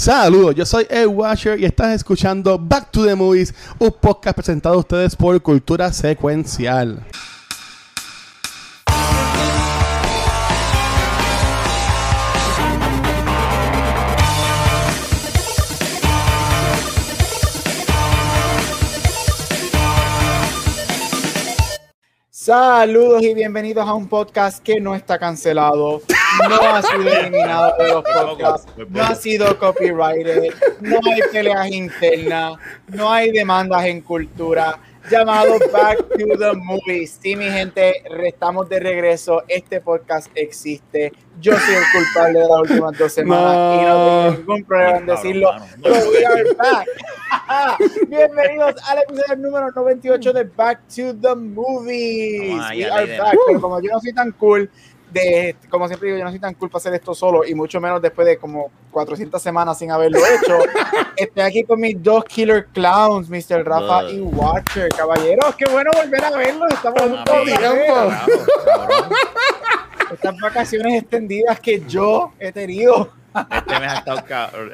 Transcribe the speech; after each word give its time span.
Saludos, 0.00 0.54
yo 0.54 0.64
soy 0.64 0.86
Ed 0.88 1.08
Washer 1.08 1.60
y 1.60 1.66
estás 1.66 1.94
escuchando 1.94 2.58
Back 2.58 2.90
to 2.90 3.04
the 3.04 3.14
Movies, 3.14 3.52
un 3.78 3.92
podcast 3.92 4.34
presentado 4.34 4.76
a 4.76 4.78
ustedes 4.78 5.14
por 5.14 5.42
Cultura 5.42 5.92
Secuencial. 5.92 7.04
Saludos 22.30 23.22
y 23.22 23.34
bienvenidos 23.34 23.86
a 23.86 23.92
un 23.92 24.08
podcast 24.08 24.64
que 24.64 24.80
no 24.80 24.94
está 24.94 25.18
cancelado, 25.18 26.00
no 26.48 26.76
ha 26.76 26.82
sido 26.82 27.08
eliminado 27.08 27.74
de 27.78 27.88
los 27.88 28.04
podcasts, 28.04 28.72
no 28.88 29.02
ha 29.02 29.14
sido 29.14 29.58
copyrighted, 29.58 30.54
no 30.80 30.98
hay 31.12 31.20
peleas 31.32 31.70
internas, 31.70 32.54
no 32.88 33.12
hay 33.12 33.30
demandas 33.30 33.84
en 33.84 34.00
cultura, 34.00 34.78
llamado 35.08 35.58
Back 35.72 35.98
to 36.08 36.38
the 36.38 36.52
Movies. 36.54 37.18
Sí, 37.20 37.36
mi 37.36 37.50
gente, 37.50 38.02
estamos 38.26 38.68
de 38.68 38.80
regreso. 38.80 39.42
Este 39.48 39.80
podcast 39.80 40.30
existe. 40.34 41.12
Yo 41.40 41.52
soy 41.56 41.74
el 41.74 41.82
culpable 41.92 42.40
de 42.40 42.48
las 42.48 42.60
últimas 42.60 42.98
dos 42.98 43.12
semanas 43.12 43.80
y 43.80 43.84
no 43.86 43.94
tengo 43.94 44.38
ningún 44.38 44.64
problema 44.64 44.98
en 44.98 45.06
decirlo. 45.06 45.50
we 45.82 46.24
are 46.24 46.54
back. 46.54 46.86
Bienvenidos 48.08 48.74
al 48.88 48.98
episodio 48.98 49.36
número 49.36 49.70
98 49.70 50.32
de 50.32 50.44
Back 50.44 50.80
to 50.88 51.14
the 51.20 51.34
Movies. 51.34 52.60
we 52.70 52.84
are 52.84 53.18
back. 53.18 53.36
Pero 53.46 53.60
como 53.60 53.80
yo 53.80 53.90
no 53.92 54.00
soy 54.00 54.12
tan 54.12 54.32
cool, 54.32 54.70
de, 55.12 55.56
como 55.68 55.86
siempre 55.86 56.08
digo, 56.08 56.18
yo 56.18 56.24
no 56.24 56.30
soy 56.30 56.40
tan 56.40 56.54
culpa 56.54 56.78
hacer 56.78 56.94
esto 56.94 57.14
solo 57.14 57.44
y 57.44 57.54
mucho 57.54 57.80
menos 57.80 58.00
después 58.00 58.26
de 58.26 58.38
como 58.38 58.70
400 58.90 59.42
semanas 59.42 59.78
sin 59.78 59.90
haberlo 59.90 60.18
hecho. 60.18 60.58
Estoy 61.16 61.42
aquí 61.42 61.64
con 61.64 61.80
mis 61.80 62.02
dos 62.02 62.24
killer 62.24 62.66
clowns, 62.66 63.28
Mr. 63.28 63.64
Rafa 63.64 64.10
y 64.10 64.20
Watcher. 64.20 64.88
Caballeros, 64.88 65.54
qué 65.56 65.66
bueno 65.70 65.90
volver 65.94 66.24
a 66.24 66.30
verlos. 66.30 66.72
Estamos 66.72 67.02
en 67.02 67.12
un 67.12 67.24
tiempo. 67.24 68.12
Estas 70.12 70.36
vacaciones 70.40 71.02
extendidas 71.02 71.60
que 71.60 71.82
yo 71.86 72.32
he 72.38 72.50
tenido. 72.52 73.20
Este 73.32 73.78
mes 73.78 73.92
ha 73.92 73.98
estado 73.98 74.20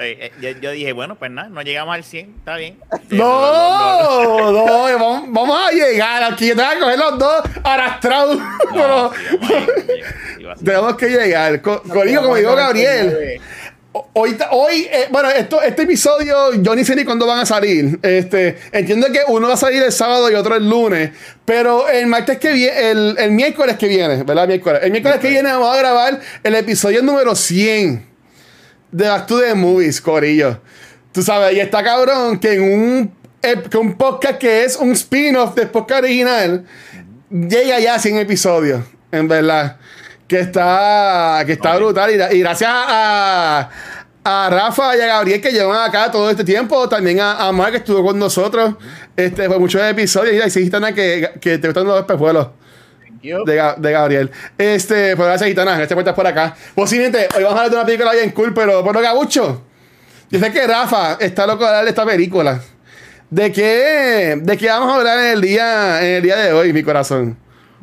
eh, 0.00 0.32
eh, 0.40 0.56
yo, 0.62 0.70
dije, 0.70 0.92
bueno, 0.92 1.16
pues 1.16 1.30
nada, 1.30 1.48
no 1.50 1.60
llegamos 1.60 1.94
al 1.94 2.04
100, 2.04 2.36
está 2.38 2.56
bien. 2.56 2.78
No, 3.10 4.52
no, 4.52 5.32
vamos, 5.32 5.58
a 5.58 5.70
llegar 5.72 6.22
aquí. 6.24 6.48
Tengo 6.54 6.70
que 6.70 6.78
coger 6.80 6.98
los 6.98 7.18
dos 7.18 7.42
arrastrados. 7.62 8.38
Tenemos 10.64 10.96
que 10.96 11.08
llegar. 11.08 11.60
Conmigo, 11.60 12.22
como 12.22 12.36
dijo 12.36 12.54
Gabriel. 12.54 13.40
Hoy, 14.12 14.36
hoy 14.50 14.88
eh, 14.92 15.06
bueno, 15.10 15.30
esto, 15.30 15.62
este 15.62 15.84
episodio 15.84 16.52
yo 16.54 16.76
ni 16.76 16.84
sé 16.84 16.94
ni 16.94 17.04
cuándo 17.04 17.26
van 17.26 17.38
a 17.38 17.46
salir. 17.46 17.98
Este, 18.02 18.58
entiendo 18.72 19.06
que 19.10 19.20
uno 19.28 19.48
va 19.48 19.54
a 19.54 19.56
salir 19.56 19.82
el 19.82 19.92
sábado 19.92 20.30
y 20.30 20.34
otro 20.34 20.54
el 20.54 20.68
lunes. 20.68 21.12
Pero 21.44 21.88
el 21.88 22.06
martes 22.06 22.38
que 22.38 22.52
viene, 22.52 22.90
el, 22.90 23.16
el 23.18 23.30
miércoles 23.30 23.76
que 23.78 23.88
viene, 23.88 24.22
¿verdad? 24.22 24.44
El 24.44 24.48
miércoles. 24.48 24.80
El 24.82 24.90
miércoles 24.90 25.18
que 25.18 25.28
viene 25.30 25.50
vamos 25.50 25.74
a 25.74 25.78
grabar 25.78 26.20
el 26.42 26.54
episodio 26.54 27.02
número 27.02 27.34
100 27.34 28.06
de 28.92 29.08
Back 29.08 29.26
to 29.26 29.40
the 29.40 29.54
Movies, 29.54 30.00
Corillo. 30.00 30.60
Tú 31.12 31.22
sabes, 31.22 31.56
y 31.56 31.60
está 31.60 31.82
cabrón 31.82 32.38
que 32.38 32.54
en 32.54 32.62
un, 32.62 33.14
que 33.70 33.78
un 33.78 33.96
podcast 33.96 34.38
que 34.38 34.64
es 34.64 34.76
un 34.76 34.92
spin-off 34.92 35.54
del 35.54 35.68
podcast 35.68 36.04
original 36.04 36.64
llega 37.30 37.78
ya 37.80 37.94
a 37.94 37.98
100 37.98 38.18
episodios, 38.18 38.82
en 39.10 39.28
verdad. 39.28 39.78
Que 40.28 40.40
está, 40.40 41.42
que 41.46 41.52
está 41.52 41.76
brutal. 41.76 42.10
Y, 42.10 42.40
gracias 42.40 42.70
a, 42.72 43.70
a, 44.24 44.50
Rafa 44.50 44.96
y 44.96 45.00
a 45.00 45.06
Gabriel 45.06 45.40
que 45.40 45.52
llevan 45.52 45.88
acá 45.88 46.10
todo 46.10 46.28
este 46.30 46.44
tiempo. 46.44 46.88
También 46.88 47.20
a, 47.20 47.48
a 47.48 47.70
que 47.70 47.76
estuvo 47.76 48.04
con 48.04 48.18
nosotros 48.18 48.74
este, 49.16 49.48
por 49.48 49.60
muchos 49.60 49.80
episodios. 49.82 50.46
Y 50.46 50.50
sí, 50.50 50.64
Gitana, 50.64 50.92
que, 50.92 51.30
que 51.40 51.58
te 51.58 51.68
gustan 51.68 51.86
los 51.86 52.00
espejuelos. 52.00 52.48
De, 53.22 53.74
de, 53.78 53.92
Gabriel. 53.92 54.30
Este, 54.56 55.16
pues 55.16 55.26
gracias, 55.26 55.48
Gitana. 55.48 55.82
Este 55.82 55.94
puertas 55.94 56.14
por 56.14 56.26
acá. 56.26 56.54
Posiblemente, 56.74 57.28
hoy 57.36 57.42
vamos 57.42 57.58
a 57.58 57.64
hablar 57.64 57.70
de 57.70 57.76
una 57.76 57.86
película 57.86 58.12
bien 58.12 58.30
cool, 58.30 58.54
pero 58.54 58.84
por 58.84 58.94
lo 58.94 59.00
gabucho. 59.00 59.62
Yo 60.30 60.40
sé 60.40 60.52
que 60.52 60.66
Rafa 60.66 61.16
está 61.20 61.46
loco 61.46 61.62
de 61.62 61.68
hablar 61.68 61.84
de 61.84 61.90
esta 61.90 62.04
película. 62.04 62.60
¿De 63.30 63.50
qué, 63.50 64.38
¿De 64.40 64.56
qué 64.56 64.68
vamos 64.68 64.92
a 64.92 64.96
hablar 64.96 65.18
en 65.18 65.32
el 65.32 65.40
día, 65.40 66.00
en 66.02 66.14
el 66.16 66.22
día 66.22 66.36
de 66.36 66.52
hoy, 66.52 66.72
mi 66.72 66.82
corazón? 66.82 67.36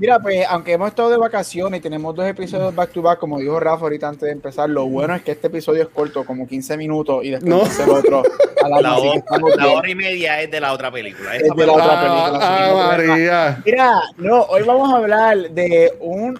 Mira, 0.03 0.19
pues 0.19 0.45
aunque 0.49 0.73
hemos 0.73 0.89
estado 0.89 1.11
de 1.11 1.15
vacaciones 1.17 1.79
y 1.79 1.81
tenemos 1.81 2.13
dos 2.13 2.27
episodios 2.27 2.75
back 2.75 2.91
to 2.91 3.01
back, 3.01 3.19
como 3.19 3.39
dijo 3.39 3.57
Rafa 3.57 3.83
ahorita 3.83 4.09
antes 4.09 4.23
de 4.23 4.31
empezar, 4.31 4.69
lo 4.69 4.85
bueno 4.85 5.15
es 5.15 5.21
que 5.21 5.31
este 5.31 5.47
episodio 5.47 5.83
es 5.83 5.87
corto, 5.87 6.25
como 6.25 6.45
15 6.45 6.75
minutos, 6.75 7.23
y 7.23 7.29
después 7.29 7.79
el 7.79 7.89
otro. 7.89 8.21
A 8.61 8.81
la, 8.81 8.97
hora, 8.97 9.89
y 9.89 9.95
media 9.95 10.41
es 10.41 10.51
de 10.51 10.59
la 10.59 10.73
otra 10.73 10.91
película. 10.91 11.33
Es 11.37 11.43
de 11.43 11.65
la 11.65 11.71
otra 11.71 12.01
película. 12.01 12.39
Ah, 12.41 12.87
María. 12.97 13.61
Mira, 13.65 14.01
no, 14.17 14.41
hoy 14.41 14.63
vamos 14.63 14.93
a 14.93 14.97
hablar 14.97 15.49
de 15.51 15.93
un 16.01 16.37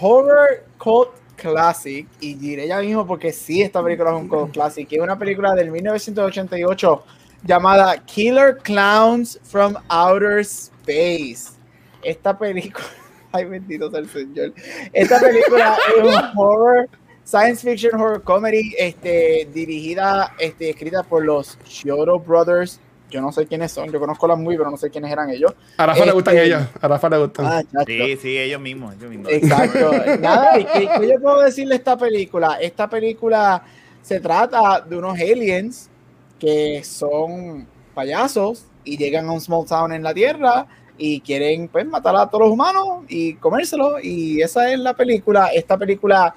horror 0.00 0.62
cult 0.78 1.10
classic, 1.34 2.06
y 2.20 2.34
diré 2.34 2.68
ya 2.68 2.78
mismo 2.78 3.04
porque 3.04 3.32
sí, 3.32 3.62
esta 3.62 3.82
película 3.82 4.10
es 4.10 4.16
un 4.16 4.28
cult 4.28 4.52
classic, 4.52 4.86
que 4.86 4.94
es 4.94 5.02
una 5.02 5.18
película 5.18 5.56
del 5.56 5.72
1988 5.72 7.04
llamada 7.42 7.98
Killer 8.04 8.58
Clowns 8.58 9.40
from 9.42 9.74
Outer 9.88 10.38
Space 10.38 11.59
esta 12.02 12.38
película, 12.38 12.84
ay 13.32 13.44
bendito 13.44 13.90
sea 13.90 14.00
el 14.00 14.08
señor, 14.08 14.52
esta 14.92 15.20
película 15.20 15.76
es 15.96 16.02
un 16.02 16.38
horror, 16.38 16.88
science 17.24 17.68
fiction 17.68 18.00
horror 18.00 18.22
comedy, 18.22 18.74
este, 18.78 19.48
dirigida, 19.52 20.34
este, 20.38 20.70
escrita 20.70 21.02
por 21.02 21.24
los 21.24 21.58
Chiodo 21.64 22.18
Brothers. 22.18 22.80
Yo 23.10 23.20
no 23.20 23.32
sé 23.32 23.44
quiénes 23.44 23.72
son, 23.72 23.90
yo 23.90 23.98
conozco 23.98 24.28
las 24.28 24.38
muy, 24.38 24.56
pero 24.56 24.70
no 24.70 24.76
sé 24.76 24.88
quiénes 24.88 25.10
eran 25.10 25.30
ellos. 25.30 25.52
A 25.78 25.86
Rafa 25.86 26.06
le 26.06 26.12
gustan 26.12 26.36
este, 26.36 26.46
ellos, 26.46 26.62
a 26.80 26.88
Rafa 26.88 27.08
le 27.08 27.18
gustan. 27.18 27.46
Ah, 27.46 27.62
sí, 27.84 28.16
sí, 28.16 28.38
ellos 28.38 28.60
mismos, 28.60 28.94
ellos 28.94 29.10
mismos. 29.10 29.32
Exacto. 29.32 29.90
Nada, 30.20 30.52
¿qué, 30.54 30.88
¿qué 30.96 31.08
yo 31.08 31.20
puedo 31.20 31.40
decirle 31.40 31.74
esta 31.74 31.96
película? 31.96 32.58
Esta 32.60 32.88
película 32.88 33.64
se 34.00 34.20
trata 34.20 34.80
de 34.80 34.96
unos 34.96 35.18
aliens 35.18 35.90
que 36.38 36.82
son 36.84 37.66
payasos 37.94 38.64
y 38.84 38.96
llegan 38.96 39.28
a 39.28 39.32
un 39.32 39.40
small 39.40 39.66
town 39.66 39.92
en 39.92 40.02
la 40.02 40.14
Tierra 40.14 40.66
y 41.02 41.20
quieren 41.22 41.66
pues 41.68 41.86
matar 41.86 42.14
a 42.14 42.28
todos 42.28 42.44
los 42.44 42.52
humanos 42.52 43.04
y 43.08 43.34
comérselo. 43.34 43.98
Y 44.00 44.42
esa 44.42 44.70
es 44.70 44.78
la 44.78 44.94
película. 44.94 45.46
Esta 45.46 45.78
película 45.78 46.34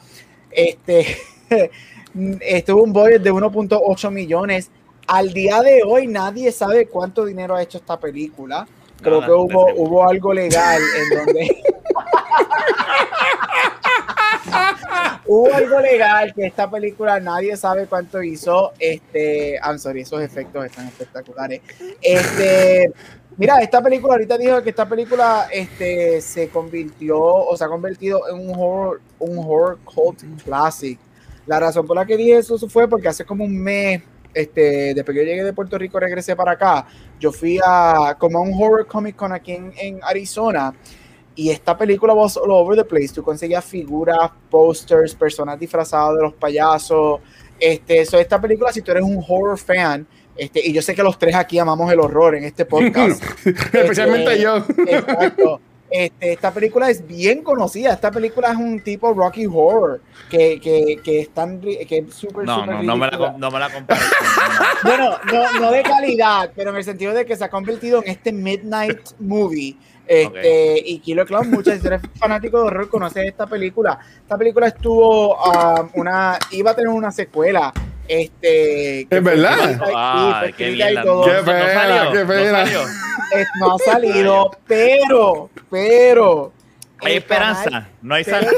este 0.49 1.17
estuvo 2.39 2.83
un 2.83 2.93
budget 2.93 3.21
de 3.21 3.33
1.8 3.33 4.09
millones. 4.09 4.71
Al 5.05 5.33
día 5.33 5.61
de 5.61 5.83
hoy 5.85 6.07
nadie 6.07 6.49
sabe 6.53 6.87
cuánto 6.87 7.25
dinero 7.25 7.55
ha 7.55 7.61
hecho 7.61 7.77
esta 7.77 7.99
película. 7.99 8.65
Creo 9.01 9.19
que 9.19 9.31
hubo, 9.31 9.67
hubo 9.75 10.07
algo 10.07 10.33
legal 10.33 10.81
en 10.81 11.17
donde 11.17 11.57
hubo 15.25 15.53
algo 15.53 15.79
legal 15.79 16.33
que 16.33 16.45
esta 16.45 16.69
película 16.69 17.19
nadie 17.19 17.57
sabe 17.57 17.87
cuánto 17.87 18.23
hizo. 18.23 18.71
Este 18.79 19.59
I'm 19.63 19.77
sorry 19.77 20.01
esos 20.01 20.21
efectos 20.21 20.65
están 20.65 20.87
espectaculares. 20.87 21.61
Este 22.01 22.93
Mira, 23.35 23.57
esta 23.59 23.81
película, 23.81 24.13
ahorita 24.13 24.37
dijo 24.37 24.61
que 24.61 24.69
esta 24.69 24.87
película 24.87 25.47
este, 25.51 26.21
se 26.21 26.49
convirtió 26.49 27.19
o 27.19 27.57
se 27.57 27.63
ha 27.63 27.67
convertido 27.67 28.21
en 28.29 28.47
un 28.47 28.55
horror, 28.55 29.01
un 29.19 29.39
horror 29.39 29.79
cult 29.83 30.21
classic. 30.43 30.99
La 31.47 31.59
razón 31.59 31.87
por 31.87 31.95
la 31.95 32.05
que 32.05 32.15
dije 32.15 32.37
eso 32.37 32.57
fue 32.69 32.87
porque 32.87 33.07
hace 33.07 33.25
como 33.25 33.43
un 33.43 33.57
mes, 33.57 34.03
este, 34.33 34.93
después 34.93 35.15
que 35.15 35.23
yo 35.23 35.29
llegué 35.29 35.43
de 35.43 35.53
Puerto 35.53 35.77
Rico, 35.79 35.99
regresé 35.99 36.35
para 36.35 36.51
acá, 36.51 36.85
yo 37.19 37.31
fui 37.31 37.59
a 37.65 38.15
como 38.19 38.37
a 38.37 38.41
un 38.41 38.53
horror 38.53 38.85
comic 38.85 39.15
con 39.15 39.33
aquí 39.33 39.53
en, 39.53 39.99
Arizona 40.03 40.73
y 41.35 41.49
esta 41.49 41.75
película 41.75 42.13
was 42.13 42.37
all 42.37 42.51
over 42.51 42.77
the 42.77 42.85
place. 42.85 43.09
Tú 43.11 43.23
conseguías 43.23 43.65
figuras, 43.65 44.29
posters, 44.51 45.15
personas 45.15 45.59
disfrazadas 45.59 46.17
de 46.17 46.21
los 46.21 46.33
payasos. 46.35 47.19
Este, 47.59 48.01
esta 48.01 48.39
película, 48.39 48.71
si 48.71 48.83
tú 48.83 48.91
eres 48.91 49.03
un 49.03 49.23
horror 49.27 49.57
fan, 49.57 50.05
este, 50.35 50.65
y 50.65 50.73
yo 50.73 50.81
sé 50.81 50.95
que 50.95 51.03
los 51.03 51.17
tres 51.17 51.35
aquí 51.35 51.59
amamos 51.59 51.91
el 51.91 51.99
horror 51.99 52.35
en 52.35 52.43
este 52.43 52.65
podcast. 52.65 53.23
Especialmente 53.45 54.31
este, 54.31 54.41
yo. 54.41 54.57
Exacto. 54.87 55.61
Este, 55.89 56.33
esta 56.33 56.51
película 56.51 56.89
es 56.89 57.05
bien 57.05 57.43
conocida. 57.43 57.93
Esta 57.93 58.09
película 58.09 58.51
es 58.51 58.57
un 58.57 58.81
tipo 58.81 59.13
Rocky 59.13 59.45
Horror 59.45 60.01
que, 60.27 60.59
que, 60.59 60.99
que 61.03 61.19
es 61.19 61.29
tan 61.29 61.61
que 61.61 61.85
es 61.87 62.15
súper, 62.15 62.45
no, 62.45 62.65
no, 62.65 62.81
no, 62.81 62.97
me 62.97 63.11
la, 63.11 63.35
no 63.37 63.51
me 63.51 63.59
la 63.59 63.69
bueno, 64.83 65.11
no, 65.31 65.59
no 65.59 65.71
de 65.71 65.83
calidad, 65.83 66.51
pero 66.55 66.71
en 66.71 66.77
el 66.77 66.83
sentido 66.83 67.13
de 67.13 67.27
que 67.27 67.35
se 67.35 67.43
ha 67.43 67.49
convertido 67.49 68.01
en 68.03 68.09
este 68.09 68.31
Midnight 68.33 69.11
Movie. 69.19 69.77
Este, 70.07 70.81
Y 70.83 70.99
Kilo 70.99 71.25
Clown, 71.27 71.51
muchas, 71.51 71.79
si 71.79 71.87
eres 71.87 72.01
fanático 72.15 72.59
de 72.59 72.65
horror, 72.65 72.89
conoces 72.89 73.25
esta 73.25 73.45
película. 73.45 73.99
Esta 74.17 74.35
película 74.35 74.67
estuvo 74.67 75.35
um, 75.35 75.89
una, 75.93 76.39
iba 76.51 76.71
a 76.71 76.75
tener 76.75 76.89
una 76.89 77.11
secuela 77.11 77.71
este, 78.07 79.01
es 79.01 79.23
verdad. 79.23 79.81
Ay, 79.95 80.53
qué, 80.53 80.71
bien, 80.71 80.95
qué 80.95 81.41
pena, 81.45 82.09
qué 82.11 82.25
pena. 82.25 82.65
No, 83.59 83.75
ha 83.75 83.79
salido, 83.79 84.51
pero, 84.67 85.49
pero. 85.69 86.53
Hay 87.01 87.17
esperanza. 87.17 87.87
no 88.01 88.15
hay, 88.15 88.23
salido. 88.23 88.53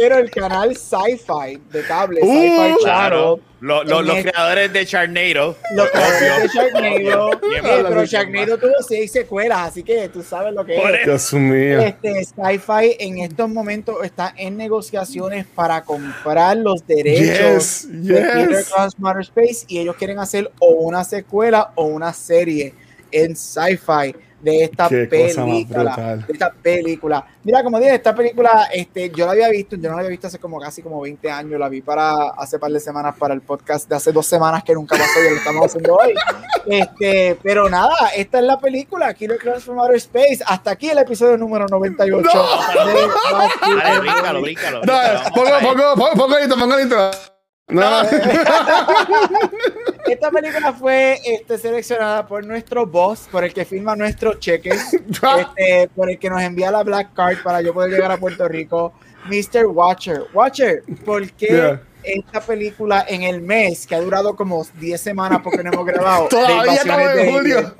Pero 0.00 0.18
el 0.18 0.30
canal 0.30 0.76
Sci-Fi 0.76 1.60
de 1.72 1.82
cable, 1.84 2.20
Uh, 2.22 2.26
Sci-Fi 2.26 2.84
Claro. 2.84 3.40
Los 3.60 3.88
este- 4.08 4.30
creadores 4.30 4.72
de 4.74 4.84
Charnado. 4.86 5.56
Los 5.74 5.88
creadores 5.90 6.52
de. 6.52 6.96
Eh, 6.96 7.00
Bien, 7.48 7.84
pero 7.88 8.04
Sharknado 8.04 8.58
tuvo 8.58 8.74
seis 8.86 9.10
secuelas, 9.10 9.58
así 9.68 9.82
que 9.82 10.08
tú 10.10 10.22
sabes 10.22 10.52
lo 10.52 10.66
que 10.66 10.74
Por 10.78 10.94
es. 10.94 11.04
Dios 11.06 11.32
mío. 11.32 11.80
Este 11.80 12.24
Sci-Fi 12.24 12.96
en 12.98 13.18
estos 13.20 13.48
momentos 13.48 13.96
está 14.04 14.34
en 14.36 14.58
negociaciones 14.58 15.46
para 15.46 15.82
comprar 15.82 16.58
los 16.58 16.86
derechos 16.86 17.82
Yes, 17.84 18.06
de 18.06 18.20
Peter 18.20 19.20
Space 19.20 19.64
y 19.68 19.78
ellos 19.78 19.96
quieren 19.96 20.18
hacer 20.18 20.50
o 20.58 20.66
una 20.72 21.02
secuela 21.04 21.72
o 21.74 21.84
una 21.86 22.12
serie 22.12 22.74
en 23.10 23.34
Sci-Fi 23.34 24.14
de 24.44 24.64
esta 24.64 24.88
Qué 24.88 25.08
cosa 25.08 25.40
más 25.40 25.50
película. 25.50 26.16
De 26.26 26.32
esta 26.32 26.52
película. 26.52 27.26
Mira, 27.42 27.64
como 27.64 27.78
dije, 27.78 27.94
esta 27.94 28.14
película, 28.14 28.68
este, 28.72 29.10
yo 29.10 29.24
la 29.24 29.32
había 29.32 29.48
visto, 29.48 29.76
yo 29.76 29.88
no 29.88 29.96
la 29.96 30.00
había 30.00 30.10
visto 30.10 30.26
hace 30.26 30.38
como 30.38 30.60
casi 30.60 30.82
como 30.82 31.00
20 31.00 31.30
años, 31.30 31.58
la 31.58 31.68
vi 31.68 31.80
para 31.80 32.30
hace 32.30 32.58
par 32.58 32.70
de 32.70 32.78
semanas 32.80 33.14
para 33.18 33.34
el 33.34 33.40
podcast 33.40 33.88
de 33.88 33.96
hace 33.96 34.12
dos 34.12 34.26
semanas 34.26 34.62
que 34.62 34.74
nunca 34.74 34.96
pasó 34.96 35.20
y 35.20 35.30
lo 35.30 35.36
estamos 35.36 35.66
haciendo 35.66 35.96
hoy. 35.96 36.14
Este, 36.66 37.38
pero 37.42 37.68
nada, 37.68 37.94
esta 38.16 38.38
es 38.38 38.44
la 38.46 38.58
película, 38.58 39.12
Killer 39.12 39.36
Clowns 39.36 39.64
from 39.64 39.78
Outer 39.78 39.96
Space. 39.96 40.38
Hasta 40.46 40.70
aquí 40.70 40.88
el 40.88 40.96
episodio 40.96 41.36
número 41.36 41.66
98. 41.68 42.26
No. 42.26 42.42
Dale, 42.74 44.00
bríncalo, 44.00 44.40
bríncalo. 44.40 44.80
Vamos 44.86 45.30
pongo, 45.34 45.50
ver. 45.50 45.62
pongo, 45.62 45.94
pongo, 45.94 46.12
pongo 46.14 46.38
el 46.38 46.44
intro, 46.44 46.58
pongo 46.58 46.74
el 46.76 46.82
intro. 46.84 47.33
No. 47.68 48.02
Esta 50.06 50.30
película 50.30 50.72
fue 50.72 51.18
este, 51.24 51.58
seleccionada 51.58 52.26
por 52.26 52.44
nuestro 52.44 52.86
boss, 52.86 53.26
por 53.32 53.42
el 53.42 53.54
que 53.54 53.64
firma 53.64 53.96
nuestros 53.96 54.38
cheques, 54.38 54.92
este, 54.94 55.88
por 55.94 56.10
el 56.10 56.18
que 56.18 56.28
nos 56.28 56.42
envía 56.42 56.70
la 56.70 56.82
Black 56.82 57.14
Card 57.14 57.42
para 57.42 57.62
yo 57.62 57.72
poder 57.72 57.90
llegar 57.90 58.12
a 58.12 58.18
Puerto 58.18 58.46
Rico, 58.48 58.92
Mr. 59.26 59.66
Watcher. 59.66 60.24
Watcher, 60.32 60.82
¿por 61.04 61.30
qué 61.32 61.46
Yeah. 61.46 61.82
Esta 62.04 62.40
película 62.40 63.04
en 63.08 63.22
el 63.22 63.40
mes, 63.40 63.86
que 63.86 63.94
ha 63.94 64.00
durado 64.00 64.36
como 64.36 64.66
10 64.80 65.00
semanas 65.00 65.40
porque 65.42 65.62
no 65.62 65.72
hemos 65.72 65.86
grabado, 65.86 66.26
Todavía 66.30 66.74
estamos 66.74 67.10
en 67.16 67.32
julio. 67.32 67.74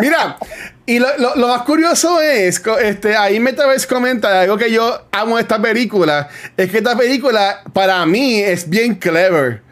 Mira, 0.00 0.36
y 0.86 0.98
lo, 0.98 1.06
lo- 1.18 1.36
lo 1.36 1.48
más 1.48 1.62
curioso 1.62 2.20
es, 2.20 2.62
este, 2.82 3.16
ahí 3.16 3.38
Metaverse 3.40 3.86
comenta 3.86 4.40
algo 4.40 4.56
que 4.56 4.70
yo 4.70 5.02
amo 5.12 5.36
de 5.36 5.42
esta 5.42 5.60
película, 5.60 6.28
es 6.56 6.70
que 6.70 6.78
esta 6.78 6.96
película 6.96 7.62
para 7.72 8.04
mí 8.06 8.40
es 8.40 8.68
bien 8.68 8.94
clever. 8.96 9.62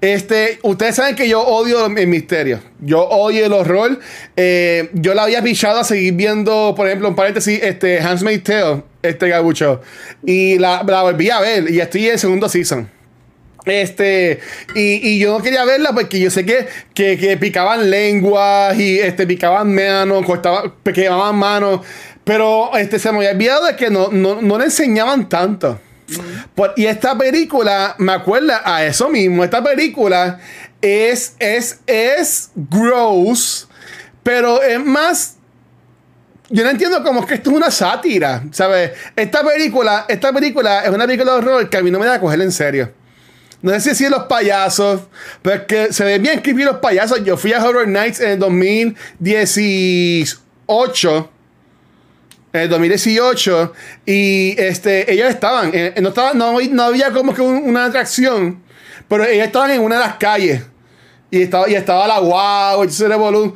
Este, 0.00 0.60
ustedes 0.62 0.94
saben 0.94 1.16
que 1.16 1.28
yo 1.28 1.40
odio 1.42 1.86
el 1.86 2.06
misterio. 2.06 2.60
Yo 2.78 3.02
odio 3.02 3.44
el 3.46 3.52
horror. 3.52 3.98
Eh, 4.36 4.90
yo 4.92 5.12
la 5.12 5.24
había 5.24 5.42
pichado 5.42 5.80
a 5.80 5.84
seguir 5.84 6.12
viendo, 6.14 6.72
por 6.76 6.86
ejemplo, 6.86 7.08
en 7.08 7.16
paréntesis, 7.16 7.58
este, 7.60 7.98
Handmaid's 8.00 8.44
Tale, 8.44 8.84
este 9.02 9.28
gabucho. 9.28 9.80
Y 10.24 10.56
la, 10.58 10.84
la 10.86 11.02
volví 11.02 11.30
a 11.30 11.40
ver 11.40 11.68
y 11.68 11.80
estoy 11.80 12.06
en 12.06 12.12
el 12.12 12.18
segundo 12.20 12.48
season. 12.48 12.88
Este, 13.70 14.40
y, 14.74 15.08
y 15.08 15.18
yo 15.18 15.36
no 15.36 15.42
quería 15.42 15.64
verla 15.64 15.92
porque 15.92 16.20
yo 16.20 16.30
sé 16.30 16.44
que, 16.44 16.66
que, 16.94 17.18
que 17.18 17.36
picaban 17.36 17.90
lenguas 17.90 18.78
y 18.78 18.98
este, 18.98 19.26
picaban 19.26 19.74
manos, 19.74 20.24
cortaban, 20.24 20.74
quemaban 20.94 21.36
manos. 21.36 21.80
Pero 22.24 22.76
este, 22.76 22.98
se 22.98 23.10
me 23.10 23.18
había 23.18 23.30
olvidado 23.30 23.66
de 23.66 23.76
que 23.76 23.90
no, 23.90 24.08
no, 24.10 24.42
no 24.42 24.58
le 24.58 24.66
enseñaban 24.66 25.28
tanto. 25.28 25.80
Y 26.76 26.86
esta 26.86 27.16
película 27.16 27.94
me 27.98 28.12
acuerda 28.12 28.62
a 28.64 28.84
eso 28.84 29.10
mismo. 29.10 29.44
Esta 29.44 29.62
película 29.62 30.40
es, 30.80 31.34
es, 31.38 31.80
es 31.86 32.50
gross, 32.54 33.68
pero 34.22 34.62
es 34.62 34.82
más 34.82 35.38
yo 36.50 36.64
no 36.64 36.70
entiendo 36.70 37.02
cómo 37.02 37.20
es 37.20 37.26
que 37.26 37.34
esto 37.34 37.50
es 37.50 37.56
una 37.56 37.70
sátira, 37.70 38.42
¿sabes? 38.52 38.92
Esta 39.14 39.44
película, 39.44 40.06
esta 40.08 40.32
película 40.32 40.80
es 40.80 40.90
una 40.90 41.04
película 41.06 41.32
de 41.32 41.38
horror 41.38 41.70
que 41.70 41.76
a 41.76 41.82
mí 41.82 41.90
no 41.90 41.98
me 41.98 42.06
da 42.06 42.14
a 42.14 42.20
coger 42.20 42.40
en 42.40 42.52
serio. 42.52 42.92
No 43.60 43.78
sé 43.80 43.94
si 43.96 44.08
los 44.08 44.22
payasos, 44.24 45.00
pero 45.42 45.56
es 45.56 45.62
que 45.62 45.92
se 45.92 46.04
ven 46.04 46.22
bien 46.22 46.40
creepy 46.40 46.62
los 46.62 46.76
payasos. 46.78 47.24
Yo 47.24 47.36
fui 47.36 47.52
a 47.52 47.64
Horror 47.64 47.88
Nights 47.88 48.20
en 48.20 48.30
el 48.30 48.38
2018. 48.38 51.30
En 52.52 52.60
el 52.62 52.68
2018. 52.68 53.72
Y 54.06 54.54
este, 54.58 55.12
ellos 55.12 55.28
estaban. 55.28 55.70
eh, 55.74 55.94
no, 56.00 56.08
estaban 56.10 56.38
no, 56.38 56.60
no 56.60 56.82
había 56.84 57.10
como 57.12 57.34
que 57.34 57.42
un- 57.42 57.64
una 57.68 57.86
atracción. 57.86 58.62
Pero 59.08 59.24
ellos 59.24 59.46
estaban 59.46 59.70
en 59.72 59.80
una 59.80 59.96
de 59.96 60.00
las 60.02 60.14
calles. 60.16 60.62
Y 61.30 61.42
estaba, 61.42 61.68
y 61.68 61.74
estaba 61.74 62.06
la 62.06 62.20
wow, 62.20 62.84
y 62.84 62.86
ese 62.86 63.06
revolú. 63.08 63.54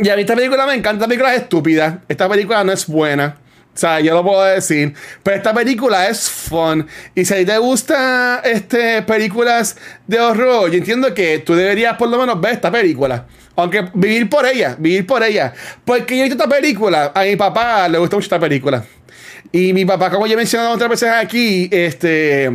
Y 0.00 0.08
a 0.08 0.14
mí 0.14 0.20
esta 0.22 0.34
película 0.36 0.64
me 0.66 0.74
encanta. 0.74 0.98
Esta 1.04 1.08
película 1.08 1.34
es 1.34 1.42
estúpida. 1.42 2.02
Esta 2.08 2.28
película 2.28 2.62
no 2.64 2.72
es 2.72 2.86
buena. 2.86 3.36
O 3.78 3.80
sea, 3.80 4.00
yo 4.00 4.12
lo 4.12 4.24
puedo 4.24 4.42
decir. 4.42 4.92
Pero 5.22 5.36
esta 5.36 5.54
película 5.54 6.08
es 6.08 6.28
fun. 6.28 6.84
Y 7.14 7.24
si 7.24 7.32
a 7.32 7.36
ti 7.36 7.44
te 7.44 7.56
gustan 7.58 8.40
este, 8.42 9.02
películas 9.02 9.76
de 10.04 10.18
horror, 10.18 10.68
yo 10.68 10.78
entiendo 10.78 11.14
que 11.14 11.38
tú 11.38 11.54
deberías 11.54 11.96
por 11.96 12.08
lo 12.08 12.18
menos 12.18 12.40
ver 12.40 12.54
esta 12.54 12.72
película. 12.72 13.26
Aunque 13.54 13.84
vivir 13.94 14.28
por 14.28 14.44
ella, 14.46 14.74
vivir 14.76 15.06
por 15.06 15.22
ella. 15.22 15.52
Porque 15.84 16.16
yo 16.16 16.22
he 16.24 16.28
visto 16.28 16.42
esta 16.42 16.52
película. 16.52 17.12
A 17.14 17.22
mi 17.22 17.36
papá 17.36 17.88
le 17.88 17.98
gusta 17.98 18.16
mucho 18.16 18.24
esta 18.26 18.40
película. 18.40 18.84
Y 19.52 19.72
mi 19.72 19.84
papá, 19.84 20.10
como 20.10 20.26
ya 20.26 20.32
he 20.34 20.36
mencionado 20.36 20.72
otras 20.72 20.90
veces 20.90 21.10
aquí, 21.10 21.68
este, 21.70 22.50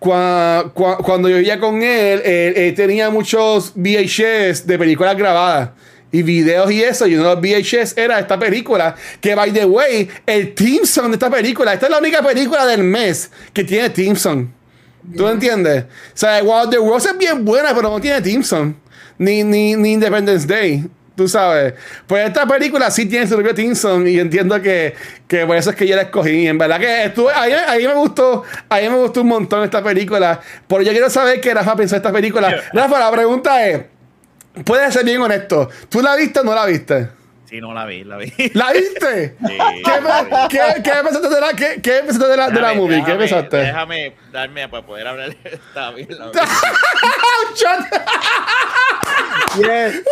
cua- 0.00 0.72
cua- 0.74 0.96
cuando 1.04 1.28
yo 1.28 1.36
vivía 1.36 1.60
con 1.60 1.84
él, 1.84 2.20
él, 2.24 2.52
él 2.56 2.74
tenía 2.74 3.10
muchos 3.10 3.74
VHS 3.76 4.66
de 4.66 4.76
películas 4.76 5.16
grabadas 5.16 5.70
y 6.10 6.22
videos 6.22 6.70
y 6.70 6.82
eso. 6.82 7.06
Y 7.06 7.14
uno 7.14 7.34
de 7.34 7.34
los 7.34 7.40
VHS 7.40 7.96
era 7.96 8.18
esta 8.18 8.38
película. 8.38 8.94
Que, 9.20 9.34
by 9.34 9.52
the 9.52 9.64
way, 9.64 10.08
el 10.26 10.54
theme 10.54 10.86
song 10.86 11.08
de 11.08 11.14
esta 11.14 11.30
película, 11.30 11.72
esta 11.72 11.86
es 11.86 11.92
la 11.92 11.98
única 11.98 12.22
película 12.22 12.66
del 12.66 12.82
mes 12.82 13.30
que 13.52 13.64
tiene 13.64 13.90
theme 13.90 14.16
song. 14.16 14.46
¿Tú 15.16 15.26
entiendes? 15.26 15.84
O 15.84 15.86
sea, 16.14 16.42
Wild 16.42 16.70
the 16.70 16.76
Rose 16.76 17.08
es 17.08 17.18
bien 17.18 17.44
buena, 17.44 17.74
pero 17.74 17.90
no 17.90 18.00
tiene 18.00 18.20
theme 18.20 18.44
song. 18.44 18.74
Ni, 19.16 19.42
ni, 19.42 19.74
ni 19.74 19.94
Independence 19.94 20.46
Day. 20.46 20.84
Tú 21.16 21.26
sabes. 21.26 21.74
Pues 22.06 22.28
esta 22.28 22.46
película 22.46 22.90
sí 22.92 23.06
tiene 23.06 23.26
su 23.26 23.34
propio 23.34 23.52
theme 23.52 23.74
song 23.74 24.06
y 24.06 24.20
entiendo 24.20 24.62
que, 24.62 24.94
que 25.26 25.44
por 25.46 25.56
eso 25.56 25.70
es 25.70 25.76
que 25.76 25.84
yo 25.84 25.96
la 25.96 26.02
escogí. 26.02 26.46
En 26.46 26.56
verdad 26.58 26.78
que 26.78 27.04
estuve, 27.06 27.32
ahí, 27.34 27.52
ahí 27.52 27.88
me 27.88 27.94
gustó, 27.94 28.44
ahí 28.68 28.88
me 28.88 28.96
gustó 28.96 29.22
un 29.22 29.28
montón 29.28 29.64
esta 29.64 29.82
película. 29.82 30.40
Pero 30.68 30.82
yo 30.82 30.92
quiero 30.92 31.10
saber 31.10 31.40
qué 31.40 31.52
Rafa 31.52 31.74
pensó 31.74 31.96
de 31.96 31.98
esta 31.98 32.12
película. 32.12 32.48
Yeah. 32.50 32.62
Rafa, 32.72 33.00
la 33.00 33.10
pregunta 33.10 33.66
es, 33.66 33.82
puedes 34.64 34.92
ser 34.94 35.04
bien 35.04 35.20
honesto. 35.20 35.68
¿Tú 35.88 36.00
la 36.00 36.14
viste 36.16 36.40
o 36.40 36.44
no 36.44 36.54
la 36.54 36.66
viste? 36.66 37.08
Sí, 37.48 37.60
no 37.62 37.72
la 37.72 37.86
vi, 37.86 38.04
la 38.04 38.18
vi. 38.18 38.30
¿La 38.52 38.72
viste? 38.72 39.36
Sí, 39.46 39.58
¿Qué, 39.84 39.92
qué, 40.50 40.82
qué 40.82 40.90
pensaste 41.02 41.28
de 41.30 41.40
la, 41.40 41.52
qué, 41.54 41.80
qué 41.82 41.92
pensaste 42.04 42.26
de 42.28 42.36
la, 42.36 42.50
de 42.50 42.60
la 42.60 42.72
Déjame- 42.72 42.76
movie? 42.76 42.96
¿Qué 43.04 43.12
déjame- 43.12 43.18
pensaste? 43.18 43.56
Déjame 43.56 44.16
darme 44.32 44.68
para 44.68 44.84
poder 44.86 45.06
hablar. 45.06 45.34
Está 45.44 45.90
bien, 45.92 46.08
la 46.10 46.26
vi. 46.30 46.38
Shut- 47.54 48.02
Yes. 49.56 50.02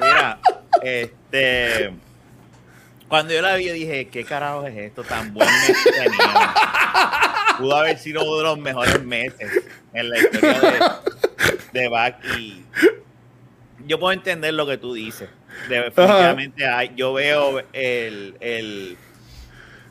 Mira, 0.00 0.38
este. 0.82 1.92
Cuando 3.14 3.32
yo 3.32 3.42
la 3.42 3.54
vi, 3.54 3.66
yo 3.66 3.72
dije, 3.72 4.08
¿qué 4.08 4.24
carajo 4.24 4.66
es 4.66 4.76
esto 4.76 5.04
tan 5.04 5.32
buen 5.32 5.46
mes 5.48 5.76
que 5.84 5.90
tenía? 5.92 6.54
Pudo 7.58 7.76
haber 7.76 7.96
sido 7.96 8.24
uno 8.24 8.38
de 8.38 8.42
los 8.42 8.58
mejores 8.58 9.04
meses 9.04 9.52
en 9.92 10.10
la 10.10 10.18
historia 10.18 10.60
de, 10.60 11.80
de 11.80 11.88
Back. 11.88 12.16
Y 12.40 12.64
yo 13.86 14.00
puedo 14.00 14.12
entender 14.12 14.52
lo 14.54 14.66
que 14.66 14.78
tú 14.78 14.94
dices. 14.94 15.28
Definitivamente 15.68 16.66
hay, 16.66 16.90
yo 16.96 17.12
veo 17.12 17.60
el, 17.72 18.36
el 18.40 18.96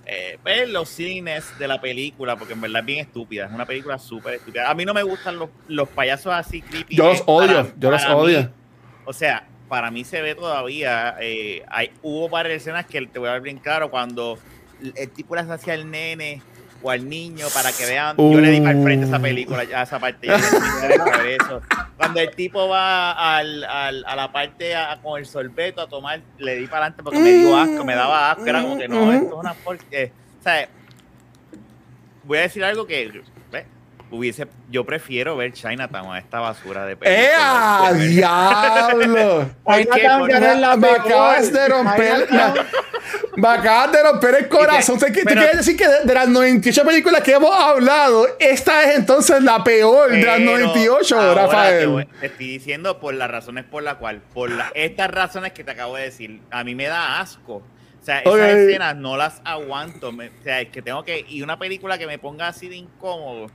eh, 0.05 0.37
pues, 0.43 0.67
los 0.67 0.89
cines 0.89 1.57
de 1.57 1.67
la 1.69 1.79
película, 1.79 2.35
porque 2.35 2.51
en 2.55 2.59
verdad 2.59 2.81
es 2.81 2.85
bien 2.85 2.99
estúpida. 2.99 3.45
Es 3.45 3.53
una 3.53 3.65
película 3.65 3.97
súper 3.99 4.33
estúpida. 4.33 4.69
A 4.69 4.73
mí 4.73 4.83
no 4.83 4.93
me 4.93 5.03
gustan 5.03 5.39
los, 5.39 5.49
los 5.69 5.87
payasos 5.87 6.33
así 6.33 6.61
creepy. 6.61 6.97
Yo 6.97 7.05
los 7.05 7.23
odio, 7.25 7.47
para- 7.47 7.73
yo 7.77 7.89
los 7.89 8.01
mí, 8.01 8.13
odio. 8.13 8.53
o 9.05 9.13
sea, 9.13 9.47
para 9.73 9.89
mí 9.89 10.03
se 10.03 10.21
ve 10.21 10.35
todavía. 10.35 11.15
eh, 11.19 11.63
hay, 11.67 11.89
hubo 12.03 12.29
varias 12.29 12.57
escenas 12.57 12.85
que 12.85 13.01
te 13.07 13.17
voy 13.17 13.27
a 13.27 13.31
ver 13.33 13.41
bien 13.41 13.57
claro 13.57 13.89
cuando 13.89 14.37
el, 14.79 14.93
el 14.95 15.09
tipo 15.09 15.35
las 15.35 15.49
hacía 15.49 15.73
al 15.73 15.89
nene 15.89 16.43
o 16.83 16.91
al 16.91 17.09
niño 17.09 17.47
para 17.51 17.71
que 17.71 17.83
vean. 17.87 18.15
Yo 18.17 18.39
le 18.39 18.51
di 18.51 18.59
para 18.59 18.77
el 18.77 18.83
frente 18.83 19.05
a 19.05 19.07
esa 19.07 19.19
película, 19.19 19.63
ya 19.63 19.81
esa 19.81 19.97
parte. 19.99 20.27
Eso. 20.27 21.59
Cuando 21.97 22.19
el 22.19 22.29
tipo 22.35 22.67
va 22.67 23.13
al, 23.37 23.63
al- 23.63 24.05
a 24.05 24.15
la 24.15 24.31
parte 24.31 24.75
a- 24.75 24.99
con 25.01 25.17
el 25.19 25.25
sorbeto 25.25 25.81
a 25.81 25.87
tomar, 25.89 26.21
le 26.37 26.55
di 26.55 26.67
para 26.67 26.85
adelante 26.85 27.01
porque 27.01 27.17
me 27.17 27.31
dio 27.33 27.57
asco, 27.57 27.83
me 27.83 27.95
daba 27.95 28.29
asco. 28.29 28.45
Era 28.45 28.61
como 28.61 28.77
que 28.77 28.87
no, 28.87 29.11
esto 29.11 29.25
es 29.27 29.33
una 29.39 29.55
porque 29.55 30.11
O 30.39 30.43
sea, 30.43 30.69
voy 32.23 32.37
a 32.37 32.41
decir 32.41 32.63
algo 32.63 32.85
que. 32.85 33.23
Hubiese, 34.15 34.47
yo 34.69 34.85
prefiero 34.85 35.35
ver 35.35 35.53
Chinatown 35.53 36.13
a 36.13 36.19
esta 36.19 36.39
basura 36.39 36.85
de 36.85 36.95
película. 36.95 37.23
¡Ea! 37.83 37.91
Ver- 37.93 38.09
¡Diablo! 38.09 39.49
Porque- 39.63 39.85
te 39.85 40.55
la 40.55 40.77
me 40.77 40.87
acabas 40.89 41.51
de 41.51 41.67
romper 41.67 42.31
la- 42.31 42.53
me 43.35 43.47
acabas 43.47 43.91
de 43.91 44.03
romper 44.03 44.35
el 44.35 44.47
corazón. 44.47 44.99
¿Tú 44.99 45.05
pero- 45.25 45.41
quieres 45.41 45.57
decir 45.57 45.75
que 45.75 45.87
de, 45.87 46.01
de 46.03 46.13
las 46.13 46.27
98 46.27 46.85
películas 46.85 47.21
que 47.21 47.31
hemos 47.33 47.55
hablado, 47.55 48.27
esta 48.39 48.83
es 48.83 48.97
entonces 48.99 49.41
la 49.41 49.63
peor 49.63 50.11
de 50.11 50.21
las 50.23 50.37
Pero 50.37 50.51
98, 50.51 51.19
ahora 51.19 51.33
Te, 51.33 51.85
voy- 51.87 52.03
Rafael? 52.03 52.07
te 52.19 52.25
estoy 52.27 52.47
diciendo 52.47 52.99
por 52.99 53.15
las 53.15 53.31
razones 53.31 53.65
por 53.65 53.81
las 53.81 53.95
cuales, 53.95 54.21
por 54.33 54.51
la- 54.51 54.71
estas 54.75 55.09
razones 55.09 55.53
que 55.53 55.63
te 55.63 55.71
acabo 55.71 55.95
de 55.95 56.03
decir, 56.03 56.39
a 56.51 56.63
mí 56.63 56.75
me 56.75 56.85
da 56.85 57.19
asco. 57.19 57.55
O 57.55 58.03
O 58.03 58.05
sea, 58.05 58.19
esas 58.19 58.49
escenas 58.59 58.95
no 58.97 59.15
las 59.17 59.41
aguanto. 59.45 60.09
o 60.09 60.13
sea, 60.43 60.59
es 60.61 60.69
que 60.69 60.81
tengo 60.81 61.03
que. 61.03 61.25
Y 61.27 61.41
una 61.41 61.57
película 61.57 61.97
que 61.97 62.05
me 62.05 62.19
ponga 62.19 62.49
así 62.49 62.67
de 62.67 62.75
incómodo. 62.75 63.47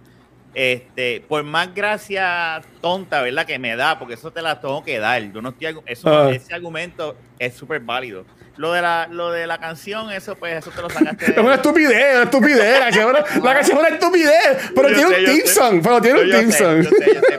Este, 0.59 1.21
por 1.21 1.45
más 1.45 1.73
gracia 1.73 2.61
tonta, 2.81 3.23
¿verdad? 3.23 3.47
Que 3.47 3.61
me 3.61 3.77
da, 3.77 3.97
porque 3.97 4.15
eso 4.15 4.33
te 4.33 4.43
la 4.43 4.61
tengo 4.61 4.83
que 4.83 4.99
dar. 4.99 5.23
Yo 5.33 5.41
no 5.41 5.51
estoy, 5.51 5.79
eso, 5.87 6.09
ah. 6.09 6.33
Ese 6.33 6.53
argumento 6.53 7.17
es 7.39 7.55
súper 7.55 7.79
válido. 7.79 8.25
Lo 8.57 8.73
de, 8.73 8.83
la, 8.83 9.07
lo 9.09 9.31
de 9.31 9.47
la 9.47 9.59
canción, 9.59 10.11
eso 10.11 10.35
pues, 10.35 10.57
eso 10.57 10.73
te 10.73 10.83
lo 10.83 10.91
sacaste. 10.91 11.27
De... 11.27 11.33
Es 11.35 11.39
una 11.39 11.55
estupidez, 11.55 12.13
una 12.13 12.25
estupidez. 12.25 12.73
La 12.73 12.85
canción, 12.87 13.17
es 13.61 13.71
una 13.71 13.89
estupidez. 13.89 14.73
Pero 14.75 14.89
tiene 14.89 15.07
un 15.07 15.25
team 15.25 15.47
song. 15.47 15.81
Pero 15.81 16.03
tiene 16.03 16.23
un 16.23 16.31
team 16.33 16.51
song. 16.51 16.87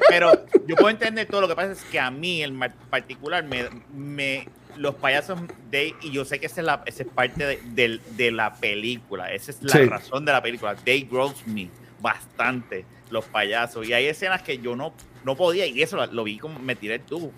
pero 0.08 0.46
yo 0.66 0.78
puedo 0.78 0.90
entender 0.90 1.28
todo. 1.28 1.42
Lo 1.42 1.50
que 1.50 1.56
pasa 1.56 1.74
es 1.74 1.84
que 1.92 2.00
a 2.00 2.10
mí, 2.10 2.42
en 2.42 2.58
particular, 2.90 3.44
me, 3.44 3.68
me 3.94 4.48
los 4.78 4.96
payasos 4.96 5.42
de 5.70 5.94
y 6.04 6.12
yo 6.12 6.24
sé 6.24 6.40
que 6.40 6.46
esa 6.46 6.62
es, 6.62 6.66
la, 6.66 6.84
esa 6.86 7.04
es 7.04 7.10
parte 7.10 7.46
de, 7.46 7.60
de, 7.66 8.00
de, 8.12 8.32
la 8.32 8.56
película, 8.56 9.30
esa 9.30 9.52
es 9.52 9.62
la 9.62 9.78
razón 9.88 10.24
de 10.24 10.32
la 10.32 10.42
película. 10.42 10.74
They 10.78 11.02
grows 11.02 11.46
me 11.46 11.70
bastante 12.00 12.86
los 13.10 13.26
payasos 13.26 13.88
y 13.88 13.94
hay 13.94 14.06
escenas 14.06 14.42
que 14.42 14.60
yo 14.60 14.76
no, 14.76 14.94
no 15.24 15.36
podía 15.36 15.66
y 15.66 15.82
eso 15.82 16.04
lo, 16.08 16.24
vi 16.24 16.38
como 16.38 16.60
me 16.60 16.76
tiré 16.76 16.96
el 16.96 17.02
tubo, 17.02 17.32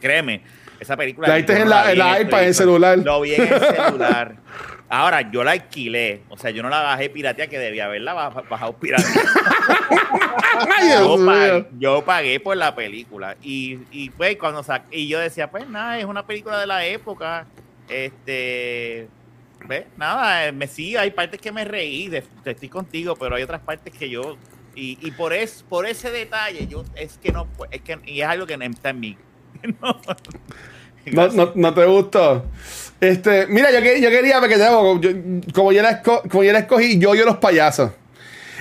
créeme, 0.00 0.42
esa 0.80 0.96
película. 0.96 1.28
La 1.28 1.36
viste 1.36 1.60
en 1.60 1.68
la, 1.68 1.94
la 1.94 2.20
iPad, 2.20 2.42
en 2.42 2.48
el 2.48 2.54
celular. 2.54 2.98
Lo 2.98 3.20
vi 3.20 3.34
en 3.34 3.52
el 3.52 3.60
celular. 3.60 4.36
Ahora, 4.88 5.30
yo 5.30 5.44
la 5.44 5.52
alquilé. 5.52 6.22
O 6.30 6.38
sea, 6.38 6.50
yo 6.50 6.62
no 6.62 6.68
la 6.68 6.80
bajé 6.80 7.10
piratea, 7.10 7.48
que 7.48 7.58
debía 7.58 7.86
haberla 7.86 8.14
bajado 8.14 8.72
piratea. 8.74 9.08
yo, 11.78 12.04
pagué, 12.04 12.40
por 12.40 12.56
la 12.56 12.74
película. 12.74 13.36
Y, 13.42 13.80
y 13.90 14.10
pues, 14.10 14.36
cuando 14.36 14.64
y 14.90 15.08
yo 15.08 15.18
decía, 15.18 15.50
pues 15.50 15.68
nada, 15.68 15.98
es 15.98 16.04
una 16.04 16.26
película 16.26 16.58
de 16.58 16.66
la 16.66 16.86
época. 16.86 17.46
Este. 17.88 19.08
¿Ves? 19.66 19.86
Nada, 19.96 20.52
me 20.52 20.68
sí, 20.68 20.96
hay 20.96 21.10
partes 21.10 21.40
que 21.40 21.50
me 21.50 21.64
reí, 21.64 22.08
de, 22.08 22.22
estoy 22.44 22.68
contigo, 22.68 23.16
pero 23.16 23.34
hay 23.34 23.42
otras 23.42 23.60
partes 23.60 23.92
que 23.92 24.08
yo. 24.08 24.36
Y, 24.78 24.96
y 25.02 25.10
por, 25.10 25.32
es, 25.32 25.64
por 25.68 25.86
ese 25.86 26.12
detalle, 26.12 26.68
yo 26.68 26.84
es 26.94 27.18
que 27.18 27.32
no. 27.32 27.48
Es 27.72 27.80
que, 27.80 27.98
y 28.06 28.20
es 28.20 28.28
algo 28.28 28.46
que 28.46 28.54
está 28.54 28.90
en 28.90 29.00
mí. 29.00 29.16
no, 31.12 31.28
no, 31.28 31.52
no 31.52 31.74
te 31.74 31.84
gustó. 31.84 32.44
Este, 33.00 33.48
mira, 33.48 33.72
yo, 33.72 33.80
yo 33.80 34.08
quería, 34.08 34.38
porque 34.38 34.56
yo, 34.56 35.00
como, 35.52 35.72
yo 35.72 35.82
la 35.82 36.00
como 36.00 36.44
yo 36.44 36.52
escogí, 36.52 36.96
yo 36.96 37.16
yo 37.16 37.24
los 37.24 37.38
payasos. 37.38 37.90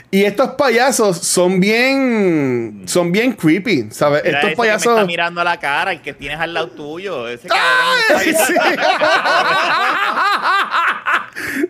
Y 0.09 0.23
estos 0.23 0.51
payasos 0.51 1.17
son 1.17 1.59
bien. 1.59 2.83
Son 2.85 3.11
bien 3.11 3.33
creepy, 3.33 3.89
¿sabes? 3.91 4.21
estos 4.23 4.53
payasos. 4.53 4.83
Que 4.83 4.89
me 4.89 4.95
está 4.95 5.05
mirando 5.05 5.41
a 5.41 5.43
la 5.43 5.59
cara, 5.59 5.93
y 5.93 5.99
que 5.99 6.13
tienes 6.13 6.39
al 6.39 6.53
lado 6.53 6.69
tuyo. 6.69 7.27
Ese 7.27 7.47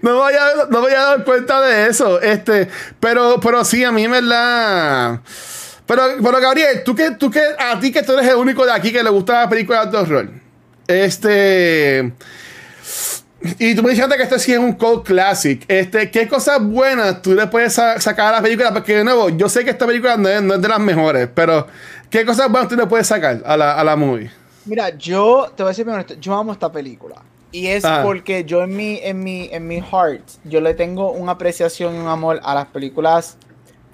no, 0.02 0.16
voy 0.16 0.34
a, 0.34 0.66
no 0.70 0.82
voy 0.82 0.92
a 0.92 1.02
dar 1.02 1.24
cuenta 1.24 1.62
de 1.62 1.88
eso. 1.88 2.22
Este, 2.22 2.68
pero, 3.00 3.40
pero 3.40 3.66
sí, 3.66 3.84
a 3.84 3.92
mí 3.92 4.08
me 4.08 4.22
la. 4.22 5.24
Pero, 5.88 6.04
pero 6.22 6.40
Gabriel, 6.40 6.84
tú 6.84 6.94
que, 6.94 7.12
tú 7.12 7.32
que, 7.32 7.42
a 7.58 7.80
ti 7.80 7.92
que 7.92 8.04
tú 8.04 8.14
eres 8.14 8.28
el 8.28 8.36
único 8.36 8.66
de 8.66 8.74
aquí 8.74 8.92
que 8.92 9.04
le 9.04 9.10
gusta 9.10 9.42
la 9.42 9.50
película 9.50 9.88
de 9.88 9.98
horror. 9.98 10.30
Este. 10.88 12.14
Y 13.60 13.76
tú 13.76 13.84
me 13.84 13.92
dijiste 13.92 14.16
que 14.16 14.24
este 14.24 14.40
sí 14.40 14.54
es 14.54 14.60
un 14.60 14.74
cult 14.74 15.06
classic. 15.06 15.64
Este, 15.68 16.10
¿Qué 16.12 16.28
cosas 16.28 16.62
buenas 16.64 17.22
tú 17.22 17.34
le 17.34 17.48
puedes 17.48 17.74
sacar 17.74 18.34
a 18.34 18.38
la 18.38 18.42
película? 18.42 18.74
Porque 18.74 18.98
de 18.98 19.04
nuevo, 19.04 19.30
yo 19.30 19.50
sé 19.50 19.64
que 19.64 19.72
esta 19.72 19.86
película 19.86 20.18
no 20.18 20.28
es, 20.28 20.62
de 20.62 20.68
las 20.68 20.80
mejores, 20.80 21.30
pero 21.34 21.68
¿qué 22.10 22.26
cosas 22.26 22.50
buenas 22.52 22.70
tú 22.70 22.76
le 22.76 22.86
puedes 22.88 23.08
sacar 23.08 23.42
a 23.46 23.58
la, 23.58 23.74
a 23.74 23.84
la 23.84 23.96
movie? 23.96 24.32
Mira, 24.66 24.90
yo 24.98 25.52
te 25.56 25.64
voy 25.64 25.70
a 25.70 25.72
decir 25.72 25.88
honesto, 25.88 26.16
yo 26.16 26.34
amo 26.34 26.52
esta 26.52 26.72
película. 26.72 27.16
Y 27.52 27.68
es 27.68 27.86
ah. 27.86 28.02
porque 28.04 28.44
yo 28.44 28.64
en 28.64 28.76
mi, 28.76 29.00
en 29.02 29.24
mi, 29.24 29.50
en 29.52 29.68
mi 29.68 29.82
heart, 29.82 30.22
yo 30.44 30.60
le 30.60 30.74
tengo 30.74 31.12
una 31.12 31.34
apreciación 31.34 31.96
y 31.96 32.00
un 32.00 32.08
amor 32.08 32.40
a 32.44 32.54
las 32.54 32.68
películas 32.68 33.38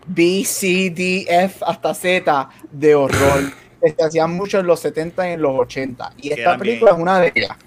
B, 0.07 0.43
C, 0.45 0.89
D, 0.89 1.25
F 1.29 1.63
hasta 1.65 1.93
Z 1.93 2.49
de 2.71 2.95
horror. 2.95 3.51
que 3.81 3.91
se 3.97 4.03
hacían 4.03 4.31
mucho 4.31 4.59
en 4.59 4.67
los 4.67 4.79
70 4.79 5.29
y 5.29 5.33
en 5.33 5.41
los 5.41 5.59
80. 5.59 6.13
Y 6.17 6.33
esta 6.33 6.57
película 6.57 6.91
es 6.91 6.97
una 6.97 7.19
de 7.19 7.31
ellas. 7.35 7.57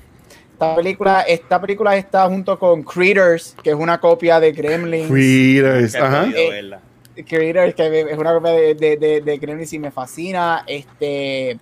Esta 0.56 0.74
película, 0.74 1.20
esta 1.20 1.60
película 1.60 1.96
está 1.98 2.26
junto 2.28 2.58
con 2.58 2.82
Critters, 2.82 3.54
que 3.62 3.68
es 3.68 3.76
una 3.76 4.00
copia 4.00 4.40
de 4.40 4.52
Gremlins. 4.52 5.10
Critters, 5.10 5.94
ajá. 5.94 6.28
Critters, 7.14 7.74
que 7.74 8.00
es 8.00 8.16
una 8.16 8.32
copia 8.32 8.52
de, 8.52 8.74
de, 8.74 9.20
de, 9.20 9.36
Gremlins 9.38 9.74
y 9.74 9.78
me 9.78 9.90
fascina. 9.90 10.64
Este 10.66 11.58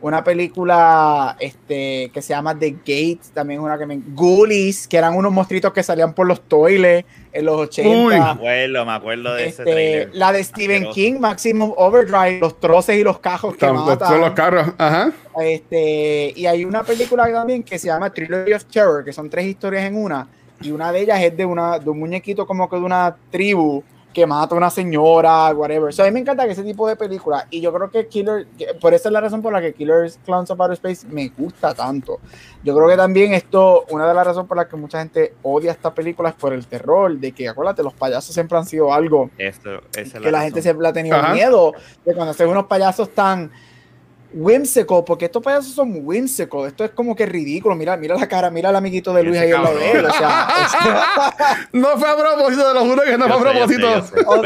una 0.00 0.22
película 0.22 1.36
este, 1.40 2.10
que 2.12 2.20
se 2.20 2.28
llama 2.28 2.56
The 2.58 2.70
Gate, 2.70 3.20
también 3.32 3.60
una 3.60 3.78
que 3.78 3.86
me... 3.86 4.00
Ghoulies, 4.14 4.86
que 4.86 4.98
eran 4.98 5.16
unos 5.16 5.32
monstruitos 5.32 5.72
que 5.72 5.82
salían 5.82 6.12
por 6.12 6.26
los 6.26 6.42
toiles 6.42 7.04
en 7.32 7.44
los 7.44 7.56
80. 7.56 8.08
Me 8.08 8.30
acuerdo, 8.30 8.84
me 8.84 8.92
acuerdo 8.92 9.34
de 9.34 9.42
ese 9.48 9.62
este, 9.62 9.72
trailer. 9.72 10.10
La 10.12 10.32
de 10.32 10.44
Stephen 10.44 10.90
King, 10.90 11.18
Maximum 11.18 11.72
Overdrive, 11.76 12.40
los 12.40 12.60
troces 12.60 12.98
y 12.98 13.04
los 13.04 13.18
cajos 13.20 13.56
que 13.56 13.70
matan. 13.72 14.08
Son 14.08 14.20
los 14.20 14.30
carros, 14.32 14.68
ajá. 14.76 15.12
Este, 15.40 16.32
y 16.36 16.46
hay 16.46 16.64
una 16.64 16.82
película 16.82 17.30
también 17.32 17.62
que 17.62 17.78
se 17.78 17.88
llama 17.88 18.10
Trilogy 18.10 18.52
of 18.52 18.64
Terror, 18.66 19.04
que 19.04 19.12
son 19.12 19.30
tres 19.30 19.46
historias 19.46 19.84
en 19.84 19.96
una, 19.96 20.28
y 20.60 20.70
una 20.70 20.92
de 20.92 21.00
ellas 21.00 21.22
es 21.22 21.36
de, 21.36 21.44
una, 21.44 21.78
de 21.78 21.90
un 21.90 21.98
muñequito 21.98 22.46
como 22.46 22.68
que 22.68 22.76
de 22.76 22.82
una 22.82 23.16
tribu 23.30 23.82
que 24.16 24.26
mata 24.26 24.54
a 24.54 24.56
una 24.56 24.70
señora, 24.70 25.52
whatever. 25.52 25.92
So, 25.92 26.02
a 26.02 26.06
mí 26.06 26.12
me 26.12 26.20
encanta 26.20 26.46
ese 26.46 26.62
tipo 26.62 26.88
de 26.88 26.96
películas. 26.96 27.44
Y 27.50 27.60
yo 27.60 27.70
creo 27.70 27.90
que 27.90 28.06
Killer, 28.06 28.46
por 28.80 28.94
esa 28.94 29.10
es 29.10 29.12
la 29.12 29.20
razón 29.20 29.42
por 29.42 29.52
la 29.52 29.60
que 29.60 29.74
Killers 29.74 30.18
Clowns 30.24 30.50
of 30.50 30.58
Outer 30.58 30.72
Space 30.72 31.06
me 31.06 31.28
gusta 31.36 31.74
tanto. 31.74 32.18
Yo 32.64 32.74
creo 32.74 32.88
que 32.88 32.96
también 32.96 33.34
esto, 33.34 33.84
una 33.90 34.08
de 34.08 34.14
las 34.14 34.26
razones 34.26 34.48
por 34.48 34.56
las 34.56 34.68
que 34.68 34.76
mucha 34.76 35.00
gente 35.00 35.34
odia 35.42 35.70
esta 35.70 35.92
película 35.92 36.30
es 36.30 36.34
por 36.34 36.54
el 36.54 36.66
terror, 36.66 37.14
de 37.18 37.32
que, 37.32 37.46
acuérdate, 37.46 37.82
los 37.82 37.92
payasos 37.92 38.32
siempre 38.32 38.56
han 38.56 38.64
sido 38.64 38.90
algo 38.90 39.28
esto, 39.36 39.82
que 39.92 40.30
la, 40.30 40.40
gente 40.40 40.62
siempre 40.62 40.88
ha 40.88 40.94
tenido 40.94 41.22
miedo, 41.34 41.74
de 42.02 42.14
cuando 42.14 42.30
hacen 42.30 42.48
unos 42.48 42.64
payasos 42.64 43.10
tan 43.10 43.52
whimsical, 44.36 45.02
porque 45.04 45.24
estos 45.24 45.42
payasos 45.42 45.72
son 45.72 46.00
whimsical. 46.02 46.66
Esto 46.66 46.84
es 46.84 46.90
como 46.90 47.16
que 47.16 47.26
ridículo. 47.26 47.74
Mira, 47.74 47.96
mira 47.96 48.16
la 48.16 48.28
cara, 48.28 48.50
mira 48.50 48.68
al 48.68 48.76
amiguito 48.76 49.12
de 49.14 49.22
Luis 49.22 49.38
ahí 49.38 49.50
en 49.50 49.62
lado 49.62 49.78
de 49.78 49.90
él. 49.92 50.04
O 50.04 50.12
sea, 50.12 50.48
no 51.72 51.96
fue 51.96 52.08
a 52.08 52.16
propósito, 52.16 52.68
te 52.68 52.74
lo 52.74 52.84
juro 52.84 53.02
que 53.02 53.18
no 53.18 53.26
fue 53.26 53.50
a 53.50 53.52
propósito. 53.52 53.88
o 54.26 54.42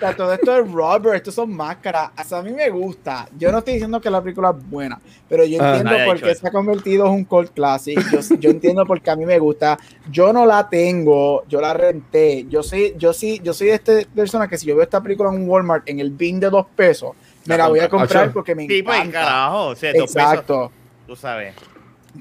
sea, 0.00 0.16
todo 0.16 0.32
esto 0.32 0.58
es 0.58 0.70
rubber, 0.70 1.14
estos 1.14 1.36
son 1.36 1.54
máscaras. 1.54 2.10
a 2.32 2.42
mí 2.42 2.52
me 2.52 2.68
gusta. 2.68 3.28
Yo 3.38 3.52
no 3.52 3.58
estoy 3.58 3.74
diciendo 3.74 4.00
que 4.00 4.10
la 4.10 4.20
película 4.20 4.50
es 4.50 4.68
buena, 4.68 5.00
pero 5.28 5.44
yo 5.44 5.62
ah. 5.62 5.76
entiendo 5.76 6.04
por 6.04 6.20
qué 6.20 6.34
se 6.34 6.48
ha 6.48 6.50
convertido 6.50 7.06
en 7.06 7.12
un 7.12 7.24
cult 7.24 7.52
classic. 7.52 7.98
Yo, 8.10 8.36
yo 8.38 8.50
entiendo 8.50 8.84
por 8.84 9.00
qué 9.00 9.10
a 9.10 9.16
mí 9.16 9.24
me 9.24 9.38
gusta. 9.38 9.78
Yo 10.10 10.32
no 10.32 10.46
la 10.46 10.68
tengo, 10.68 11.44
yo 11.46 11.60
la 11.60 11.74
renté. 11.74 12.44
Yo 12.48 12.64
sí, 12.64 12.92
yo 12.96 13.12
sí, 13.12 13.40
yo 13.44 13.54
soy 13.54 13.68
de 13.68 13.74
esta 13.74 13.92
persona 14.12 14.48
que 14.48 14.58
si 14.58 14.66
yo 14.66 14.74
veo 14.74 14.82
esta 14.82 15.00
película 15.00 15.30
en 15.30 15.42
un 15.42 15.48
Walmart 15.48 15.88
en 15.88 16.00
el 16.00 16.10
bin 16.10 16.40
de 16.40 16.50
dos 16.50 16.66
pesos, 16.74 17.12
me 17.46 17.56
la 17.56 17.68
voy 17.68 17.80
a 17.80 17.88
comprar 17.88 18.32
porque 18.32 18.54
me 18.54 18.64
encanta. 18.64 19.04
Sí, 19.04 19.10
carajo, 19.10 19.66
o 19.66 19.76
sea, 19.76 19.90
Exacto. 19.90 20.72
tú 21.06 21.16
sabes. 21.16 21.54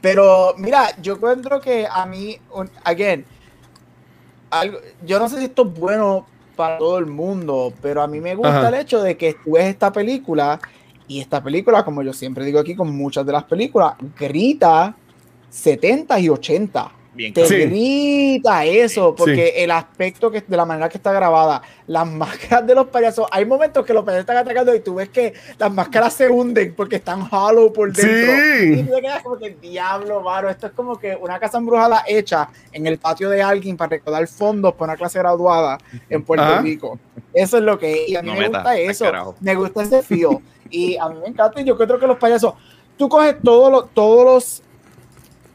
Pero 0.01 0.55
mira, 0.57 0.89
yo 1.01 1.15
encuentro 1.15 1.61
que 1.61 1.87
a 1.89 2.05
mí, 2.05 2.37
again, 2.83 3.25
algo, 4.49 4.79
yo 5.05 5.19
no 5.19 5.29
sé 5.29 5.37
si 5.37 5.45
esto 5.45 5.63
es 5.63 5.79
bueno 5.79 6.25
para 6.55 6.77
todo 6.77 6.97
el 6.97 7.05
mundo, 7.05 7.73
pero 7.81 8.01
a 8.01 8.07
mí 8.07 8.19
me 8.19 8.35
gusta 8.35 8.69
el 8.69 8.75
hecho 8.75 9.01
de 9.01 9.17
que 9.17 9.35
tú 9.43 9.53
ves 9.53 9.65
esta 9.65 9.91
película 9.91 10.59
y 11.07 11.19
esta 11.19 11.43
película, 11.43 11.83
como 11.83 12.01
yo 12.01 12.13
siempre 12.13 12.45
digo 12.45 12.59
aquí 12.59 12.75
con 12.75 12.95
muchas 12.95 13.25
de 13.25 13.31
las 13.31 13.43
películas, 13.43 13.95
grita 14.17 14.95
70 15.49 16.19
y 16.19 16.29
80 16.29 16.91
te 17.15 17.65
grita 17.65 18.65
eso, 18.65 19.15
porque 19.15 19.63
el 19.63 19.71
aspecto 19.71 20.31
que 20.31 20.41
de 20.41 20.57
la 20.57 20.65
manera 20.65 20.89
que 20.89 20.97
está 20.97 21.11
grabada, 21.11 21.61
las 21.87 22.07
máscaras 22.11 22.65
de 22.65 22.75
los 22.75 22.87
payasos, 22.87 23.27
hay 23.31 23.45
momentos 23.45 23.85
que 23.85 23.93
los 23.93 24.03
payasos 24.03 24.21
están 24.21 24.37
atacando 24.37 24.73
y 24.73 24.79
tú 24.79 24.95
ves 24.95 25.09
que 25.09 25.33
las 25.57 25.71
máscaras 25.71 26.13
se 26.13 26.29
hunden 26.29 26.73
porque 26.75 26.97
están 26.97 27.27
hollow 27.29 27.71
por 27.71 27.93
dentro. 27.93 28.33
Y 28.63 28.83
tú 28.83 28.95
te 28.95 29.01
quedas 29.01 29.23
como 29.23 29.37
que 29.37 29.51
diablo, 29.61 30.23
varo, 30.23 30.49
esto 30.49 30.67
es 30.67 30.73
como 30.73 30.97
que 30.97 31.15
una 31.15 31.39
casa 31.39 31.57
embrujada 31.57 32.03
hecha 32.07 32.49
en 32.71 32.87
el 32.87 32.97
patio 32.97 33.29
de 33.29 33.41
alguien 33.41 33.77
para 33.77 33.89
recordar 33.89 34.27
fondos 34.27 34.73
para 34.73 34.93
una 34.93 34.97
clase 34.97 35.19
graduada 35.19 35.77
en 36.09 36.23
Puerto 36.23 36.61
Rico. 36.61 36.99
Eso 37.33 37.57
es 37.57 37.63
lo 37.63 37.77
que 37.77 38.05
y 38.07 38.15
a 38.15 38.21
mí 38.21 38.31
me 38.31 38.47
gusta 38.47 38.77
eso, 38.77 39.35
me 39.39 39.55
gusta 39.55 39.83
ese 39.83 40.01
feel 40.01 40.39
y 40.69 40.97
a 40.97 41.07
mí 41.09 41.15
me 41.21 41.27
encanta 41.27 41.61
y 41.61 41.63
yo 41.63 41.77
creo 41.77 41.99
que 41.99 42.07
los 42.07 42.17
payasos, 42.17 42.53
tú 42.97 43.07
coges 43.07 43.35
todos 43.43 43.71
los 43.71 43.93
todos 43.93 44.25
los 44.25 44.63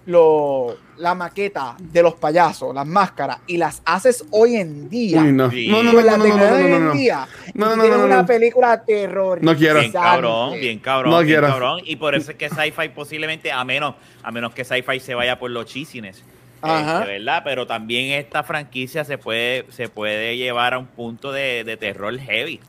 lo, 0.08 0.76
la 0.98 1.14
maqueta 1.14 1.76
de 1.78 2.02
los 2.02 2.14
payasos, 2.14 2.74
las 2.74 2.86
máscaras, 2.86 3.38
y 3.46 3.56
las 3.56 3.82
haces 3.84 4.24
hoy 4.30 4.56
en 4.56 4.88
día. 4.88 5.22
no. 5.22 5.48
no, 5.48 5.82
no, 5.82 5.92
no, 5.92 6.16
no, 6.16 6.26
no, 6.26 6.78
no, 6.78 6.92
día, 6.92 7.26
no, 7.54 7.76
no, 7.76 7.88
no, 7.88 8.04
una 8.04 8.26
película 8.26 8.84
terror. 8.84 9.38
No 9.42 9.56
quiero. 9.56 9.80
Bien 9.80 9.92
cabrón, 9.92 10.52
bien 10.60 10.78
cabrón, 10.78 11.12
no 11.12 11.20
bien 11.20 11.40
cabrón. 11.40 11.80
Y 11.84 11.96
por 11.96 12.14
eso 12.14 12.32
es 12.32 12.36
que 12.36 12.48
sci-fi 12.48 12.88
posiblemente, 12.94 13.52
a 13.52 13.64
menos, 13.64 13.94
a 14.22 14.30
menos 14.30 14.52
que 14.54 14.64
sci-fi 14.64 15.00
se 15.00 15.14
vaya 15.14 15.38
por 15.38 15.50
los 15.50 15.66
chisines. 15.66 16.22
Ajá. 16.60 17.00
Este, 17.00 17.12
¿verdad? 17.12 17.42
Pero 17.44 17.66
también 17.66 18.18
esta 18.18 18.42
franquicia 18.42 19.04
se 19.04 19.18
puede, 19.18 19.66
se 19.70 19.88
puede 19.88 20.36
llevar 20.36 20.74
a 20.74 20.78
un 20.78 20.86
punto 20.86 21.32
de, 21.32 21.64
de 21.64 21.76
terror 21.76 22.18
heavy. 22.18 22.60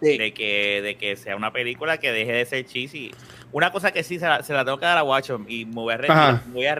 De, 0.00 0.34
que, 0.34 0.82
de 0.82 0.96
que 0.96 1.16
sea 1.16 1.34
una 1.36 1.52
película 1.52 1.98
que 1.98 2.12
deje 2.12 2.30
de 2.30 2.44
ser 2.44 2.66
cheesy. 2.66 3.12
Una 3.50 3.72
cosa 3.72 3.92
que 3.92 4.02
sí 4.02 4.18
se 4.18 4.26
la, 4.26 4.42
se 4.42 4.52
la 4.52 4.62
tengo 4.64 4.78
que 4.78 4.84
dar 4.84 4.98
a 4.98 5.02
Watch 5.02 5.30
y 5.48 5.64
me 5.64 5.74
voy 5.74 5.94
a, 5.94 6.42
voy 6.52 6.66
a 6.66 6.74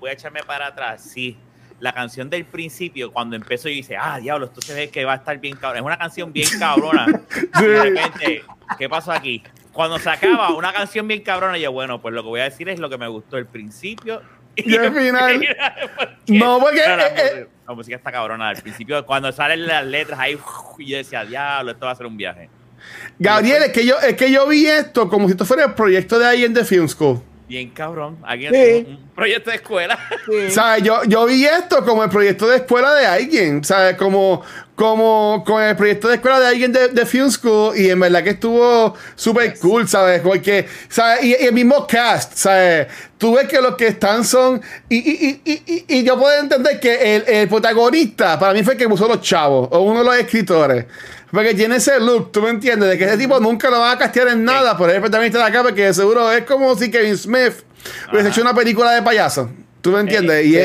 voy 0.00 0.10
a 0.10 0.12
echarme 0.14 0.42
para 0.42 0.68
atrás, 0.68 1.02
sí. 1.02 1.36
La 1.78 1.92
canción 1.92 2.28
del 2.28 2.44
principio, 2.44 3.10
cuando 3.10 3.36
empezó 3.36 3.68
y 3.68 3.76
dice, 3.76 3.96
ah, 3.96 4.18
diablo, 4.20 4.46
esto 4.46 4.60
se 4.60 4.74
ve 4.74 4.90
que 4.90 5.04
va 5.04 5.12
a 5.12 5.16
estar 5.16 5.38
bien 5.38 5.56
cabrón. 5.56 5.78
Es 5.78 5.86
una 5.86 5.98
canción 5.98 6.32
bien 6.32 6.48
cabrona. 6.58 7.06
Y 7.60 7.64
de 7.64 7.82
repente, 7.82 8.44
¿qué 8.78 8.88
pasó 8.88 9.12
aquí? 9.12 9.42
Cuando 9.72 9.98
se 9.98 10.10
acaba 10.10 10.54
una 10.54 10.72
canción 10.72 11.06
bien 11.06 11.22
cabrona, 11.22 11.56
yo, 11.56 11.72
bueno, 11.72 12.02
pues 12.02 12.14
lo 12.14 12.22
que 12.22 12.28
voy 12.28 12.40
a 12.40 12.44
decir 12.44 12.68
es 12.68 12.78
lo 12.78 12.90
que 12.90 12.98
me 12.98 13.08
gustó 13.08 13.38
el 13.38 13.46
principio 13.46 14.20
y, 14.56 14.74
el 14.74 14.92
final. 14.92 15.40
no, 16.26 16.58
porque. 16.60 16.80
la, 16.80 17.06
eh, 17.06 17.14
eh, 17.16 17.48
la, 17.66 17.74
música 17.74 17.96
está 17.96 18.12
cabrona. 18.12 18.48
Al 18.48 18.56
principio, 18.56 19.06
cuando 19.06 19.32
salen 19.32 19.66
las 19.66 19.86
letras 19.86 20.18
ahí, 20.18 20.38
y 20.78 20.86
yo 20.86 20.96
decía, 20.98 21.24
diablo, 21.24 21.72
esto 21.72 21.86
va 21.86 21.92
a 21.92 21.96
ser 21.96 22.06
un 22.06 22.16
viaje. 22.16 22.50
Gabriel, 23.18 23.62
es 23.62 23.72
que 23.72 23.86
yo, 23.86 23.98
es 24.00 24.16
que 24.16 24.30
yo 24.30 24.46
vi 24.48 24.66
esto 24.66 25.08
como 25.08 25.28
si 25.28 25.32
esto 25.32 25.44
fuera 25.44 25.64
el 25.64 25.74
proyecto 25.74 26.18
de 26.18 26.26
ahí 26.26 26.44
en 26.44 26.52
The 26.52 26.64
Film 26.64 26.88
School. 26.88 27.22
Bien 27.50 27.68
cabrón. 27.70 28.16
Alguien 28.22 28.54
sí. 28.54 28.86
un 28.88 29.10
proyecto 29.12 29.50
de 29.50 29.56
escuela. 29.56 29.98
Sí. 30.24 30.50
¿Sabes? 30.52 30.84
Yo, 30.84 31.02
yo 31.02 31.26
vi 31.26 31.44
esto 31.44 31.84
como 31.84 32.04
el 32.04 32.08
proyecto 32.08 32.46
de 32.46 32.58
escuela 32.58 32.94
de 32.94 33.04
alguien. 33.04 33.64
¿Sabes? 33.64 33.96
Como, 33.96 34.40
como 34.76 35.42
con 35.44 35.60
el 35.60 35.74
proyecto 35.74 36.06
de 36.06 36.14
escuela 36.14 36.38
de 36.38 36.46
alguien 36.46 36.72
de, 36.72 36.88
de 36.90 37.04
Film 37.04 37.28
School. 37.28 37.76
Y 37.76 37.90
en 37.90 37.98
verdad 37.98 38.22
que 38.22 38.30
estuvo 38.30 38.94
súper 39.16 39.50
yes. 39.50 39.60
cool, 39.60 39.88
¿sabes? 39.88 40.20
Porque, 40.20 40.68
¿sabes? 40.88 41.24
Y, 41.24 41.30
y, 41.30 41.46
el 41.46 41.52
mismo 41.52 41.88
cast, 41.88 42.34
¿sabes? 42.36 42.86
Tú 43.18 43.34
ves 43.34 43.48
que 43.48 43.60
los 43.60 43.74
que 43.74 43.88
están 43.88 44.24
son. 44.24 44.62
Y, 44.88 44.98
y, 44.98 45.42
y, 45.44 45.84
y 45.88 46.04
yo 46.04 46.16
puedo 46.16 46.40
entender 46.40 46.78
que 46.78 47.16
el, 47.16 47.24
el, 47.26 47.48
protagonista, 47.48 48.38
para 48.38 48.52
mí 48.52 48.62
fue 48.62 48.74
el 48.74 48.78
que 48.78 48.88
puso 48.88 49.08
los 49.08 49.20
chavos. 49.22 49.68
O 49.72 49.80
uno 49.80 49.98
de 49.98 50.04
los 50.04 50.16
escritores. 50.16 50.86
Porque 51.30 51.54
tiene 51.54 51.76
ese 51.76 52.00
look, 52.00 52.32
¿tú 52.32 52.42
me 52.42 52.50
entiendes? 52.50 52.88
De 52.90 52.98
que 52.98 53.04
ese 53.04 53.16
tipo 53.16 53.38
nunca 53.38 53.70
lo 53.70 53.78
va 53.78 53.92
a 53.92 53.98
castear 53.98 54.28
en 54.28 54.44
nada, 54.44 54.76
pero 54.76 54.90
es 54.90 54.96
el 54.96 55.00
protagonista 55.00 55.38
de 55.38 55.44
acá, 55.44 55.62
porque 55.62 55.94
seguro 55.94 56.30
es 56.32 56.44
como 56.44 56.76
si 56.76 56.90
Kevin 56.90 57.16
Smith 57.16 57.54
hubiese 58.12 58.30
hecho 58.30 58.42
una 58.42 58.54
película 58.54 58.92
de 58.92 59.02
payaso. 59.02 59.50
¿Tú 59.80 59.92
me 59.92 60.00
entiendes? 60.00 60.44
Y, 60.44 60.56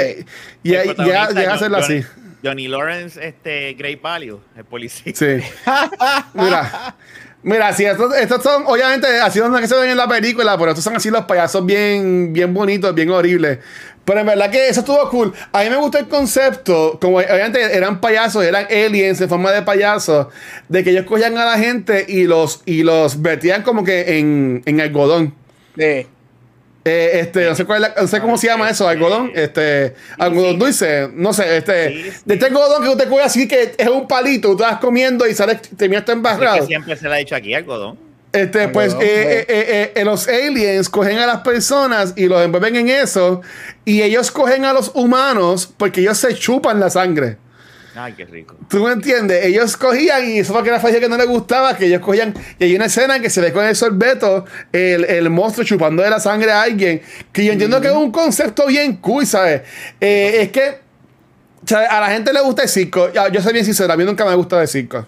y, 0.64 0.76
y 0.76 0.96
llega 0.98 1.24
a 1.52 1.54
hacerlo 1.54 1.78
así. 1.78 2.04
Johnny 2.44 2.68
Lawrence, 2.68 3.26
este, 3.26 3.74
Grey 3.74 3.96
Palio, 3.96 4.42
el 4.56 4.66
policía. 4.66 5.14
Sí. 5.16 5.26
Mira. 6.34 6.96
Mira, 7.42 7.72
sí, 7.74 7.86
estos, 7.86 8.16
estos 8.16 8.42
son, 8.42 8.64
obviamente, 8.66 9.06
así 9.20 9.38
son 9.38 9.52
los 9.52 9.62
que 9.62 9.68
se 9.68 9.76
ven 9.76 9.92
en 9.92 9.98
la 9.98 10.08
película, 10.08 10.58
pero 10.58 10.72
estos 10.72 10.84
son 10.84 10.96
así 10.96 11.12
los 11.12 11.26
payasos 11.26 11.64
bien, 11.64 12.34
bien 12.34 12.52
bonitos, 12.52 12.94
bien 12.96 13.12
horribles. 13.12 13.60
Pero 14.06 14.20
en 14.20 14.28
verdad 14.28 14.52
que 14.52 14.70
eso 14.70 14.82
estuvo 14.82 15.10
cool. 15.10 15.34
A 15.52 15.64
mí 15.64 15.70
me 15.70 15.78
gustó 15.78 15.98
el 15.98 16.08
concepto, 16.08 16.98
como 17.02 17.18
obviamente 17.18 17.60
eran 17.76 18.00
payasos, 18.00 18.44
eran 18.46 18.66
aliens 18.66 19.20
en 19.20 19.28
forma 19.28 19.52
de 19.52 19.64
payasos, 19.64 20.28
de 20.70 20.84
que 20.84 20.92
ellos 20.92 21.06
cogían 21.06 21.38
a 21.38 21.46
la 21.46 21.58
gente 21.58 22.06
y 22.08 22.26
los, 22.26 22.62
y 22.66 22.84
los 22.84 23.22
vertían 23.22 23.64
como 23.64 23.84
que 23.84 24.20
en, 24.20 24.62
en 24.66 24.80
algodón. 24.80 25.34
Sí. 25.76 26.08
Eh, 26.88 27.20
este, 27.22 27.46
no 27.46 27.56
sé 27.56 27.66
cuál 27.66 27.82
la, 27.82 27.96
no 28.00 28.08
sé 28.08 28.22
cómo 28.22 28.38
se 28.38 28.46
llama 28.46 28.70
eso, 28.70 28.88
algodón, 28.88 29.32
este, 29.34 29.96
algodón 30.20 30.60
dulce, 30.60 31.10
no 31.16 31.34
sé, 31.34 31.58
este, 31.58 32.14
de 32.26 32.34
este 32.36 32.46
algodón 32.46 32.84
que 32.84 32.90
usted 32.90 33.10
coge 33.10 33.24
así 33.24 33.48
que 33.48 33.74
es 33.76 33.88
un 33.88 34.08
palito, 34.08 34.56
tú 34.56 34.64
estás 34.64 34.80
comiendo 34.80 35.26
y 35.26 35.34
sales, 35.34 35.62
terminas 35.76 36.08
embarrado. 36.08 36.58
Es 36.58 36.62
que 36.62 36.68
siempre 36.68 36.96
se 36.96 37.10
le 37.10 37.16
ha 37.16 37.18
dicho 37.18 37.36
aquí 37.36 37.56
algodón. 37.56 38.05
Este, 38.36 38.68
pues 38.68 38.94
eh, 38.94 38.98
eh, 39.02 39.46
eh, 39.48 39.92
eh, 39.96 40.06
los 40.06 40.28
aliens 40.28 40.90
cogen 40.90 41.18
a 41.20 41.26
las 41.26 41.42
personas 41.42 42.14
y 42.16 42.28
los 42.28 42.44
envuelven 42.44 42.76
en 42.76 42.90
eso. 42.90 43.42
Y 43.86 44.02
ellos 44.02 44.32
cogen 44.32 44.66
a 44.66 44.74
los 44.74 44.92
humanos 44.94 45.72
porque 45.78 46.02
ellos 46.02 46.18
se 46.18 46.36
chupan 46.36 46.80
la 46.80 46.90
sangre. 46.90 47.38
Ay, 47.98 48.12
qué 48.12 48.26
rico. 48.26 48.58
¿Tú 48.68 48.84
me 48.84 48.92
entiendes? 48.92 49.46
Ellos 49.46 49.78
cogían, 49.78 50.30
y 50.30 50.40
eso 50.40 50.52
fue 50.52 50.64
que 50.64 50.70
era 50.70 50.82
fácil 50.82 51.00
que 51.00 51.08
no 51.08 51.16
les 51.16 51.28
gustaba, 51.28 51.78
que 51.78 51.86
ellos 51.86 52.02
cogían, 52.02 52.34
y 52.60 52.66
hay 52.66 52.76
una 52.76 52.86
escena 52.88 53.16
en 53.16 53.22
que 53.22 53.30
se 53.30 53.40
ve 53.40 53.54
con 53.54 53.64
el 53.64 53.74
sorbeto 53.74 54.44
el, 54.74 55.06
el 55.06 55.30
monstruo 55.30 55.66
chupando 55.66 56.04
de 56.04 56.10
la 56.10 56.20
sangre 56.20 56.52
a 56.52 56.64
alguien, 56.64 57.02
que 57.32 57.46
yo 57.46 57.54
entiendo 57.54 57.78
mm 57.78 57.80
-hmm. 57.80 57.84
que 57.84 57.88
es 57.88 57.94
un 57.96 58.12
concepto 58.12 58.68
bien 58.68 58.98
cool, 58.98 59.26
¿sabes? 59.26 59.62
Eh, 60.02 60.42
es 60.42 60.52
que 60.52 60.80
¿sabes? 61.66 61.90
a 61.90 62.02
la 62.02 62.10
gente 62.10 62.34
le 62.34 62.42
gusta 62.42 62.64
el 62.64 62.70
circo. 62.70 63.14
Yo, 63.14 63.30
yo 63.30 63.42
soy 63.42 63.54
bien 63.54 63.64
sincero, 63.64 63.94
a 63.94 63.96
mí 63.96 64.04
nunca 64.04 64.26
me 64.26 64.36
gusta 64.36 64.62
el 64.62 64.68
circo. 64.68 65.08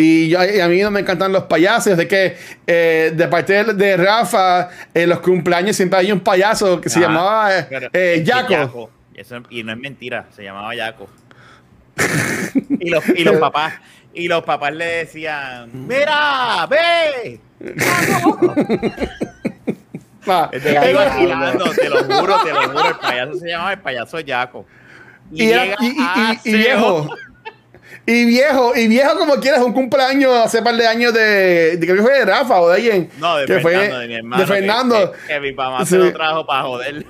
Y, 0.00 0.28
yo, 0.30 0.38
y, 0.42 0.60
a 0.60 0.68
mí 0.68 0.80
no 0.80 0.90
me 0.90 1.00
encantan 1.00 1.32
los 1.32 1.44
payasos. 1.44 1.96
De 1.96 2.08
que 2.08 2.36
eh, 2.66 3.12
de 3.14 3.28
parte 3.28 3.64
de, 3.64 3.96
Rafa, 3.96 4.70
en 4.94 5.08
los 5.08 5.20
cumpleaños 5.20 5.76
siempre 5.76 5.98
hay 5.98 6.12
un 6.12 6.20
payaso 6.20 6.80
que 6.80 6.88
se 6.88 7.00
llamaba 7.00 7.50
eh, 7.92 8.24
Jaco. 8.26 8.90
Eso, 9.14 9.42
y 9.50 9.62
no 9.62 9.72
es 9.72 9.78
mentira, 9.78 10.26
se 10.34 10.42
llamaba 10.42 10.72
Jaco. 10.74 11.08
y, 12.78 12.88
los, 12.88 13.06
y 13.10 13.24
los 13.24 13.36
papás 13.36 13.74
y 14.14 14.26
los 14.26 14.42
papás 14.42 14.72
le 14.72 14.86
decían 14.86 15.70
mira 15.86 16.66
ve 16.66 17.38
ah, 20.26 20.48
te, 20.50 20.58
te 20.60 20.92
lo 20.92 21.00
juro 21.08 21.74
te 21.74 21.88
lo 22.52 22.62
juro 22.62 22.88
el 22.88 22.96
payaso 22.96 23.34
se 23.34 23.48
llamaba 23.48 23.72
el 23.74 23.80
payaso 23.80 24.18
Jaco 24.26 24.64
y, 25.30 25.44
y, 25.44 25.52
y, 25.52 26.38
y 26.44 26.52
viejo 26.54 27.08
y 28.10 28.24
viejo, 28.24 28.76
y 28.76 28.88
viejo 28.88 29.16
como 29.18 29.36
quieras, 29.36 29.60
un 29.60 29.72
cumpleaños 29.72 30.32
hace 30.44 30.62
par 30.62 30.76
de 30.76 30.86
años 30.86 31.14
de, 31.14 31.76
de 31.76 31.86
creo 31.86 31.96
que 31.96 32.02
fue 32.02 32.18
de 32.18 32.24
Rafa 32.24 32.60
o 32.60 32.68
de 32.68 32.74
alguien. 32.76 33.10
No, 33.18 33.36
de 33.36 33.46
que 33.46 33.60
Fernando, 33.60 33.90
fue, 33.90 33.98
de 34.00 34.08
mi 34.08 34.14
hermano. 34.14 34.42
De 34.42 34.46
Fernando. 34.46 35.12
Que, 35.12 35.18
que, 35.18 35.34
que 35.34 35.40
mi 35.40 35.52
mamá 35.52 35.84
sí. 35.84 35.90
se 35.90 35.98
lo 35.98 36.12
trajo 36.12 36.44
para 36.44 36.62
joder. 36.62 37.06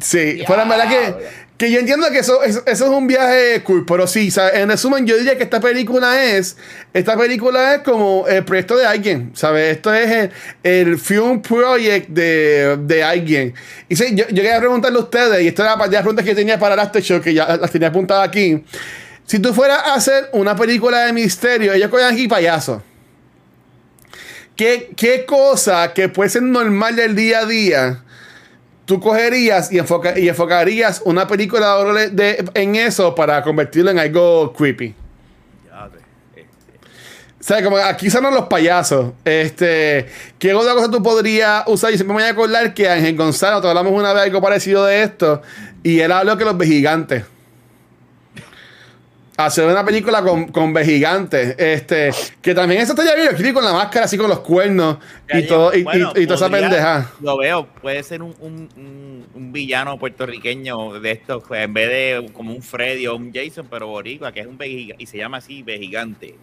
Sí, 0.00 0.42
pero 0.46 0.62
en 0.62 0.68
verdad 0.68 0.88
que, 0.88 1.26
que 1.56 1.72
yo 1.72 1.80
entiendo 1.80 2.06
que 2.10 2.18
eso, 2.20 2.42
eso, 2.42 2.62
eso, 2.66 2.84
es 2.84 2.90
un 2.90 3.06
viaje 3.06 3.62
cool, 3.62 3.84
pero 3.86 4.06
sí, 4.06 4.30
¿sabes? 4.30 4.54
en 4.54 4.68
resumen, 4.68 5.06
yo 5.06 5.16
diría 5.16 5.36
que 5.36 5.44
esta 5.44 5.60
película 5.60 6.24
es, 6.24 6.56
esta 6.94 7.16
película 7.16 7.74
es 7.74 7.82
como 7.82 8.26
el 8.28 8.44
proyecto 8.44 8.76
de 8.76 8.86
alguien, 8.86 9.32
¿sabes? 9.34 9.76
Esto 9.76 9.92
es 9.92 10.10
el, 10.10 10.30
el 10.62 10.98
film 10.98 11.42
project 11.42 12.08
de, 12.08 12.78
de 12.80 13.02
alguien. 13.02 13.54
Y 13.88 13.96
sí, 13.96 14.14
yo, 14.14 14.24
yo 14.28 14.42
quería 14.42 14.60
preguntarle 14.60 14.98
a 14.98 15.02
ustedes, 15.02 15.42
y 15.42 15.48
esta 15.48 15.62
era 15.64 15.76
la, 15.76 15.86
las 15.86 16.00
preguntas 16.02 16.24
que 16.24 16.30
yo 16.30 16.36
tenía 16.36 16.58
para 16.58 16.74
el 16.74 16.80
After 16.80 17.02
Show, 17.02 17.20
que 17.20 17.34
ya 17.34 17.56
las 17.56 17.70
tenía 17.70 17.88
apuntadas 17.88 18.28
aquí. 18.28 18.62
Si 19.28 19.40
tú 19.40 19.52
fueras 19.52 19.82
a 19.84 19.94
hacer 19.94 20.30
una 20.32 20.56
película 20.56 21.04
de 21.04 21.12
misterio, 21.12 21.74
ellos 21.74 21.90
cogen 21.90 22.06
aquí 22.06 22.26
payaso. 22.26 22.82
¿Qué, 24.56 24.90
¿Qué 24.96 25.26
cosa 25.26 25.92
que 25.92 26.08
puede 26.08 26.30
ser 26.30 26.44
normal 26.44 26.96
del 26.96 27.14
día 27.14 27.40
a 27.40 27.44
día? 27.44 28.04
Tú 28.86 28.98
cogerías 28.98 29.70
y, 29.70 29.78
enfoca, 29.78 30.18
y 30.18 30.30
enfocarías 30.30 31.02
una 31.04 31.28
película 31.28 31.76
de, 31.92 32.08
de, 32.08 32.50
en 32.54 32.74
eso 32.76 33.14
para 33.14 33.42
convertirlo 33.42 33.90
en 33.90 33.98
algo 33.98 34.54
creepy. 34.54 34.94
O 37.38 37.42
sea, 37.48 37.62
como 37.62 37.76
aquí 37.76 38.08
son 38.08 38.24
los 38.34 38.46
payasos. 38.46 39.12
Este, 39.26 40.06
¿Qué 40.38 40.54
otra 40.54 40.72
cosa 40.72 40.90
tú 40.90 41.02
podrías 41.02 41.64
usar? 41.66 41.92
Y 41.92 41.96
siempre 41.96 42.16
me 42.16 42.22
voy 42.22 42.28
a 42.30 42.32
acordar 42.32 42.72
que 42.72 42.88
Ángel 42.88 43.14
Gonzalo, 43.14 43.60
te 43.60 43.68
hablamos 43.68 43.92
una 43.92 44.14
vez 44.14 44.22
algo 44.22 44.40
parecido 44.40 44.86
de 44.86 45.02
esto. 45.02 45.42
Y 45.82 46.00
él 46.00 46.12
habló 46.12 46.38
que 46.38 46.46
los 46.46 46.56
gigantes 46.62 47.24
hacer 49.38 49.66
una 49.66 49.84
película 49.84 50.22
con, 50.22 50.48
con 50.48 50.76
gigantes. 50.76 51.54
Este, 51.58 52.10
que 52.42 52.54
también 52.54 52.80
eso 52.80 52.92
estaría 52.92 53.14
bien 53.14 53.28
aquí 53.34 53.52
con 53.52 53.64
la 53.64 53.72
máscara, 53.72 54.04
así 54.04 54.18
con 54.18 54.28
los 54.28 54.40
cuernos 54.40 54.98
y, 55.32 55.46
todo, 55.46 55.74
y, 55.74 55.84
bueno, 55.84 56.12
y, 56.14 56.22
y, 56.22 56.26
toda 56.26 56.36
esa 56.36 56.50
pendeja. 56.50 57.12
Lo 57.20 57.38
veo, 57.38 57.66
puede 57.80 58.02
ser 58.02 58.22
un, 58.22 58.34
un, 58.40 59.24
un, 59.34 59.52
villano 59.52 59.98
puertorriqueño 59.98 61.00
de 61.00 61.12
estos, 61.12 61.44
pues, 61.46 61.62
en 61.62 61.72
vez 61.72 61.88
de 61.88 62.32
como 62.32 62.52
un 62.52 62.62
Freddy 62.62 63.06
o 63.06 63.16
un 63.16 63.32
Jason, 63.32 63.66
pero 63.70 63.86
boricua, 63.86 64.32
que 64.32 64.40
es 64.40 64.46
un 64.46 64.58
y 64.60 65.06
se 65.06 65.16
llama 65.16 65.38
así 65.38 65.64
gigante 65.66 66.34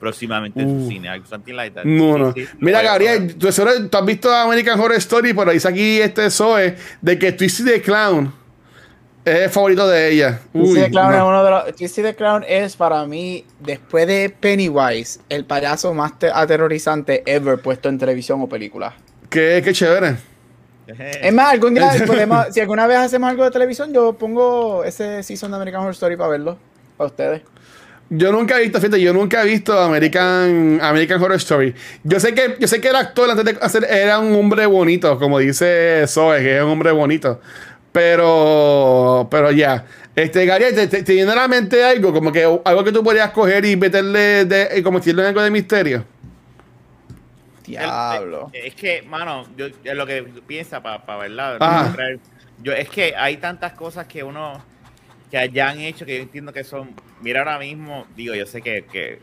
próximamente 0.00 0.60
en 0.60 0.82
su 0.82 0.88
cine, 0.88 1.08
something 1.28 1.54
like 1.54 1.74
that. 1.74 1.84
No, 1.84 2.18
no. 2.18 2.32
Sí, 2.32 2.44
sí, 2.44 2.52
Mira, 2.58 2.82
Gabriel, 2.82 3.34
tú, 3.36 3.48
tú, 3.50 3.98
has 3.98 4.06
visto 4.06 4.34
American 4.34 4.78
Horror 4.78 4.96
Story, 4.96 5.32
pero 5.32 5.52
dice 5.52 5.68
aquí 5.68 6.00
este 6.00 6.30
Zoe 6.30 6.76
de 7.00 7.18
que 7.18 7.32
Twisty 7.32 7.64
the 7.64 7.80
Clown 7.80 8.32
es 9.26 9.52
favorito 9.52 9.88
de 9.88 10.12
ella. 10.12 10.40
Uy, 10.52 10.62
Twisty 10.62 10.80
the 10.82 10.90
Clown 10.90 11.10
no. 11.10 11.16
es 11.16 11.22
uno 11.22 11.44
de 11.44 11.50
los. 11.50 11.76
Twisty 11.76 12.02
the 12.02 12.14
Clown 12.14 12.44
es 12.46 12.76
para 12.76 13.04
mí, 13.06 13.44
después 13.58 14.06
de 14.06 14.30
Pennywise, 14.30 15.20
el 15.28 15.44
payaso 15.44 15.92
más 15.92 16.12
aterrorizante 16.32 17.22
ever 17.26 17.58
puesto 17.58 17.88
en 17.88 17.98
televisión 17.98 18.40
o 18.40 18.48
película. 18.48 18.94
Qué, 19.28 19.60
qué 19.64 19.72
chévere. 19.72 20.16
Es 20.86 21.32
más, 21.32 21.52
algún 21.52 21.74
día 21.74 21.90
podemos, 22.06 22.46
si 22.52 22.60
alguna 22.60 22.86
vez 22.86 22.98
hacemos 22.98 23.28
algo 23.28 23.42
de 23.42 23.50
televisión, 23.50 23.92
yo 23.92 24.12
pongo 24.12 24.84
ese 24.84 25.22
season 25.24 25.50
de 25.50 25.56
American 25.56 25.80
Horror 25.80 25.94
Story 25.94 26.16
para 26.16 26.30
verlo. 26.30 26.58
Para 26.96 27.08
ustedes. 27.08 27.42
Yo 28.08 28.30
nunca 28.30 28.56
he 28.56 28.62
visto, 28.62 28.78
fíjate, 28.78 29.00
yo 29.00 29.12
nunca 29.12 29.42
he 29.42 29.46
visto 29.46 29.76
American, 29.76 30.78
American 30.80 31.20
Horror 31.20 31.38
Story. 31.38 31.74
Yo 32.04 32.20
sé 32.20 32.32
que, 32.34 32.56
yo 32.60 32.68
sé 32.68 32.80
que 32.80 32.88
el 32.88 32.94
actor 32.94 33.28
antes 33.28 33.44
de 33.44 33.58
hacer 33.60 33.84
era 33.90 34.20
un 34.20 34.32
hombre 34.36 34.64
bonito, 34.66 35.18
como 35.18 35.40
dice 35.40 36.04
Zoe, 36.06 36.40
que 36.40 36.58
es 36.58 36.62
un 36.62 36.70
hombre 36.70 36.92
bonito. 36.92 37.40
Pero, 37.96 39.26
pero 39.30 39.50
ya. 39.52 39.86
Este, 40.14 40.44
Gary, 40.44 40.66
te, 40.74 40.86
te, 40.86 41.02
te 41.02 41.14
viene 41.14 41.32
a 41.32 41.34
la 41.34 41.48
mente 41.48 41.82
algo, 41.82 42.12
como 42.12 42.30
que 42.30 42.44
algo 42.44 42.84
que 42.84 42.92
tú 42.92 43.02
podrías 43.02 43.30
coger 43.30 43.64
y 43.64 43.74
meterle 43.74 44.44
de, 44.44 44.68
y 44.76 44.82
convertirlo 44.82 45.22
en 45.22 45.28
algo 45.28 45.40
de 45.40 45.50
misterio. 45.50 46.04
Diablo. 47.64 48.50
Es 48.52 48.74
que, 48.74 49.00
mano, 49.00 49.46
yo, 49.56 49.68
es 49.82 49.94
lo 49.94 50.06
que 50.06 50.24
piensa 50.46 50.82
para 50.82 51.06
pa 51.06 51.16
verla. 51.16 52.18
Yo, 52.62 52.74
es 52.74 52.90
que 52.90 53.14
hay 53.16 53.38
tantas 53.38 53.72
cosas 53.72 54.06
que 54.06 54.22
uno 54.22 54.62
que 55.30 55.50
ya 55.50 55.70
han 55.70 55.80
hecho 55.80 56.04
que 56.04 56.16
yo 56.16 56.22
entiendo 56.24 56.52
que 56.52 56.64
son. 56.64 56.94
Mira, 57.22 57.40
ahora 57.40 57.58
mismo, 57.58 58.06
digo, 58.14 58.34
yo 58.34 58.44
sé 58.44 58.60
que, 58.60 58.84
que 58.84 59.20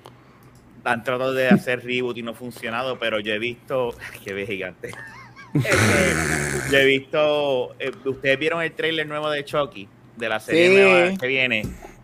han 0.84 1.04
tratado 1.04 1.36
de 1.36 1.48
hacer 1.48 1.86
reboot 1.86 2.18
y 2.18 2.24
no 2.24 2.32
ha 2.32 2.34
funcionado, 2.34 2.98
pero 2.98 3.20
yo 3.20 3.34
he 3.34 3.40
visto. 3.40 3.96
que 4.26 4.34
ve 4.34 4.48
gigante. 4.48 4.90
Este, 5.54 6.72
yo 6.72 6.78
he 6.78 6.86
visto. 6.86 7.76
eh, 7.80 7.92
Ustedes 8.06 8.40
vieron 8.40 8.62
el 8.62 8.72
trailer 8.72 9.08
nuevo 9.08 9.30
de 9.30 9.44
Chucky, 9.46 9.88
de 10.18 10.30
la 10.30 10.40
serie 10.40 10.68
Sí. 10.70 10.76
nueva 10.76 11.18
que 11.18 11.28
viene. 11.28 11.64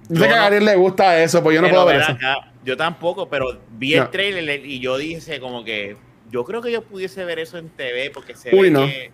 Yo 0.09 0.15
sé 0.21 0.27
que 0.27 0.33
a 0.33 0.35
no- 0.38 0.41
Gabriel 0.43 0.65
le 0.65 0.75
gusta 0.75 1.21
eso, 1.23 1.41
pues 1.43 1.55
yo 1.55 1.62
no 1.62 1.69
puedo 1.69 1.85
ver 1.85 2.01
eso. 2.01 2.12
acá, 2.12 2.51
yo 2.63 2.75
tampoco, 2.77 3.29
pero 3.29 3.59
vi 3.71 3.95
No. 3.95 4.03
el 4.03 4.09
trailer 4.09 4.65
y 4.65 4.79
yo 4.79 4.97
dije 4.97 5.39
como 5.39 5.63
que 5.63 5.95
yo 6.31 6.43
creo 6.45 6.62
que 6.62 6.71
yo 6.71 6.83
pudiese 6.83 7.23
ver 7.25 7.39
eso 7.39 7.57
en 7.57 7.69
TV 7.69 8.12
porque 8.12 8.35
se 8.35 8.53
Uy, 8.55 8.63
ve 8.63 8.71
no. 8.71 8.85
que- 8.85 9.12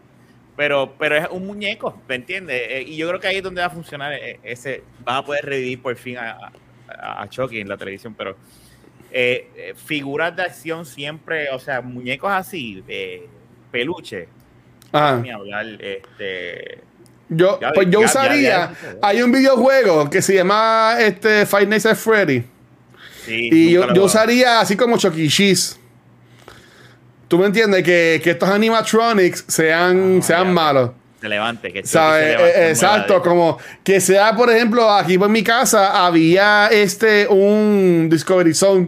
pero, 0.58 0.94
pero 0.98 1.18
es 1.18 1.28
un 1.32 1.46
muñeco, 1.46 2.02
¿me 2.08 2.16
entiendes? 2.16 2.62
Eh, 2.70 2.84
y 2.88 2.96
yo 2.96 3.08
creo 3.10 3.20
que 3.20 3.28
ahí 3.28 3.38
es 3.38 3.44
donde 3.44 3.60
va 3.62 3.68
a 3.68 3.72
funcionar 3.72 4.14
eh, 4.14 4.40
ese, 4.44 4.84
van 5.04 5.18
a 5.18 5.26
poder 5.26 5.44
revivir 5.46 5.82
por 5.82 5.96
fin 5.98 6.18
a, 6.18 6.38
a, 6.88 7.22
a 7.24 7.30
Chucky 7.30 7.60
en 7.60 7.68
la 7.68 7.76
televisión, 7.78 8.14
pero 8.18 8.38
eh, 9.12 9.50
eh, 9.58 9.74
figuras 9.76 10.34
de 10.36 10.44
acción 10.44 10.86
siempre, 10.86 11.50
o 11.50 11.60
sea, 11.60 11.82
muñecos 11.82 12.32
así, 12.32 12.82
peluche, 13.80 14.28
Ajá. 14.92 15.18
ni 15.18 15.30
hablar, 15.32 15.66
este, 15.80 16.80
Yo, 17.28 17.60
Ya, 17.60 17.72
pues 17.74 17.88
yo 17.90 18.00
ya, 18.02 18.06
usaría. 18.06 18.50
ya. 18.50 18.96
Hay 19.02 19.22
un 19.22 19.32
videojuego 19.32 20.10
que 20.10 20.22
se 20.22 20.36
llama 20.36 20.96
este, 21.00 21.46
Five 21.46 21.66
Nights 21.66 21.86
at 21.88 21.96
Freddy. 21.96 22.44
sí, 23.26 23.50
Y 23.52 23.72
yo, 23.72 23.94
yo 23.94 24.04
usaría 24.06 24.60
así 24.62 24.78
como 24.78 24.98
Chucky 24.98 25.26
E. 25.26 25.30
Cheese. 25.30 25.80
¿Tú 27.28 27.38
me 27.40 27.48
entiendes? 27.48 27.84
Que, 27.84 28.22
que 28.24 28.32
estos 28.32 28.48
animatronics 28.50 29.46
sean, 29.48 30.20
Ah, 30.20 30.22
sean 30.22 30.54
malos. 30.54 30.92
se 31.20 31.28
levante, 31.28 31.74
que 31.74 31.82
levante 31.82 32.34
Eh, 32.34 32.70
exacto, 32.70 33.22
como 33.24 33.58
que 33.84 34.00
sea, 34.00 34.36
por 34.36 34.52
ejemplo, 34.52 34.90
aquí 34.92 35.16
en 35.16 35.32
mi 35.32 35.44
casa 35.44 36.06
había 36.06 36.68
este 36.68 37.28
un 37.28 38.08
Discovery 38.12 38.54
Zone. 38.54 38.88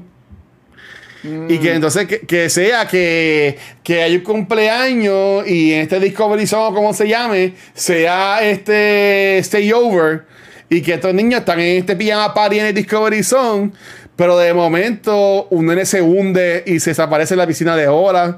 Y 1.24 1.58
que 1.58 1.74
entonces 1.74 2.08
que, 2.08 2.20
que 2.22 2.50
sea 2.50 2.88
que, 2.88 3.58
que 3.84 4.04
hay 4.04 4.18
un 4.18 4.22
cumpleaños 4.24 5.48
y 5.48 5.74
en 5.74 5.82
este 5.82 6.00
Discovery 6.00 6.46
Zone, 6.46 6.76
como 6.76 6.94
se 6.94 7.08
llame, 7.08 7.54
sea 7.74 8.40
este 8.44 9.40
Stay 9.40 9.72
Over 9.74 10.24
y 10.70 10.82
que 10.82 10.94
estos 10.94 11.14
niños 11.14 11.40
están 11.40 11.60
en 11.60 11.78
este 11.78 11.96
pijama 11.96 12.34
party 12.34 12.60
en 12.60 12.66
el 12.68 12.74
Discovery 12.74 13.24
Zone, 13.24 13.72
pero 14.16 14.38
de 14.38 14.54
momento 14.54 15.48
un 15.50 15.66
nene 15.66 15.86
se 15.86 16.02
hunde 16.02 16.64
y 16.66 16.80
se 16.80 16.92
desaparece 16.92 17.34
en 17.34 17.40
la 17.40 17.48
piscina 17.48 17.76
de 17.76 17.88
horas. 17.88 18.36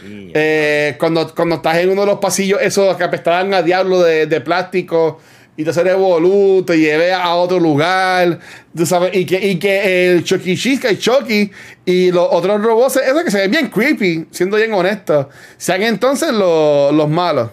Sí, 0.00 0.30
Eh, 0.34 0.96
cuando, 0.98 1.34
cuando 1.34 1.56
estás 1.56 1.76
en 1.78 1.90
uno 1.90 2.02
de 2.02 2.06
los 2.06 2.18
pasillos, 2.20 2.60
esos 2.62 2.96
que 2.96 3.04
apestaban 3.04 3.52
a 3.54 3.62
diablo 3.62 4.02
de, 4.02 4.26
de 4.26 4.40
plástico 4.40 5.20
y 5.60 5.64
te 5.64 5.70
hace 5.70 5.84
revolú, 5.84 6.64
te 6.66 6.78
lleve 6.78 7.12
a 7.12 7.34
otro 7.34 7.60
lugar, 7.60 8.38
tú 8.74 8.86
sabes, 8.86 9.14
y 9.14 9.26
que, 9.26 9.46
y 9.46 9.58
que 9.58 10.10
el 10.10 10.24
Chucky 10.24 10.56
Cheese, 10.56 10.80
que 10.80 10.88
hay 10.88 10.96
Chucky, 10.96 11.50
y 11.84 12.10
los 12.10 12.26
otros 12.30 12.62
robots, 12.62 12.96
eso 12.96 13.22
que 13.22 13.30
se 13.30 13.40
ven 13.40 13.50
bien 13.50 13.68
creepy, 13.68 14.26
siendo 14.30 14.56
bien 14.56 14.72
honesto, 14.72 15.28
sean 15.58 15.82
entonces 15.82 16.32
los, 16.32 16.94
los 16.94 17.10
malos. 17.10 17.50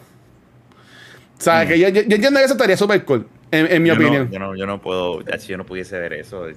O 1.37 1.41
sea, 1.41 1.67
que 1.67 1.77
yo, 1.77 1.89
yo, 1.89 2.01
yo 2.03 2.15
entiendo 2.15 2.39
que 2.39 2.45
eso 2.45 2.53
estaría 2.53 2.77
súper 2.77 3.03
cool, 3.03 3.27
en, 3.51 3.69
en 3.69 3.83
mi 3.83 3.89
yo 3.89 3.95
opinión. 3.95 4.27
No, 4.27 4.31
yo, 4.31 4.39
no, 4.39 4.55
yo 4.55 4.65
no 4.65 4.81
puedo, 4.81 5.21
si 5.37 5.47
yo 5.49 5.57
no 5.57 5.65
pudiese 5.65 5.99
ver 5.99 6.13
eso 6.13 6.45
de, 6.45 6.55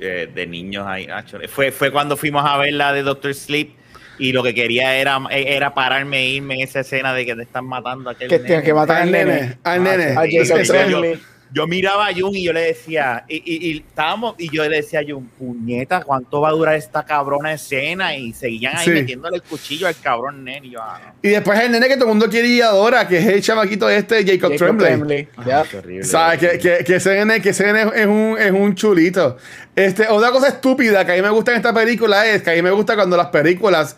eh, 0.00 0.30
de 0.34 0.46
niños 0.46 0.86
ahí. 0.86 1.06
ah. 1.10 1.24
Fue, 1.48 1.72
fue 1.72 1.90
cuando 1.90 2.14
fuimos 2.18 2.44
a 2.44 2.58
ver 2.58 2.74
la 2.74 2.92
de 2.92 3.02
Doctor 3.02 3.32
Sleep 3.32 3.79
y 4.20 4.32
lo 4.32 4.42
que 4.42 4.54
quería 4.54 4.94
era, 4.96 5.18
era 5.30 5.74
pararme 5.74 6.18
e 6.18 6.28
irme 6.30 6.54
en 6.54 6.60
esa 6.60 6.80
escena 6.80 7.12
de 7.14 7.26
que 7.26 7.34
te 7.34 7.42
están 7.42 7.66
matando 7.66 8.10
a 8.10 8.12
aquel 8.12 8.28
Que 8.28 8.38
nene. 8.38 8.62
que 8.62 8.74
matar 8.74 8.98
Al 8.98 9.02
al 9.02 9.10
nene, 9.12 9.32
nene. 9.34 9.58
al 9.64 9.82
nene. 9.82 10.04
A 10.16 10.26
Sí, 10.26 10.36
Jacob 10.46 10.58
sí, 10.58 10.64
sí, 10.66 10.70
Tremblay. 10.72 11.20
Yo 11.52 11.66
miraba 11.66 12.06
a 12.06 12.14
Jun 12.14 12.34
y 12.36 12.44
yo 12.44 12.52
le 12.52 12.60
decía, 12.60 13.24
y, 13.28 13.36
y, 13.36 13.70
y 13.72 13.78
estábamos, 13.78 14.36
y 14.38 14.54
yo 14.54 14.62
le 14.68 14.76
decía 14.76 15.00
a 15.00 15.02
Jun, 15.04 15.26
puñeta, 15.36 16.02
¿cuánto 16.04 16.40
va 16.40 16.50
a 16.50 16.52
durar 16.52 16.76
esta 16.76 17.04
cabrona 17.04 17.52
escena? 17.52 18.14
Y 18.14 18.32
seguían 18.32 18.76
ahí 18.76 18.84
Sí. 18.84 18.90
metiéndole 18.92 19.36
el 19.36 19.42
cuchillo 19.42 19.88
al 19.88 19.96
cabrón 20.00 20.44
nene. 20.44 20.68
Y 20.68 20.70
yo, 20.70 20.80
ah, 20.80 21.00
no. 21.04 21.14
Y 21.22 21.30
después 21.32 21.58
el 21.58 21.72
nene 21.72 21.88
que 21.88 21.94
todo 21.94 22.04
el 22.04 22.10
mundo 22.10 22.28
quiere 22.28 22.46
y 22.46 22.60
adora, 22.60 23.08
que 23.08 23.18
es 23.18 23.26
el 23.26 23.42
chamaquito 23.42 23.90
este, 23.90 24.24
Jacob, 24.24 24.52
Jacob 24.52 24.56
Tremblay. 24.58 24.90
Tremblay. 24.94 25.28
Horrible. 25.76 26.04
¿Sabes? 26.04 26.38
Que, 26.38 26.58
que, 26.58 26.84
que 26.84 26.94
ese 26.96 27.14
nene, 27.16 27.42
que 27.42 27.48
ese 27.48 27.64
nene 27.66 27.90
es, 27.96 28.06
un, 28.06 28.36
es 28.38 28.52
un 28.52 28.74
chulito. 28.76 29.36
Este, 29.74 30.06
otra 30.08 30.30
cosa 30.30 30.48
estúpida 30.48 31.04
que 31.04 31.12
a 31.12 31.14
mí 31.16 31.22
me 31.22 31.30
gusta 31.30 31.50
en 31.50 31.56
esta 31.56 31.74
película 31.74 32.26
es 32.28 32.42
que 32.42 32.50
a 32.50 32.54
mí 32.54 32.62
me 32.62 32.70
gusta 32.70 32.94
cuando 32.94 33.16
las 33.16 33.26
películas 33.28 33.96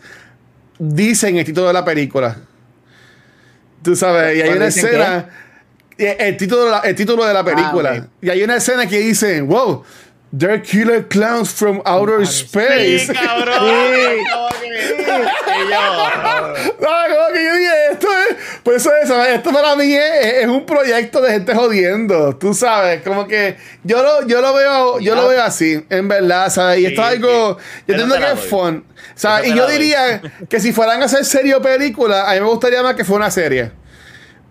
dicen 0.79 1.37
el 1.37 1.45
título 1.45 1.67
de 1.67 1.73
la 1.73 1.85
película. 1.85 2.35
Tú 3.83 3.95
sabes, 3.95 4.37
y 4.37 4.41
hay 4.41 4.47
¿Cuándo 4.47 4.57
una 4.57 4.67
escena. 4.69 5.29
El 5.97 6.37
título, 6.37 6.65
de 6.65 6.71
la- 6.71 6.79
el 6.79 6.95
título 6.95 7.25
de 7.25 7.33
la 7.33 7.43
película. 7.43 7.91
ok. 7.93 8.03
Y 8.21 8.29
hay 8.29 8.43
una 8.43 8.55
escena 8.57 8.87
que 8.87 8.99
dicen, 8.99 9.47
wow, 9.47 9.83
they're 10.37 10.61
killer 10.61 11.07
clowns 11.07 11.51
from 11.53 11.81
outer 11.85 12.21
space. 12.23 13.07
Sí, 13.07 13.13
cabrón. 13.13 13.53
Sí. 13.93 14.23
Como 14.33 14.49
que- 14.49 15.63
y 15.65 15.69
yo, 15.69 15.77
Ah, 15.77 17.05
como 17.07 17.33
que 17.33 17.43
yo 17.45 17.53
dije, 17.55 17.73
esto 17.91 18.07
es. 18.29 18.35
Por 18.63 18.73
eso 18.75 18.89
es, 19.01 19.07
¿sabes? 19.07 19.35
esto 19.35 19.51
para 19.51 19.75
mí 19.75 19.93
es, 19.93 20.25
es 20.41 20.47
un 20.47 20.65
proyecto 20.65 21.21
de 21.21 21.31
gente 21.31 21.53
jodiendo. 21.53 22.35
Tú 22.37 22.53
sabes, 22.53 23.01
como 23.03 23.27
que 23.27 23.57
yo 23.83 24.01
lo, 24.01 24.25
yo 24.27 24.41
lo 24.41 24.53
veo, 24.53 24.99
yo 24.99 25.15
lo 25.15 25.27
veo 25.27 25.43
así, 25.43 25.85
en 25.89 26.07
verdad, 26.07 26.49
¿sabes? 26.49 26.79
Y 26.79 26.81
Sí, 26.81 26.87
esto 26.87 27.01
es 27.03 27.07
algo. 27.09 27.57
sí. 27.59 27.83
Yo 27.87 27.93
entiendo 27.95 28.15
que 28.17 28.31
es 28.31 28.39
fun. 28.49 28.85
¿sabes? 29.15 29.49
Y 29.49 29.55
yo 29.55 29.67
diría 29.67 30.21
que 30.49 30.59
si 30.59 30.71
fueran 30.73 31.01
a 31.01 31.05
hacer 31.05 31.23
serie 31.25 31.53
o 31.55 31.61
película, 31.61 32.29
a 32.29 32.33
mí 32.33 32.39
me 32.39 32.47
gustaría 32.47 32.81
más 32.81 32.95
que 32.95 33.03
fuera 33.05 33.25
una 33.25 33.31
serie. 33.31 33.71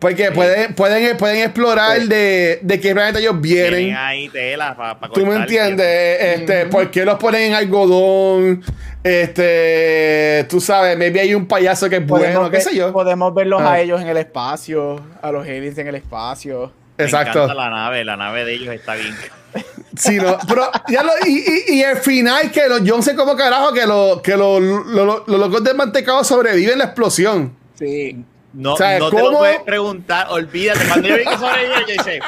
Porque 0.03 0.31
pueden, 0.33 0.75
pueden, 0.75 1.17
pueden 1.17 1.39
explorar 1.45 1.99
de, 2.03 2.59
de 2.61 2.81
qué 2.81 2.93
planeta 2.93 3.21
ellos 3.21 3.41
vienen. 3.41 3.73
tienen 3.79 3.97
ahí 3.97 4.29
tela 4.29 4.77
para 4.77 4.99
¿Tú 5.13 5.25
me 5.25 5.37
entiendes? 5.37 6.19
Este, 6.21 6.67
¿Por 6.67 6.91
qué 6.91 7.05
los 7.05 7.19
ponen 7.19 7.43
en 7.43 7.55
algodón? 7.55 8.63
Este, 9.05 10.45
tú 10.51 10.61
sabes, 10.61 10.97
maybe 10.99 11.21
hay 11.21 11.35
un 11.35 11.47
payaso 11.47 11.89
que 11.89 11.97
es 11.97 12.07
bueno, 12.07 12.25
Podemos, 12.27 12.51
qué 12.51 12.57
ver- 12.57 12.63
sé 12.63 12.75
yo. 12.77 12.93
podemos 12.93 13.33
verlos 13.35 13.63
Ah. 13.63 13.73
a 13.75 13.81
ellos 13.81 14.01
en 14.01 14.09
el 14.09 14.17
espacio, 14.17 15.01
a 15.23 15.31
los 15.33 15.47
aliens 15.47 15.79
en 15.79 15.87
el 15.89 15.95
espacio. 15.95 16.73
Exacto. 16.99 17.47
la 17.55 17.71
nave, 17.71 18.05
la 18.05 18.17
nave 18.17 18.45
de 18.45 18.55
ellos 18.55 18.75
está 18.75 18.95
bien. 18.95 19.15
Sí, 19.95 20.17
no, 20.17 20.39
pero 20.49 20.71
ya 20.89 21.03
lo, 21.03 21.11
y, 21.27 21.45
y, 21.69 21.75
y 21.75 21.83
el 21.83 21.99
final 21.99 22.51
que 22.51 22.67
los, 22.67 22.83
yo 22.83 22.97
no 22.97 23.03
sé 23.03 23.15
cómo 23.15 23.37
carajo 23.37 23.75
que, 23.75 23.85
lo, 23.87 24.23
que 24.23 24.35
lo- 24.39 24.59
lo- 24.59 24.83
lo- 24.85 25.25
los 25.27 25.39
locos 25.39 25.63
de 25.63 25.75
mantecado 25.75 26.25
sobreviven 26.25 26.79
la 26.79 26.85
explosión. 26.85 27.55
Sí. 27.79 28.25
No, 28.53 28.77
no 28.99 29.11
te 29.11 29.17
lo 29.17 29.39
puedes 29.39 29.61
preguntar, 29.61 30.27
olvídate. 30.31 30.87
Cuando 30.87 31.09
yo 31.09 31.17
vi 31.17 31.25
que 31.25 31.39
sobrevivió, 31.39 31.81
yo 31.81 31.87
dije, 31.87 32.21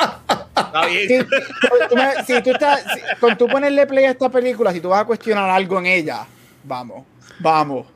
está 0.57 0.87
bien. 0.87 1.09
Si, 1.09 1.89
tú 1.89 1.97
me- 1.97 2.25
si 2.25 2.43
tú 2.43 2.51
estás, 2.53 2.83
si- 2.95 3.01
con 3.21 3.37
tú 3.37 3.47
ponerle 3.47 3.87
play 3.87 4.05
a 4.07 4.11
esta 4.13 4.29
película, 4.31 4.73
si 4.73 4.81
tú 4.81 4.89
vas 4.89 5.03
a 5.03 5.05
cuestionar 5.05 5.51
algo 5.51 5.79
en 5.79 5.87
ella, 5.87 6.27
vamos, 6.63 7.05
vamos. 7.39 7.87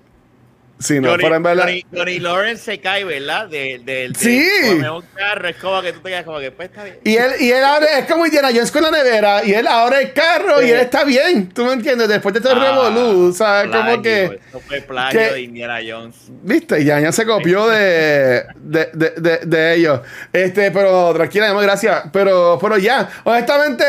Sí, 0.80 1.00
no, 1.00 1.10
Johnny, 1.10 1.22
pero 1.24 1.36
en 1.36 1.42
verdad. 1.42 1.64
Johnny- 1.64 1.86
Johnny 1.92 2.18
Lawrence 2.20 2.62
se 2.62 2.80
cae, 2.80 3.02
¿verdad? 3.04 3.48
De, 3.48 3.80
de, 3.84 4.08
de- 4.10 4.14
Sí. 4.16 4.46
come 4.68 4.90
un 4.90 5.04
carro, 5.14 5.48
es 5.48 5.56
como 5.56 5.82
que 5.82 5.92
tú 5.92 6.00
te 6.00 6.08
quedas 6.10 6.24
como 6.24 6.38
que, 6.38 6.52
pues 6.52 6.68
está 6.68 6.84
bien. 6.84 6.98
Y 7.04 7.16
él, 7.16 7.32
y 7.40 7.50
él 7.50 7.64
abre, 7.64 7.86
es 7.98 8.04
como 8.06 8.24
Indiana 8.24 8.48
Jones 8.52 8.70
con 8.70 8.82
la 8.82 8.90
nevera, 8.92 9.44
y 9.44 9.54
él 9.54 9.66
abre 9.66 10.02
el 10.02 10.12
carro 10.12 10.62
y 10.62 10.66
Sí. 10.66 10.70
él 10.72 10.78
está 10.80 11.02
bien. 11.04 11.48
¿Tú 11.48 11.64
me 11.64 11.72
entiendes? 11.72 12.08
Después 12.08 12.32
de 12.34 12.40
todo 12.40 12.52
el 12.52 12.60
Ah, 12.60 12.70
revolú, 12.70 13.32
¿sabes? 13.32 13.70
plagio, 13.70 13.90
Como 13.90 14.02
que. 14.02 14.24
Eso 14.48 14.60
fue 14.66 14.80
plagio 14.82 15.18
que- 15.20 15.32
de 15.32 15.40
Indiana 15.42 15.78
Jones. 15.84 16.14
¿Viste? 16.42 16.84
Ya, 16.84 17.00
ya 17.00 17.10
se 17.10 17.26
copió 17.26 17.66
de, 17.68 18.44
de, 18.56 18.88
de, 18.92 19.10
de, 19.16 19.38
de 19.46 19.74
ellos. 19.74 20.00
Este, 20.32 20.70
pero 20.70 21.12
tranquila, 21.12 21.52
gracias. 21.60 22.04
Pero, 22.12 22.58
pero 22.60 22.78
ya, 22.78 23.08
honestamente, 23.24 23.84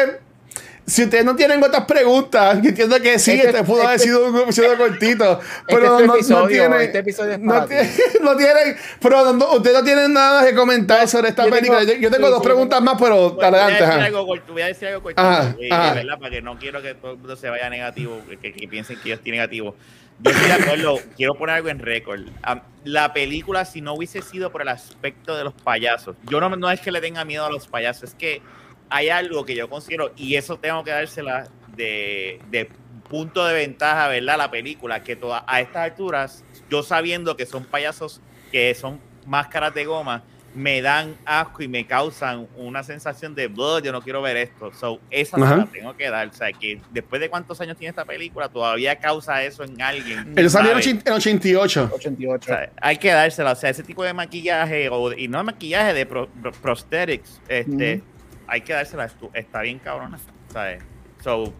si 0.90 1.04
ustedes 1.04 1.24
no 1.24 1.36
tienen 1.36 1.64
otras 1.64 1.86
preguntas, 1.86 2.60
yo 2.62 2.70
entiendo 2.70 3.00
que 3.02 3.20
sí, 3.20 3.32
Este- 3.32 3.48
este, 3.50 3.64
pudo 3.64 3.82
haber 3.84 3.96
este- 3.96 4.08
sido 4.08 4.26
un 4.28 4.38
episodio 4.40 4.78
cortito. 4.78 5.40
Pero 5.68 5.80
es 5.84 5.90
tu 5.90 6.00
no, 6.00 6.06
no 6.08 6.16
episodio, 6.16 6.48
tienen. 6.48 6.82
este 6.82 6.98
episodio 7.00 7.32
es 7.34 7.40
no, 7.40 7.66
tienen, 7.66 7.92
no 8.22 8.36
tienen. 8.36 8.76
Pero 9.02 9.34
no- 9.34 9.52
ustedes 9.54 9.78
no 9.78 9.84
tienen 9.84 10.14
nada 10.14 10.46
que 10.46 10.56
comentar 10.56 11.08
sobre 11.08 11.30
esta 11.30 11.44
yo 11.46 11.50
tengo- 11.52 11.58
película. 11.60 11.84
yo, 11.84 11.94
yo 12.00 12.12
tengo 12.12 12.28
sí, 12.28 12.32
dos 12.34 12.42
sí, 12.42 12.48
preguntas 12.48 12.82
más, 12.82 12.96
pero 13.00 13.30
Voy 13.32 13.44
a 13.44 13.48
adelante. 13.48 13.74
decir 13.74 13.88
ajá. 13.88 14.06
algo 14.06 14.26
voy 14.26 14.62
a 14.62 14.66
decir 14.66 14.88
algo 14.90 15.04
corto, 15.04 15.22
Ajá, 15.22 15.56
eh, 15.60 15.70
ajá. 15.72 15.94
¿verdad? 15.94 16.18
Para 16.20 16.32
que 16.32 16.42
no 16.42 16.58
quiero 16.60 16.82
que 16.82 16.96
todo 16.96 17.12
el 17.12 17.18
mundo 17.18 17.36
se 17.36 17.50
vaya 17.50 17.70
negativo, 17.70 18.20
que, 18.42 18.52
que 18.54 18.68
piensen 18.68 18.98
que 19.00 19.10
yo 19.10 19.16
estoy 19.16 19.32
negativo. 19.32 19.76
Yo 20.22 20.32
estoy 20.32 20.48
de 20.48 20.54
acuerdo, 20.54 21.00
quiero 21.16 21.36
poner 21.36 21.56
algo 21.56 21.70
en 21.70 21.80
récord. 21.80 22.22
Am, 22.42 22.62
La 22.84 23.14
película, 23.14 23.64
si 23.64 23.80
no 23.82 23.94
hubiese 23.94 24.22
sido 24.22 24.52
por 24.52 24.62
el 24.62 24.68
aspecto 24.70 25.38
de 25.38 25.44
los 25.46 25.54
payasos, 25.54 26.16
yo 26.30 26.40
no, 26.42 26.50
no 26.56 26.70
es 26.72 26.82
que 26.82 26.92
le 26.92 27.00
tenga 27.00 27.24
miedo 27.26 27.46
a 27.46 27.50
los 27.52 27.68
payasos, 27.68 28.10
es 28.10 28.16
que 28.16 28.42
hay 28.90 29.10
algo 29.10 29.46
que 29.46 29.56
yo 29.56 29.70
considero, 29.70 30.12
y 30.16 30.36
eso 30.36 30.58
tengo 30.58 30.84
que 30.84 30.92
dársela 30.92 31.48
de, 31.76 32.40
de 32.50 32.70
punto 33.10 33.46
de 33.46 33.54
ventaja, 33.54 34.08
¿verdad? 34.08 34.38
La 34.38 34.52
película, 34.52 35.04
que 35.04 35.16
toda, 35.16 35.44
a 35.48 35.62
estas 35.62 35.92
alturas, 35.92 36.44
yo 36.70 36.84
sabiendo 36.84 37.36
que 37.36 37.46
son 37.46 37.64
payasos 37.66 38.22
que 38.52 38.74
son 38.76 39.00
máscaras 39.26 39.74
de 39.74 39.86
goma, 39.86 40.24
me 40.56 40.82
dan 40.82 41.16
asco 41.26 41.62
y 41.62 41.68
me 41.68 41.86
causan 41.86 42.48
una 42.58 42.84
sensación 42.84 43.36
de, 43.36 43.48
"Buh, 43.48 43.80
yo 43.84 43.92
no 43.92 44.02
quiero 44.02 44.20
ver 44.24 44.36
esto. 44.38 44.72
So, 44.74 45.00
esa 45.12 45.38
Ajá. 45.38 45.58
la 45.58 45.66
tengo 45.68 45.96
que 45.96 46.10
dar. 46.10 46.28
O 46.28 46.34
sea, 46.34 46.52
que 46.52 46.82
después 46.90 47.22
de 47.22 47.30
cuántos 47.30 47.62
años 47.62 47.78
tiene 47.78 47.92
esta 47.92 48.04
película, 48.04 48.50
todavía 48.50 48.96
causa 48.98 49.44
eso 49.44 49.64
en 49.64 49.80
alguien. 49.80 50.34
Salieron 50.50 50.82
¿sabes? 50.82 50.88
en 51.06 51.14
88. 51.14 51.92
88. 51.94 52.44
O 52.52 52.56
sea, 52.56 52.72
hay 52.82 52.98
que 52.98 53.12
dársela. 53.12 53.52
O 53.52 53.56
sea, 53.56 53.70
ese 53.70 53.84
tipo 53.84 54.04
de 54.04 54.12
maquillaje, 54.14 54.90
o, 54.90 55.14
y 55.14 55.28
no 55.28 55.44
maquillaje, 55.44 55.94
de 55.94 56.06
pro- 56.08 56.28
pro- 56.42 56.52
prosthetics, 56.52 57.40
este. 57.48 58.02
Hay 58.50 58.62
que 58.62 58.74
dársela. 58.74 59.10
Está 59.34 59.62
bien 59.62 59.80
cabrona. 59.80 60.20
¿sabes? 60.52 60.84
So, 61.24 61.54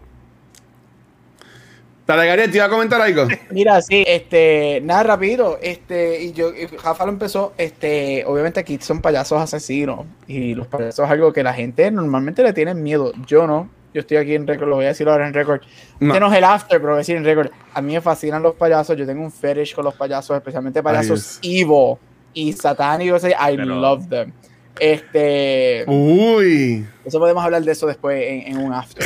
Dale, 2.06 2.26
Gabriel, 2.26 2.50
¿te 2.50 2.56
iba 2.56 2.66
a 2.66 2.68
comentar 2.68 3.00
algo? 3.00 3.28
Mira, 3.50 3.80
sí, 3.82 4.02
este, 4.04 4.80
nada 4.82 5.04
rápido, 5.04 5.60
este, 5.62 6.20
y 6.20 6.32
yo, 6.32 6.52
y 6.52 6.66
Rafa 6.66 7.04
lo 7.04 7.12
empezó, 7.12 7.52
este, 7.56 8.24
obviamente 8.26 8.58
aquí 8.58 8.78
son 8.80 9.00
payasos 9.00 9.40
asesinos, 9.40 10.06
y 10.26 10.56
los 10.56 10.66
payasos 10.66 11.04
es 11.04 11.10
algo 11.10 11.32
que 11.32 11.44
la 11.44 11.54
gente 11.54 11.88
normalmente 11.92 12.42
le 12.42 12.52
tiene 12.52 12.74
miedo, 12.74 13.12
yo 13.28 13.46
no, 13.46 13.70
yo 13.94 14.00
estoy 14.00 14.16
aquí 14.16 14.34
en 14.34 14.44
récord, 14.44 14.68
lo 14.68 14.74
voy 14.74 14.86
a 14.86 14.88
decir 14.88 15.08
ahora 15.08 15.28
en 15.28 15.34
récord, 15.34 15.60
no. 16.00 16.08
Este 16.08 16.18
no 16.18 16.32
es 16.32 16.38
el 16.38 16.42
after, 16.42 16.80
pero 16.80 16.88
voy 16.88 16.96
a 16.96 16.98
decir 16.98 17.16
en 17.16 17.24
récord, 17.24 17.50
a 17.74 17.80
mí 17.80 17.92
me 17.92 18.00
fascinan 18.00 18.42
los 18.42 18.56
payasos, 18.56 18.96
yo 18.96 19.06
tengo 19.06 19.22
un 19.22 19.30
fetish 19.30 19.76
con 19.76 19.84
los 19.84 19.94
payasos, 19.94 20.36
especialmente 20.36 20.82
payasos 20.82 21.38
evil 21.44 21.94
y 22.34 22.52
satánicos, 22.54 23.22
I 23.22 23.56
love 23.56 24.08
them. 24.08 24.32
Este. 24.80 25.84
Uy. 25.86 26.86
Eso 27.04 27.18
podemos 27.18 27.44
hablar 27.44 27.62
de 27.62 27.72
eso 27.72 27.86
después 27.86 28.22
en, 28.26 28.56
un 28.56 28.72
after. 28.72 29.04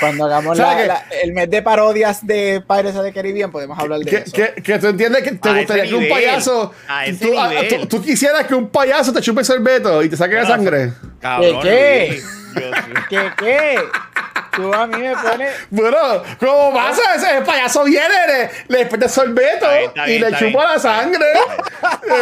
Cuando 0.00 0.26
hagamos 0.26 0.58
el 1.22 1.32
mes 1.32 1.48
de 1.48 1.62
parodias 1.62 2.26
de 2.26 2.62
Pirates 2.66 2.96
of 2.96 3.04
the 3.04 3.12
Caribbean, 3.12 3.50
podemos 3.50 3.78
hablar 3.78 4.00
de 4.00 4.16
eso. 4.18 4.32
Que, 4.32 4.62
que, 4.62 4.78
tú 4.78 4.88
entiendes 4.88 5.22
que 5.22 5.32
te 5.32 5.54
gustaría 5.54 5.84
que 5.84 5.94
un 5.94 6.08
payaso. 6.08 6.72
Tú, 7.20 7.86
tú, 7.86 8.02
quisieras 8.02 8.44
que 8.46 8.54
un 8.54 8.68
payaso 8.68 9.12
te 9.12 9.20
chupe 9.20 9.44
sorbeto 9.44 10.02
y 10.02 10.08
te 10.08 10.16
saque 10.16 10.34
la 10.34 10.46
sangre. 10.46 10.92
¿Qué? 11.20 11.58
¿Qué? 11.62 12.22
¿Qué? 13.08 13.30
¿Qué? 13.38 13.78
Tú 14.56 14.72
a 14.72 14.86
mí 14.86 14.98
me 14.98 15.14
pones. 15.16 15.52
Bueno, 15.70 16.22
¿cómo 16.38 16.72
pasa? 16.72 17.02
Ese 17.16 17.40
payaso 17.42 17.84
viene, 17.84 18.50
le, 18.68 18.84
le 18.84 19.08
sorbeto 19.08 19.66
y 20.06 20.18
le 20.18 20.32
chupa 20.32 20.74
la 20.74 20.78
sangre. 20.78 21.26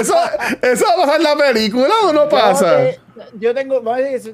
Eso, 0.00 0.14
eso 0.62 0.84
va 0.86 0.92
a 0.92 1.06
pasar 1.06 1.16
en 1.16 1.22
la 1.22 1.36
película 1.36 1.92
o 2.04 2.12
no 2.12 2.28
pasa. 2.28 2.90
Yo 3.38 3.54
tengo, 3.54 3.82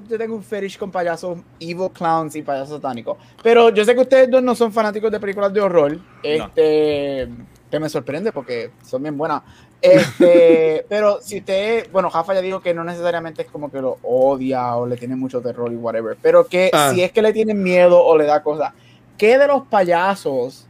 yo 0.09 0.19
tengo 0.19 0.37
un 0.37 0.43
fetish 0.43 0.79
con 0.79 0.91
payasos 0.91 1.39
evil 1.59 1.91
clowns 1.93 2.37
y 2.37 2.43
payasos 2.43 2.77
satánicos. 2.77 3.19
Pero 3.43 3.71
yo 3.71 3.85
sé 3.85 3.95
que 3.95 4.01
ustedes 4.01 4.31
dos 4.31 4.43
no 4.43 4.55
son 4.55 4.73
fanáticos 4.73 5.11
de 5.11 5.21
películas 5.21 5.53
de 5.53 5.61
horror. 5.61 5.99
Este. 6.23 7.29
Que 7.71 7.79
me 7.79 7.89
sorprende 7.89 8.33
porque 8.33 8.71
son 8.83 9.03
bien 9.03 9.19
buenas. 9.19 9.43
Este, 9.81 10.85
pero 10.89 11.21
si 11.21 11.39
usted, 11.39 11.91
bueno, 11.93 12.11
Jafa 12.11 12.35
ya 12.35 12.41
dijo 12.41 12.61
que 12.61 12.75
no 12.75 12.85
necesariamente 12.85 13.43
es 13.43 13.49
como 13.49 13.71
que 13.71 13.81
lo 13.81 13.99
odia 14.03 14.75
o 14.77 14.87
le 14.87 14.97
tiene 14.97 15.17
mucho 15.17 15.41
terror 15.41 15.73
y 15.73 15.77
whatever, 15.77 16.17
pero 16.21 16.47
que 16.47 16.71
ah. 16.73 16.93
si 16.93 17.03
es 17.03 17.13
que 17.13 17.23
le 17.23 17.33
tiene 17.33 17.55
miedo 17.55 18.03
o 18.03 18.17
le 18.17 18.25
da 18.25 18.43
cosas, 18.43 18.73
¿qué 19.17 19.39
de 19.39 19.47
los 19.47 19.67
payasos 19.67 20.67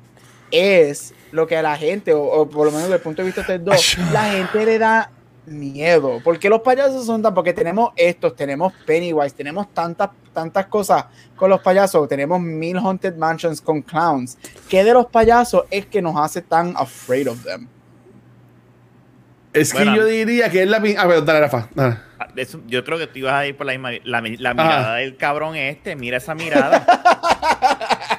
es 0.50 1.14
lo 1.30 1.46
que 1.46 1.56
a 1.56 1.62
la 1.62 1.76
gente, 1.76 2.12
o, 2.14 2.48
por 2.48 2.66
lo 2.66 2.72
menos 2.72 2.84
desde 2.84 2.96
el 2.96 3.02
punto 3.02 3.22
de 3.22 3.26
vista 3.26 3.42
de 3.42 3.58
ustedes 3.58 3.64
dos, 3.64 4.12
la 4.12 4.24
gente 4.30 4.64
le 4.64 4.78
da 4.78 5.10
miedo? 5.46 6.20
Porque 6.22 6.48
los 6.48 6.60
payasos 6.60 7.06
son 7.06 7.22
tan, 7.22 7.34
porque 7.34 7.52
tenemos 7.52 7.90
estos, 7.96 8.34
tenemos 8.36 8.72
Pennywise, 8.86 9.34
tenemos 9.34 9.72
tantas, 9.72 10.10
tantas 10.32 10.66
cosas 10.66 11.06
con 11.36 11.50
los 11.50 11.60
payasos, 11.60 12.08
tenemos 12.08 12.40
mil 12.40 12.76
Haunted 12.78 13.16
Mansions 13.16 13.60
con 13.60 13.82
clowns. 13.82 14.38
¿Qué 14.68 14.84
de 14.84 14.92
los 14.92 15.06
payasos 15.06 15.64
es 15.70 15.86
que 15.86 16.02
nos 16.02 16.16
hace 16.16 16.42
tan 16.42 16.74
afraid 16.76 17.30
of 17.30 17.44
them? 17.44 17.68
Es 19.52 19.72
que 19.72 19.84
yo 19.84 20.04
diría 20.04 20.50
que 20.50 20.62
es 20.62 20.68
la. 20.68 20.76
A 20.76 21.06
ver, 21.06 21.24
dale, 21.24 21.40
Rafa. 21.40 21.68
Ah, 21.76 21.98
yo 22.66 22.84
creo 22.84 22.98
que 22.98 23.06
tú 23.06 23.20
ibas 23.20 23.34
a 23.34 23.46
ir 23.46 23.56
por 23.56 23.66
la 23.66 23.72
misma. 23.72 23.90
La, 24.04 24.20
mirada 24.54 24.96
del 24.96 25.16
cabrón 25.16 25.56
este. 25.56 25.96
Mira 25.96 26.18
esa 26.18 26.34
mirada. 26.34 26.84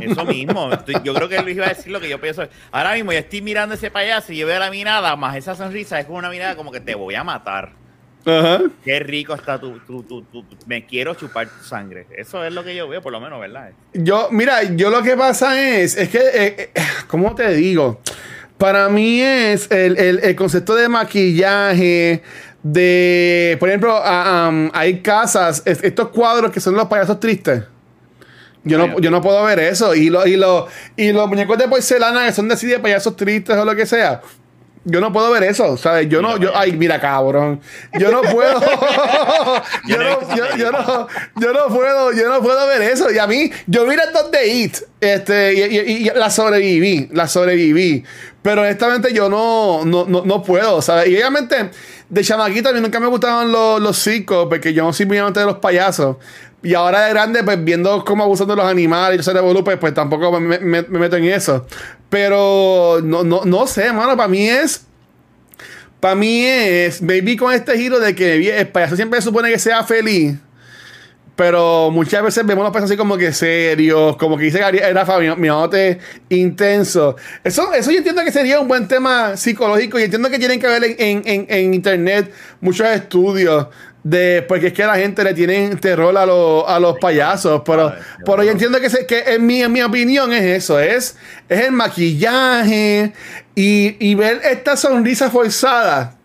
Eso 0.00 0.24
mismo. 0.24 0.70
Yo 1.02 1.14
creo 1.14 1.28
que 1.28 1.40
Luis 1.42 1.56
iba 1.56 1.66
a 1.66 1.70
decir 1.70 1.92
lo 1.92 2.00
que 2.00 2.08
yo 2.08 2.20
pienso. 2.20 2.46
Ahora 2.70 2.94
mismo 2.94 3.12
yo 3.12 3.18
estoy 3.18 3.42
mirando 3.42 3.74
ese 3.74 3.90
payaso 3.90 4.32
y 4.32 4.38
yo 4.38 4.46
veo 4.46 4.58
la 4.58 4.70
mirada, 4.70 5.16
más 5.16 5.36
esa 5.36 5.54
sonrisa, 5.54 5.98
es 6.00 6.06
como 6.06 6.18
una 6.18 6.30
mirada 6.30 6.56
como 6.56 6.70
que 6.70 6.80
te 6.80 6.94
voy 6.94 7.14
a 7.14 7.24
matar. 7.24 7.72
Ajá. 8.24 8.60
Qué 8.84 9.00
rico 9.00 9.34
está 9.34 9.58
tu, 9.58 9.80
Me 10.66 10.84
quiero 10.84 11.14
chupar 11.14 11.48
tu 11.48 11.64
sangre. 11.64 12.06
Eso 12.16 12.44
es 12.44 12.52
lo 12.52 12.62
que 12.62 12.74
yo 12.74 12.88
veo, 12.88 13.00
por 13.00 13.12
lo 13.12 13.20
menos, 13.20 13.40
¿verdad? 13.40 13.70
Yo, 13.94 14.28
mira, 14.30 14.62
yo 14.62 14.90
lo 14.90 15.02
que 15.02 15.16
pasa 15.16 15.60
es, 15.60 15.96
es 15.96 16.08
que, 16.10 16.18
eh, 16.18 16.70
eh, 16.74 16.82
¿cómo 17.08 17.34
te 17.34 17.50
digo? 17.54 18.00
Para 18.58 18.90
mí 18.90 19.22
es 19.22 19.70
el, 19.70 20.36
concepto 20.36 20.74
de 20.74 20.88
maquillaje, 20.88 22.22
de, 22.62 23.56
por 23.58 23.70
ejemplo, 23.70 23.98
hay 24.04 25.00
casas, 25.00 25.62
estos 25.64 26.08
cuadros 26.10 26.52
que 26.52 26.60
son 26.60 26.74
los 26.74 26.86
payasos 26.86 27.18
tristes. 27.18 27.62
Yo 28.64 28.78
no, 28.78 28.98
yo 28.98 29.10
no 29.10 29.22
puedo 29.22 29.42
ver 29.44 29.58
eso. 29.58 29.94
Y, 29.94 30.10
lo, 30.10 30.26
y, 30.26 30.36
lo, 30.36 30.66
y 30.96 31.12
los 31.12 31.28
muñecos 31.28 31.58
de 31.58 31.68
porcelana 31.68 32.26
que 32.26 32.32
son 32.32 32.48
de, 32.48 32.56
de 32.56 32.78
payasos 32.78 33.16
tristes 33.16 33.56
o 33.56 33.64
lo 33.64 33.74
que 33.74 33.86
sea. 33.86 34.20
Yo 34.84 34.98
no 35.00 35.12
puedo 35.12 35.30
ver 35.30 35.42
eso, 35.42 35.76
¿sabes? 35.76 36.08
Yo 36.08 36.22
no, 36.22 36.38
yo, 36.38 36.52
ay, 36.54 36.72
mira, 36.72 36.98
cabrón. 36.98 37.60
Yo 37.98 38.10
no 38.10 38.22
puedo. 38.22 38.58
yo, 39.86 39.98
no, 39.98 40.36
yo, 40.56 40.72
no, 40.72 41.06
yo 41.36 41.52
no 41.52 41.66
puedo, 41.68 42.12
yo 42.12 42.28
no 42.30 42.40
puedo 42.40 42.66
ver 42.66 42.80
eso. 42.82 43.10
Y 43.10 43.18
a 43.18 43.26
mí, 43.26 43.50
yo 43.66 43.86
vi 43.86 43.96
las 43.96 44.10
dos 44.10 44.30
de 44.30 44.48
It, 44.48 44.76
este, 44.98 45.52
y, 45.52 45.76
y, 45.76 46.04
la 46.14 46.30
sobreviví, 46.30 47.10
la 47.12 47.28
sobreviví. 47.28 48.04
Pero 48.40 48.62
honestamente 48.62 49.12
yo 49.12 49.28
no, 49.28 49.84
no, 49.84 50.06
no, 50.06 50.42
puedo, 50.42 50.80
¿sabes? 50.80 51.08
Y 51.08 51.16
obviamente, 51.16 51.70
de 52.08 52.24
chamaquita 52.24 52.70
a 52.70 52.72
mí 52.72 52.80
nunca 52.80 52.98
me 53.00 53.06
gustaban 53.06 53.52
los, 53.52 53.82
los 53.82 53.98
circos, 53.98 54.46
porque 54.48 54.72
yo 54.72 54.82
no 54.82 54.94
soy 54.94 55.04
muy 55.04 55.18
amante 55.18 55.40
de 55.40 55.46
los 55.46 55.58
payasos. 55.58 56.16
Y 56.62 56.74
ahora 56.74 57.06
de 57.06 57.10
grande, 57.10 57.42
pues 57.42 57.62
viendo 57.64 58.04
cómo 58.04 58.24
abusan 58.24 58.46
de 58.46 58.56
los 58.56 58.64
animales 58.66 59.20
y 59.20 59.22
soy 59.22 59.34
pues, 59.64 59.78
pues 59.78 59.94
tampoco 59.94 60.38
me, 60.38 60.58
me, 60.58 60.82
meto 60.82 61.16
en 61.16 61.24
eso. 61.24 61.66
Pero 62.10 63.00
no, 63.02 63.24
no, 63.24 63.42
no 63.44 63.66
sé, 63.66 63.84
hermano, 63.86 64.16
para 64.16 64.28
mí 64.28 64.48
es. 64.48 64.84
Para 66.00 66.14
mí 66.14 66.44
es. 66.44 67.00
Baby 67.00 67.36
con 67.36 67.52
este 67.54 67.78
giro 67.78 67.98
de 67.98 68.14
que 68.14 68.58
el 68.58 68.68
payaso 68.68 68.96
siempre 68.96 69.20
se 69.20 69.26
supone 69.26 69.50
que 69.50 69.58
sea 69.58 69.84
feliz. 69.84 70.36
Pero 71.34 71.90
muchas 71.90 72.22
veces 72.22 72.44
vemos 72.44 72.62
los 72.62 72.70
payasos 72.70 72.90
así 72.90 72.98
como 72.98 73.16
que 73.16 73.32
serios, 73.32 74.16
como 74.18 74.36
que 74.36 74.44
dice 74.44 74.60
era 74.60 75.06
Fabio, 75.06 75.36
mi 75.36 75.48
intenso. 76.28 77.16
Eso, 77.42 77.72
eso 77.72 77.90
yo 77.90 77.96
entiendo 77.96 78.22
que 78.22 78.30
sería 78.30 78.60
un 78.60 78.68
buen 78.68 78.86
tema 78.86 79.38
psicológico 79.38 79.98
y 79.98 80.02
entiendo 80.02 80.28
que 80.28 80.38
tienen 80.38 80.60
que 80.60 80.66
ver 80.66 80.84
en, 80.84 81.22
en, 81.24 81.46
en 81.48 81.72
internet 81.72 82.30
muchos 82.60 82.86
estudios 82.88 83.68
de 84.02 84.44
porque 84.48 84.68
es 84.68 84.72
que 84.72 84.84
la 84.84 84.96
gente 84.96 85.22
le 85.22 85.34
tiene 85.34 85.76
terror 85.76 86.16
a, 86.16 86.22
a 86.22 86.80
los 86.80 86.98
payasos 86.98 87.62
pero, 87.66 87.92
pero 88.24 88.42
yo 88.42 88.50
entiendo 88.50 88.80
que, 88.80 88.88
que 89.06 89.34
en, 89.34 89.44
mi, 89.44 89.62
en 89.62 89.70
mi 89.72 89.82
opinión 89.82 90.32
es 90.32 90.42
eso 90.42 90.80
es, 90.80 91.16
es 91.48 91.66
el 91.66 91.72
maquillaje 91.72 93.12
y, 93.54 93.96
y 93.98 94.14
ver 94.14 94.40
esta 94.44 94.76
sonrisa 94.76 95.30
forzada 95.30 96.16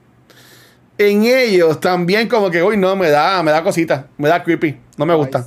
en 0.97 1.23
ellos 1.25 1.79
también 1.81 2.29
como 2.29 2.49
que 2.49 2.63
uy 2.63 2.77
no 2.77 2.95
me 2.95 3.09
da 3.09 3.43
me 3.43 3.51
da 3.51 3.61
cosita 3.61 4.07
me 4.17 4.29
da 4.29 4.41
creepy 4.41 4.79
no 4.97 5.05
me 5.05 5.13
gusta. 5.13 5.45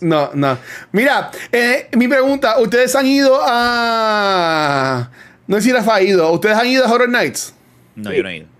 No 0.00 0.30
no. 0.34 0.58
Mira 0.90 1.30
eh, 1.52 1.88
mi 1.96 2.08
pregunta 2.08 2.58
ustedes 2.58 2.94
han 2.96 3.06
ido 3.06 3.38
a 3.42 5.08
no 5.46 5.56
sé 5.56 5.62
si 5.62 5.72
les 5.72 5.86
ha 5.86 6.02
ido 6.02 6.32
ustedes 6.32 6.56
han 6.56 6.66
ido 6.66 6.84
a 6.84 6.92
Horror 6.92 7.08
Nights 7.08 7.54
no 7.94 8.12
yo 8.12 8.24
no 8.24 8.28
he 8.28 8.38
ido 8.38 8.55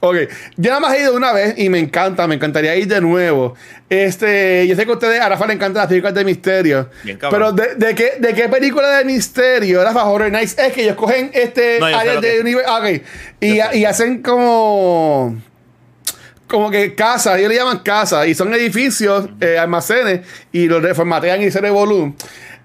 Ok, 0.00 0.16
yo 0.56 0.70
nada 0.70 0.80
más 0.80 0.94
he 0.94 1.02
ido 1.02 1.14
una 1.14 1.32
vez 1.32 1.54
y 1.56 1.68
me 1.68 1.78
encanta, 1.78 2.26
me 2.26 2.34
encantaría 2.34 2.76
ir 2.76 2.86
de 2.86 3.00
nuevo. 3.00 3.54
Este, 3.88 4.66
yo 4.66 4.76
sé 4.76 4.84
que 4.84 4.90
a 4.90 4.94
ustedes, 4.94 5.20
a 5.20 5.28
Rafa 5.28 5.46
le 5.46 5.54
encantan 5.54 5.80
las 5.80 5.88
películas 5.88 6.14
de 6.14 6.24
misterio. 6.24 6.90
pero 7.30 7.52
de, 7.52 7.94
qué, 7.94 8.14
¿de 8.18 8.34
qué 8.34 8.48
película 8.48 8.98
de 8.98 9.04
misterio, 9.04 9.82
Rafa 9.82 10.04
Horror 10.04 10.30
Nights, 10.30 10.58
es 10.58 10.72
que 10.72 10.82
ellos 10.82 10.96
cogen 10.96 11.30
este 11.32 11.82
área 11.82 12.20
de 12.20 12.40
universo? 12.40 12.70
Ah, 12.70 12.80
ok, 12.80 13.02
y, 13.40 13.78
y 13.78 13.84
hacen 13.84 14.22
como 14.22 15.36
como 16.46 16.70
que 16.70 16.94
casas, 16.94 17.38
ellos 17.38 17.48
le 17.48 17.56
llaman 17.56 17.80
casas, 17.80 18.26
y 18.28 18.34
son 18.34 18.54
edificios, 18.54 19.28
eh, 19.40 19.58
almacenes, 19.58 20.20
y 20.52 20.66
los 20.66 20.82
reformatean 20.82 21.42
y 21.42 21.50
se 21.50 21.60
revolucionan. 21.60 22.14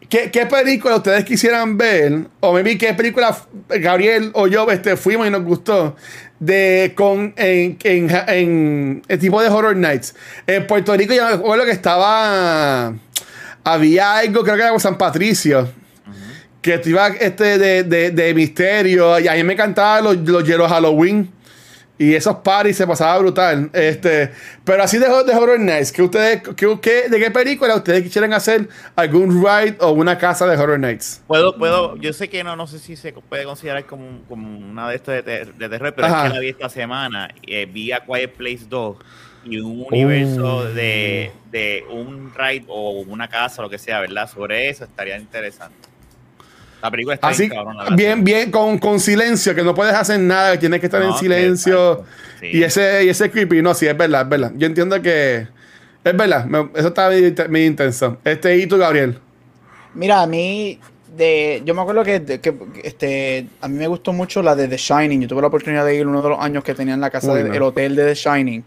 ¿Qué, 0.09 0.29
¿Qué, 0.29 0.45
película 0.45 0.97
ustedes 0.97 1.23
quisieran 1.23 1.77
ver? 1.77 2.25
O 2.41 2.51
me 2.51 2.63
vi 2.63 2.77
qué 2.77 2.93
película 2.93 3.33
Gabriel 3.69 4.31
o 4.33 4.45
yo 4.45 4.69
este, 4.69 4.97
fuimos 4.97 5.25
y 5.25 5.29
nos 5.29 5.41
gustó 5.41 5.95
de 6.41 6.93
con 6.95 7.33
en, 7.37 7.77
en, 7.83 9.03
el 9.07 9.19
tipo 9.19 9.41
de 9.41 9.47
Horror 9.47 9.77
Nights. 9.77 10.15
En 10.47 10.65
Puerto 10.67 10.97
Rico 10.97 11.13
yo 11.13 11.25
me 11.25 11.33
acuerdo 11.33 11.63
que 11.63 11.71
estaba. 11.71 12.93
Había 13.63 14.17
algo, 14.17 14.43
creo 14.43 14.55
que 14.55 14.63
era 14.63 14.79
San 14.79 14.97
Patricio. 14.97 15.69
Que 16.61 16.81
iba 16.85 17.07
este 17.07 17.57
de, 17.57 17.83
de, 17.83 18.11
de, 18.11 18.33
misterio. 18.33 19.19
Y 19.19 19.27
a 19.27 19.33
mí 19.33 19.43
me 19.43 19.53
encantaban 19.53 20.03
los, 20.03 20.17
los 20.17 20.69
Halloween. 20.69 21.31
Y 22.01 22.15
esos 22.15 22.37
parties 22.37 22.77
se 22.77 22.87
pasaba 22.87 23.19
brutal. 23.19 23.69
Este, 23.73 24.31
pero 24.65 24.81
así 24.81 24.97
de, 24.97 25.05
de 25.05 25.35
Horror 25.35 25.59
Nights, 25.59 25.91
¿que 25.91 26.01
ustedes, 26.01 26.41
que, 26.41 27.09
¿de 27.09 27.19
qué 27.19 27.29
película 27.29 27.75
ustedes 27.75 28.01
quisieran 28.01 28.33
hacer 28.33 28.67
algún 28.95 29.43
ride 29.45 29.77
o 29.79 29.91
una 29.91 30.17
casa 30.17 30.47
de 30.47 30.57
Horror 30.57 30.79
Nights? 30.79 31.21
Puedo, 31.27 31.55
puedo, 31.59 31.95
yo 31.97 32.11
sé 32.11 32.27
que 32.27 32.43
no, 32.43 32.55
no 32.55 32.65
sé 32.65 32.79
si 32.79 32.95
se 32.95 33.13
puede 33.13 33.43
considerar 33.43 33.85
como, 33.85 34.23
como 34.27 34.57
una 34.57 34.89
de 34.89 34.95
estas 34.95 35.23
de, 35.23 35.45
de, 35.45 35.69
terror, 35.69 35.93
pero 35.95 36.07
es 36.07 36.13
que 36.23 36.29
la 36.29 36.39
vi 36.39 36.49
esta 36.49 36.69
semana. 36.69 37.29
Eh, 37.45 37.67
vi 37.71 37.91
a 37.91 37.99
Quiet 37.99 38.33
Place 38.33 38.65
2 38.67 38.97
y 39.45 39.59
un 39.59 39.85
universo 39.87 40.57
uh. 40.57 40.73
de, 40.73 41.31
de 41.51 41.85
un 41.87 42.33
ride 42.33 42.65
o 42.67 43.01
una 43.01 43.27
casa, 43.27 43.61
lo 43.61 43.69
que 43.69 43.77
sea, 43.77 43.99
¿verdad? 43.99 44.27
Sobre 44.27 44.69
eso 44.69 44.85
estaría 44.85 45.19
interesante. 45.19 45.90
La 46.81 46.91
película 46.91 47.15
está 47.15 47.27
Así, 47.27 47.49
bien, 47.95 48.23
bien, 48.23 48.51
con, 48.51 48.77
con, 48.77 48.99
silencio, 48.99 49.53
que 49.53 49.63
no 49.63 49.75
puedes 49.75 49.93
hacer 49.93 50.19
nada, 50.19 50.53
que 50.53 50.57
tienes 50.57 50.79
que 50.79 50.87
estar 50.87 51.01
en 51.01 51.13
silencio. 51.13 52.03
Y 52.41 52.63
ese, 52.63 53.05
y 53.05 53.09
ese 53.09 53.29
creepy, 53.29 53.61
no, 53.61 53.73
sí, 53.73 53.87
es 53.87 53.95
verdad, 53.95 54.23
es 54.23 54.29
verdad. 54.29 54.51
Yo 54.55 54.65
entiendo 54.67 55.01
que 55.01 55.47
es 56.03 56.17
verdad, 56.17 56.47
eso 56.75 56.87
está 56.87 57.09
muy, 57.47 57.65
intenso. 57.65 58.17
Este, 58.23 58.57
¿y 58.57 58.65
tú, 58.65 58.77
Gabriel? 58.77 59.19
Mira, 59.93 60.21
a 60.21 60.27
mí, 60.27 60.79
de, 61.15 61.61
yo 61.63 61.75
me 61.75 61.81
acuerdo 61.81 62.03
que, 62.03 62.23
que, 62.23 62.55
este, 62.83 63.47
a 63.61 63.67
mí 63.67 63.77
me 63.77 63.87
gustó 63.87 64.11
mucho 64.11 64.41
la 64.41 64.55
de 64.55 64.67
The 64.67 64.77
Shining. 64.77 65.21
Yo 65.21 65.27
tuve 65.27 65.41
la 65.41 65.47
oportunidad 65.47 65.85
de 65.85 65.95
ir 65.95 66.07
uno 66.07 66.21
de 66.23 66.29
los 66.29 66.39
años 66.39 66.63
que 66.63 66.73
tenía 66.73 66.95
en 66.95 67.01
la 67.01 67.11
casa 67.11 67.33
del 67.35 67.61
hotel 67.61 67.95
de 67.95 68.05
The 68.05 68.15
Shining. 68.15 68.63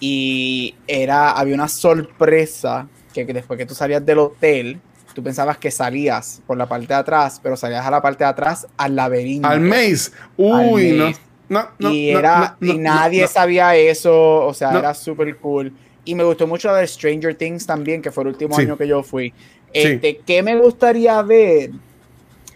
Y 0.00 0.74
era, 0.86 1.30
había 1.30 1.54
una 1.54 1.68
sorpresa 1.68 2.86
que, 3.14 3.24
después 3.24 3.56
que 3.56 3.64
tú 3.64 3.74
salías 3.74 4.04
del 4.04 4.18
hotel, 4.18 4.78
tú 5.14 5.22
pensabas 5.22 5.56
que 5.56 5.70
salías 5.70 6.42
por 6.46 6.58
la 6.58 6.66
parte 6.66 6.88
de 6.88 6.94
atrás, 6.94 7.40
pero 7.42 7.56
salías 7.56 7.86
a 7.86 7.90
la 7.90 8.02
parte 8.02 8.24
de 8.24 8.30
atrás 8.30 8.66
al 8.76 8.96
laberinto. 8.96 9.48
Al 9.48 9.60
maze. 9.60 10.10
Uy, 10.36 10.92
no. 10.92 11.12
No, 11.46 11.68
no, 11.78 11.92
y, 11.92 12.10
era, 12.10 12.56
y 12.58 12.78
nadie 12.78 13.26
sabía 13.28 13.76
eso, 13.76 14.46
o 14.46 14.54
sea, 14.54 14.78
era 14.78 14.94
súper 14.94 15.36
cool. 15.36 15.72
Y 16.04 16.14
me 16.14 16.24
gustó 16.24 16.46
mucho 16.46 16.68
la 16.68 16.78
de 16.78 16.86
Stranger 16.86 17.34
Things 17.34 17.66
también, 17.66 18.00
que 18.00 18.10
fue 18.10 18.24
el 18.24 18.28
último 18.28 18.56
año 18.56 18.78
que 18.78 18.88
yo 18.88 19.02
fui. 19.02 19.32
Este, 19.72 20.20
¿Qué 20.24 20.42
me 20.42 20.56
gustaría 20.56 21.20
ver 21.22 21.70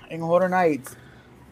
en 0.08 0.22
Horror 0.22 0.50
Nights? 0.50 0.96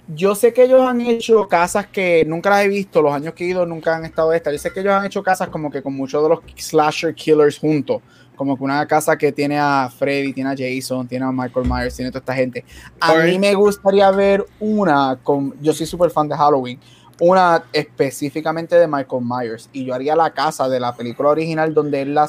Yo 0.09 0.35
sé 0.35 0.53
que 0.53 0.65
ellos 0.65 0.87
han 0.87 1.01
hecho 1.01 1.47
casas 1.49 1.87
que 1.89 2.25
nunca 2.27 2.49
las 2.49 2.65
he 2.65 2.69
visto, 2.69 3.03
los 3.03 3.13
años 3.13 3.35
que 3.35 3.45
he 3.45 3.49
ido 3.49 3.67
nunca 3.67 3.97
han 3.97 4.05
estado 4.05 4.33
estas. 4.33 4.53
Yo 4.53 4.59
sé 4.59 4.73
que 4.73 4.81
ellos 4.81 4.95
han 4.95 5.05
hecho 5.05 5.23
casas 5.23 5.49
como 5.49 5.71
que 5.71 5.83
con 5.83 5.95
muchos 5.95 6.23
de 6.23 6.29
los 6.29 6.41
slasher 6.57 7.15
killers 7.15 7.59
juntos. 7.59 8.01
Como 8.37 8.57
que 8.57 8.65
una 8.65 8.87
casa 8.87 9.17
que 9.17 9.33
tiene 9.33 9.59
a 9.59 9.91
Freddy, 9.91 10.33
tiene 10.33 10.51
a 10.51 10.55
Jason, 10.57 11.09
tiene 11.09 11.25
a 11.25 11.33
Michael 11.33 11.67
Myers, 11.69 11.97
tiene 11.97 12.11
a 12.11 12.13
toda 12.13 12.21
esta 12.21 12.35
gente. 12.35 12.65
A 13.01 13.15
mí 13.15 13.39
me 13.39 13.55
gustaría 13.55 14.11
ver 14.11 14.47
una 14.61 15.19
con. 15.23 15.55
Yo 15.61 15.73
soy 15.73 15.87
súper 15.87 16.11
fan 16.11 16.29
de 16.29 16.37
Halloween 16.37 16.79
una 17.19 17.65
específicamente 17.73 18.77
de 18.77 18.87
Michael 18.87 19.23
Myers 19.25 19.71
y 19.73 19.85
yo 19.85 19.95
haría 19.95 20.15
la 20.15 20.31
casa 20.31 20.69
de 20.69 20.79
la 20.79 20.95
película 20.95 21.31
original 21.31 21.73
donde 21.73 22.03
él 22.03 22.15
la, 22.15 22.29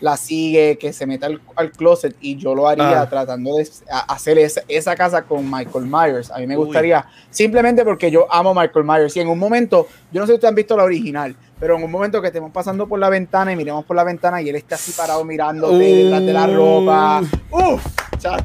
la, 0.00 0.16
sigue, 0.16 0.78
que 0.78 0.92
se 0.92 1.06
meta 1.06 1.28
al, 1.56 1.72
closet 1.72 2.16
y 2.20 2.36
yo 2.36 2.54
lo 2.54 2.68
haría 2.68 3.02
ah. 3.02 3.08
tratando 3.08 3.56
de 3.56 3.68
hacer 4.08 4.38
esa, 4.38 4.62
esa, 4.68 4.96
casa 4.96 5.22
con 5.22 5.50
Michael 5.50 5.86
Myers. 5.86 6.30
A 6.30 6.38
mí 6.38 6.46
me 6.46 6.56
gustaría, 6.56 7.06
simplemente 7.30 7.84
porque 7.84 8.10
yo 8.10 8.26
amo 8.32 8.54
Michael 8.54 8.84
Myers 8.84 9.16
y 9.16 9.20
en 9.20 9.28
un 9.28 9.38
momento, 9.38 9.86
yo 10.10 10.20
no 10.20 10.26
sé 10.26 10.32
si 10.32 10.34
ustedes 10.36 10.48
han 10.48 10.54
visto 10.54 10.76
la 10.76 10.84
original, 10.84 11.36
pero 11.58 11.76
en 11.76 11.82
un 11.82 11.90
momento 11.90 12.20
que 12.20 12.28
estemos 12.28 12.50
pasando 12.52 12.86
por 12.86 12.98
la 12.98 13.08
ventana 13.08 13.52
y 13.52 13.56
miremos 13.56 13.84
por 13.84 13.96
la 13.96 14.04
ventana 14.04 14.42
y 14.42 14.48
él 14.48 14.56
está 14.56 14.74
así 14.74 14.92
parado 14.92 15.24
mirando 15.24 15.76
detrás 15.76 16.24
de 16.24 16.32
la 16.32 16.46
ropa. 16.46 17.22
Uf, 17.50 17.84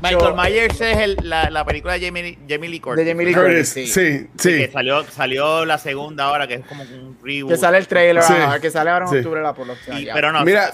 Michael 0.01 0.35
Myers 0.35 0.81
es 0.81 0.97
el, 0.97 1.17
la, 1.23 1.49
la, 1.49 1.65
película 1.65 1.93
de 1.93 2.05
Jamie, 2.05 2.37
Jamie 2.47 2.69
Lee 2.69 2.79
Curtis. 2.79 3.03
De 3.03 3.11
Jamie 3.11 3.25
Lee 3.27 3.33
Curtis, 3.33 3.69
sí. 3.69 3.87
Sí, 3.87 4.29
Que 4.35 4.69
salió, 4.71 5.03
salió 5.05 5.65
la 5.65 5.77
segunda 5.77 6.25
ahora, 6.25 6.47
que 6.47 6.55
es 6.55 6.65
como 6.65 6.83
un 6.83 7.17
reboot. 7.23 7.51
Que 7.51 7.57
sale 7.57 7.77
el 7.77 7.87
trailer, 7.87 8.23
que 8.61 8.71
sale 8.71 8.89
ahora 8.89 9.05
en 9.09 9.17
octubre 9.17 9.41
la 9.41 9.53
producción. 9.53 9.97
pero 10.13 10.31
no, 10.31 10.43
Mira, 10.43 10.71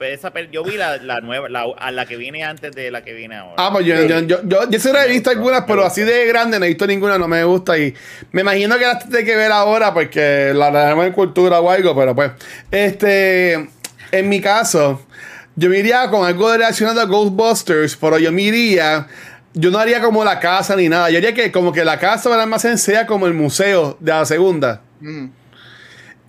esa, 0.00 0.32
yo 0.52 0.62
vi 0.62 0.76
la, 0.76 0.98
la 0.98 1.20
nueva, 1.20 1.48
la, 1.48 1.64
a 1.78 1.90
la 1.90 2.06
que 2.06 2.16
viene 2.16 2.44
antes 2.44 2.74
de 2.74 2.90
la 2.90 3.02
que 3.02 3.14
viene 3.14 3.36
ahora. 3.36 3.54
Ah, 3.56 3.70
pues 3.72 3.86
yo, 3.86 3.94
yo, 4.04 4.20
yo, 4.20 4.40
yo, 4.44 4.70
yo 4.70 4.78
sí 4.78 4.90
he 4.90 5.08
visto 5.08 5.30
algunas, 5.30 5.64
pero 5.66 5.84
así 5.84 6.02
de 6.02 6.26
grande 6.26 6.58
no 6.58 6.64
he 6.64 6.68
visto 6.68 6.86
ninguna, 6.86 7.18
no 7.18 7.28
me 7.28 7.42
gusta. 7.44 7.78
Y 7.78 7.94
me 8.32 8.42
imagino 8.42 8.76
que 8.78 8.84
las 8.84 9.00
tendré 9.00 9.24
que 9.24 9.36
ver 9.36 9.52
ahora 9.52 9.94
porque 9.94 10.52
la 10.54 10.70
tenemos 10.70 11.06
en 11.06 11.12
cultura 11.12 11.60
o 11.60 11.70
algo, 11.70 11.96
pero 11.96 12.14
pues. 12.14 12.32
Este, 12.70 13.68
en 14.12 14.28
mi 14.28 14.40
caso, 14.40 15.06
yo 15.54 15.70
me 15.70 15.78
iría 15.78 16.10
con 16.10 16.26
algo 16.26 16.52
relacionado 16.52 17.00
a 17.00 17.04
Ghostbusters, 17.04 17.96
pero 17.96 18.18
yo 18.18 18.32
me 18.32 18.42
iría. 18.42 19.06
Yo 19.54 19.70
no 19.70 19.78
haría 19.78 20.02
como 20.02 20.22
la 20.22 20.38
casa 20.38 20.76
ni 20.76 20.88
nada. 20.88 21.08
Yo 21.08 21.16
haría 21.16 21.32
que 21.32 21.50
como 21.50 21.72
que 21.72 21.84
la 21.84 21.98
casa 21.98 22.28
del 22.28 22.40
almacén 22.40 22.76
sea 22.76 23.06
como 23.06 23.26
el 23.26 23.32
museo 23.32 23.96
de 24.00 24.12
la 24.12 24.26
segunda. 24.26 24.82
Mm. 25.00 25.26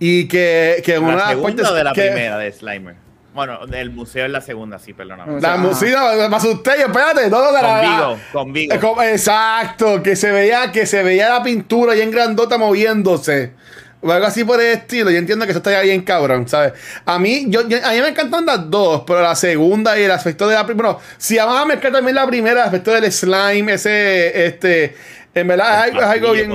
Y 0.00 0.28
que, 0.28 0.80
que 0.84 0.98
una 0.98 1.16
¿La 1.16 1.28
segunda 1.28 1.70
o 1.70 1.74
de 1.74 1.84
la 1.84 1.92
primera 1.92 2.38
de 2.38 2.52
Slimer? 2.52 3.07
Bueno, 3.38 3.60
el 3.72 3.90
museo 3.90 4.26
es 4.26 4.32
la 4.32 4.40
segunda, 4.40 4.80
sí, 4.80 4.94
perdóname. 4.94 5.40
La 5.40 5.56
museo, 5.58 6.28
me 6.28 6.34
asusté, 6.34 6.72
espérate, 6.80 7.30
todo 7.30 7.54
de 7.54 7.62
la. 7.62 8.16
Con 8.32 8.52
Vigo, 8.52 8.74
con 8.80 9.04
Exacto, 9.04 10.02
que 10.02 10.16
se 10.16 10.32
veía, 10.32 10.72
que 10.72 10.86
se 10.86 11.04
veía 11.04 11.28
la 11.28 11.40
pintura 11.40 11.94
y 11.94 12.00
en 12.00 12.10
grandota 12.10 12.58
moviéndose. 12.58 13.52
O 14.00 14.10
algo 14.10 14.26
así 14.26 14.42
por 14.42 14.60
el 14.60 14.78
estilo. 14.78 15.12
Yo 15.12 15.18
entiendo 15.18 15.44
que 15.44 15.52
eso 15.52 15.58
está 15.58 15.80
bien 15.82 16.02
cabrón, 16.02 16.48
¿sabes? 16.48 16.72
A 17.04 17.20
mí, 17.20 17.44
yo, 17.46 17.60
a 17.60 17.92
mí 17.92 18.00
me 18.00 18.08
encantan 18.08 18.44
las 18.44 18.68
dos, 18.68 19.04
pero 19.06 19.22
la 19.22 19.36
segunda 19.36 19.96
y 19.96 20.02
el 20.02 20.10
aspecto 20.10 20.48
de 20.48 20.56
la 20.56 20.66
primera. 20.66 20.88
Bueno, 20.88 21.04
si 21.16 21.38
a 21.38 21.46
me 21.64 21.74
encanta 21.74 21.98
también 21.98 22.16
la 22.16 22.26
primera, 22.26 22.62
el 22.62 22.66
aspecto 22.66 22.90
del 22.90 23.12
slime, 23.12 23.74
ese, 23.74 24.46
este. 24.46 24.96
En 25.34 25.46
verdad 25.46 25.88
es 25.88 25.94
algo, 25.94 26.32
bien 26.32 26.50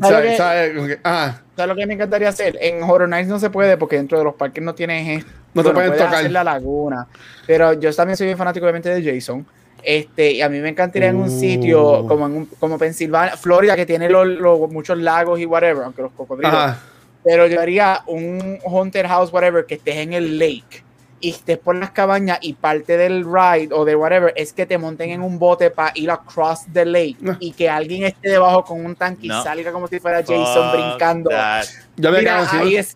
¿Sabes? 0.00 0.36
¿Sabes 0.36 1.68
lo 1.68 1.76
que 1.76 1.86
me 1.86 1.94
encantaría 1.94 2.28
hacer? 2.28 2.58
En 2.60 2.82
Horror 2.82 3.08
Nights 3.08 3.28
no 3.28 3.38
se 3.38 3.50
puede 3.50 3.76
porque 3.76 3.96
dentro 3.96 4.18
de 4.18 4.24
los 4.24 4.34
parques 4.34 4.62
no 4.62 4.74
tienes 4.74 5.24
no 5.54 5.62
te 5.62 5.70
pueden 5.70 5.92
tocar. 5.92 6.14
Hacer 6.16 6.32
la 6.32 6.44
laguna. 6.44 7.06
Pero 7.46 7.74
yo 7.74 7.94
también 7.94 8.16
soy 8.16 8.26
bien 8.26 8.38
fanático, 8.38 8.64
obviamente, 8.64 8.88
de 8.88 9.14
Jason. 9.14 9.46
Este, 9.82 10.32
y 10.32 10.42
a 10.42 10.48
mí 10.48 10.58
me 10.60 10.70
encantaría 10.70 11.10
en 11.10 11.16
un 11.16 11.30
sitio 11.30 12.00
uh. 12.00 12.08
como, 12.08 12.26
en 12.26 12.46
como 12.58 12.78
Pensilvania, 12.78 13.36
Florida, 13.36 13.76
que 13.76 13.86
tiene 13.86 14.08
los, 14.08 14.70
muchos 14.70 14.98
lagos 14.98 15.38
y 15.38 15.46
whatever, 15.46 15.84
aunque 15.84 16.02
los 16.02 16.12
cocodrilos. 16.12 16.74
Pero 17.22 17.46
yo 17.46 17.60
haría 17.60 18.02
un 18.06 18.58
haunted 18.66 19.06
house, 19.06 19.32
whatever, 19.32 19.64
que 19.64 19.74
estés 19.74 19.96
en 19.96 20.12
el 20.12 20.38
lake 20.38 20.83
y 21.24 21.30
estés 21.30 21.56
por 21.56 21.74
las 21.74 21.90
cabañas 21.90 22.38
y 22.42 22.52
parte 22.52 22.98
del 22.98 23.24
ride 23.24 23.70
o 23.72 23.86
de 23.86 23.96
whatever 23.96 24.34
es 24.36 24.52
que 24.52 24.66
te 24.66 24.76
monten 24.76 25.08
en 25.08 25.22
un 25.22 25.38
bote 25.38 25.70
para 25.70 25.90
ir 25.94 26.10
across 26.10 26.66
the 26.70 26.84
lake 26.84 27.16
y 27.40 27.52
que 27.52 27.66
alguien 27.66 28.04
esté 28.04 28.28
debajo 28.28 28.62
con 28.62 28.84
un 28.84 28.94
tanque 28.94 29.28
y 29.28 29.30
salga 29.30 29.72
como 29.72 29.88
si 29.88 29.98
fuera 30.00 30.18
Jason 30.20 30.72
brincando. 30.72 31.30
Yo 31.96 32.12
Mira, 32.12 32.46
ahí 32.50 32.76
es. 32.76 32.94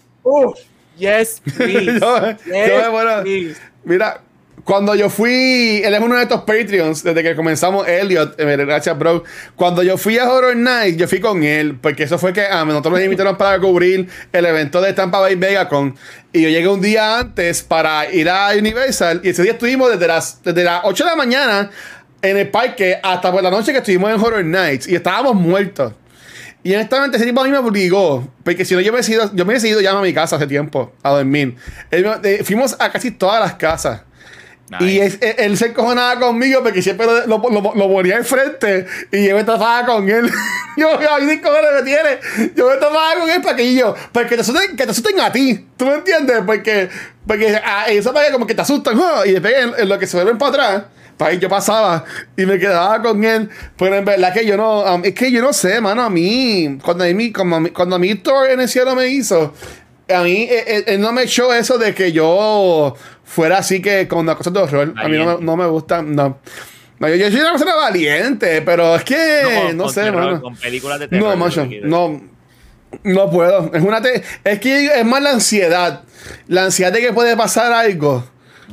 Yes, 0.99 1.41
please. 1.57 2.01
Mira, 3.85 4.21
cuando 4.68 4.94
yo 4.94 5.09
fui, 5.09 5.81
él 5.83 5.94
es 5.94 5.98
uno 5.98 6.14
de 6.14 6.24
estos 6.24 6.42
Patreons 6.42 7.02
desde 7.02 7.22
que 7.22 7.35
comenzamos, 7.35 7.88
Elliot, 7.88 8.38
eh, 8.38 8.57
gracias, 8.59 8.98
bro. 8.98 9.24
Cuando 9.57 9.83
yo 9.83 9.96
fui 9.96 10.18
a 10.18 10.31
Horror 10.31 10.54
Night, 10.54 10.98
yo 10.98 11.09
fui 11.09 11.20
con 11.20 11.42
él, 11.42 11.78
porque 11.81 12.02
eso 12.02 12.18
fue 12.18 12.35
que 12.35 12.42
a 12.42 12.66
nosotros 12.66 12.92
nos 12.92 13.02
invitaron 13.02 13.38
para 13.38 13.59
cubrir 13.59 14.07
el 14.31 14.44
evento 14.44 14.83
de 14.83 14.92
Tampa 14.92 15.20
Bay 15.20 15.37
Megacon. 15.37 15.96
Y 16.35 16.42
yo 16.42 16.50
llegué 16.50 16.68
un 16.68 16.83
día 16.83 17.18
antes 17.18 17.62
para 17.62 18.12
ir 18.12 18.28
a 18.28 18.50
Universal, 18.59 19.22
y 19.24 19.31
ese 19.31 19.42
día 19.42 19.52
estuvimos 19.52 19.90
desde 19.90 20.07
las, 20.07 20.42
desde 20.42 20.62
las 20.64 20.83
8 20.85 21.02
de 21.02 21.11
la 21.12 21.16
mañana 21.16 21.70
en 22.20 22.37
el 22.37 22.50
parque 22.50 23.00
hasta 23.02 23.33
por 23.33 23.42
la 23.42 23.50
noche 23.50 23.72
que 23.72 23.78
estuvimos 23.78 24.11
en 24.11 24.20
Horror 24.20 24.44
Nights, 24.44 24.87
y 24.87 24.94
estábamos 24.94 25.35
muertos. 25.35 25.94
Y 26.62 26.74
honestamente 26.74 27.16
ese 27.16 27.24
tipo 27.24 27.40
a 27.40 27.44
mí 27.44 27.50
me 27.50 27.57
obligó, 27.57 28.28
porque 28.44 28.66
si 28.66 28.74
no 28.74 28.83
yo 28.83 28.92
me 28.92 29.00
he 29.00 29.11
ido, 29.11 29.35
yo 29.35 29.46
me 29.46 29.54
he 29.54 29.66
ido 29.66 29.81
ya 29.81 29.92
a 29.92 30.02
mi 30.02 30.12
casa 30.12 30.37
hace 30.37 30.46
tiempo, 30.46 30.92
a 31.02 31.12
dormir. 31.12 31.57
Eh, 31.90 32.42
fuimos 32.44 32.76
a 32.78 32.92
casi 32.92 33.12
todas 33.12 33.40
las 33.40 33.54
casas. 33.54 34.02
Y 34.81 34.98
él, 34.98 35.57
se 35.57 35.66
encojonaba 35.66 36.20
conmigo 36.20 36.62
porque 36.62 36.83
siempre 36.83 37.07
lo, 37.07 37.26
lo, 37.26 37.74
lo, 37.74 37.88
ponía 37.88 38.16
enfrente 38.16 38.87
y 39.11 39.26
yo 39.26 39.35
me 39.35 39.44
trataba 39.44 39.87
con 39.87 40.09
él. 40.09 40.31
yo, 40.76 40.90
ay, 41.11 41.24
me 41.24 41.37
tiene. 41.85 42.18
Yo 42.54 42.68
me 42.68 42.76
trataba 42.76 43.14
con 43.18 43.31
él 43.31 43.40
para 43.40 43.57
que 43.57 43.74
yo, 43.74 43.94
para 44.12 44.28
que 44.28 44.35
te 44.35 44.42
asusten, 44.42 44.76
que 44.76 44.85
te 44.85 44.90
asusten 44.90 45.20
a 45.20 45.33
ti. 45.33 45.66
¿Tú 45.76 45.87
me 45.87 45.94
entiendes? 45.94 46.42
Porque, 46.44 46.90
porque 47.26 47.57
a, 47.57 47.83
ah, 47.83 47.87
eso 47.88 48.12
para 48.12 48.31
como 48.31 48.46
que 48.46 48.54
te 48.54 48.61
asustan 48.61 49.00
y 49.24 49.33
después 49.33 49.54
en, 49.78 49.88
lo 49.88 49.98
que 49.98 50.07
se 50.07 50.16
vuelven 50.16 50.37
para 50.37 50.50
atrás 50.50 50.85
ahí 51.20 51.38
yo 51.38 51.48
pasaba 51.48 52.04
y 52.37 52.46
me 52.46 52.59
quedaba 52.59 53.02
con 53.02 53.24
él. 53.24 53.48
Pero 53.76 53.96
en 53.96 54.04
verdad 54.04 54.33
que 54.33 54.46
yo 54.46 54.57
no, 54.57 55.02
es 55.02 55.14
que 55.14 55.33
yo 55.33 55.40
no 55.40 55.52
sé, 55.52 55.81
mano, 55.81 56.02
a 56.02 56.11
mí, 56.11 56.78
cuando 56.83 57.04
a 57.04 57.09
mí, 57.09 57.33
cuando, 57.33 57.72
cuando 57.72 57.96
a 57.96 57.98
mí 57.98 58.14
Thor 58.16 58.50
en 58.50 58.61
el 58.61 58.68
cielo 58.68 58.94
me 58.94 59.09
hizo, 59.09 59.54
a 60.09 60.23
mí 60.23 60.42
eh, 60.42 60.64
eh, 60.66 60.85
él, 60.87 61.01
no 61.01 61.12
me 61.12 61.23
echó 61.23 61.53
eso 61.53 61.79
de 61.79 61.94
que 61.94 62.12
yo 62.12 62.94
fuera 63.25 63.59
así 63.59 63.83
que 63.83 64.09
con 64.09 64.21
una 64.21 64.35
cosa 64.35 64.51
de 64.51 64.61
horror. 64.61 64.94
A 64.97 65.09
mí 65.09 65.18
no, 65.18 65.38
no 65.38 65.57
me 65.57 65.66
gusta, 65.66 66.03
no. 66.03 66.38
yo, 67.01 67.14
yo, 67.14 67.31
soy 67.31 67.40
una 67.40 67.51
persona 67.51 67.75
valiente, 67.75 68.62
pero 68.62 68.97
es 68.97 69.05
que 69.05 69.73
no, 69.75 69.88
sé, 69.88 70.11
mano. 70.11 70.40
Con 70.40 70.57
películas 70.57 70.99
de 71.01 71.09
terror, 71.09 71.31
no, 71.31 71.37
macho, 71.37 71.68
no. 71.83 72.38
No 73.03 73.31
puedo. 73.31 73.71
Es 73.75 73.83
una 73.83 74.01
es 74.44 74.59
que 74.61 74.87
es 74.87 75.05
más 75.05 75.23
la 75.23 75.33
ansiedad. 75.33 76.05
La 76.47 76.64
ansiedad 76.64 76.90
de 76.90 77.01
que 77.01 77.12
puede 77.12 77.37
pasar 77.37 77.71
algo. 77.71 78.25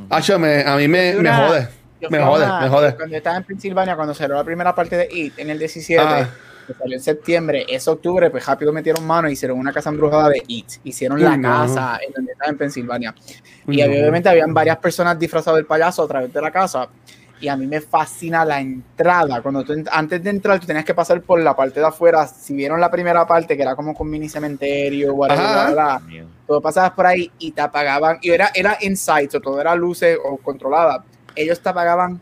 a 0.09 0.77
mí 0.77 0.87
me, 0.87 1.15
me 1.15 1.31
jode 1.31 1.69
me 2.09 2.19
jode, 2.19 2.45
me 2.61 2.69
jode. 2.69 2.95
Cuando 2.95 3.17
estaba 3.17 3.37
en 3.37 3.43
Pensilvania, 3.43 3.95
cuando 3.95 4.13
salió 4.13 4.35
la 4.35 4.43
primera 4.43 4.73
parte 4.75 4.97
de 4.97 5.07
It 5.11 5.39
en 5.39 5.49
el 5.49 5.59
17, 5.59 6.01
ah. 6.01 6.29
Que 6.65 6.73
salió 6.73 6.97
en 6.97 7.03
septiembre, 7.03 7.65
ese 7.67 7.89
octubre, 7.89 8.29
pues 8.29 8.45
rápido 8.45 8.73
metieron 8.73 9.05
mano 9.05 9.29
y 9.29 9.33
hicieron 9.33 9.59
una 9.59 9.71
casa 9.71 9.89
embrujada 9.89 10.29
de 10.29 10.43
It. 10.47 10.67
Hicieron 10.83 11.21
la 11.21 11.39
casa 11.39 11.99
en 12.05 12.13
donde 12.13 12.31
estaba 12.31 12.51
en 12.51 12.57
Pensilvania. 12.57 13.15
y 13.67 13.81
obviamente 13.81 14.29
habían 14.29 14.53
varias 14.53 14.77
personas 14.77 15.17
disfrazadas 15.17 15.57
del 15.57 15.65
payaso 15.65 16.03
a 16.03 16.07
través 16.07 16.33
de 16.33 16.41
la 16.41 16.51
casa. 16.51 16.87
Y 17.41 17.49
a 17.49 17.57
mí 17.57 17.67
me 17.67 17.81
fascina 17.81 18.45
la 18.45 18.61
entrada. 18.61 19.41
Cuando 19.41 19.63
tú, 19.63 19.73
antes 19.91 20.23
de 20.23 20.29
entrar, 20.29 20.57
tú 20.59 20.65
tenías 20.65 20.85
que 20.85 20.95
pasar 20.95 21.21
por 21.21 21.39
la 21.41 21.53
parte 21.53 21.81
de 21.81 21.85
afuera. 21.85 22.25
Si 22.25 22.55
vieron 22.55 22.79
la 22.79 22.89
primera 22.89 23.27
parte, 23.27 23.57
que 23.57 23.61
era 23.61 23.75
como 23.75 23.93
con 23.93 24.09
mini 24.09 24.29
cementerio, 24.29 25.13
whatever, 25.13 25.99
todo 26.47 26.61
pasabas 26.61 26.91
por 26.91 27.05
ahí 27.05 27.29
y 27.37 27.51
te 27.51 27.61
apagaban. 27.61 28.19
Y 28.21 28.31
era, 28.31 28.51
era 28.55 28.77
inside, 28.81 29.29
o 29.35 29.41
todo 29.41 29.59
era 29.59 29.75
luces 29.75 30.17
o 30.23 30.37
controlada 30.37 31.03
ellos 31.35 31.59
te 31.59 31.73
pagaban 31.73 32.19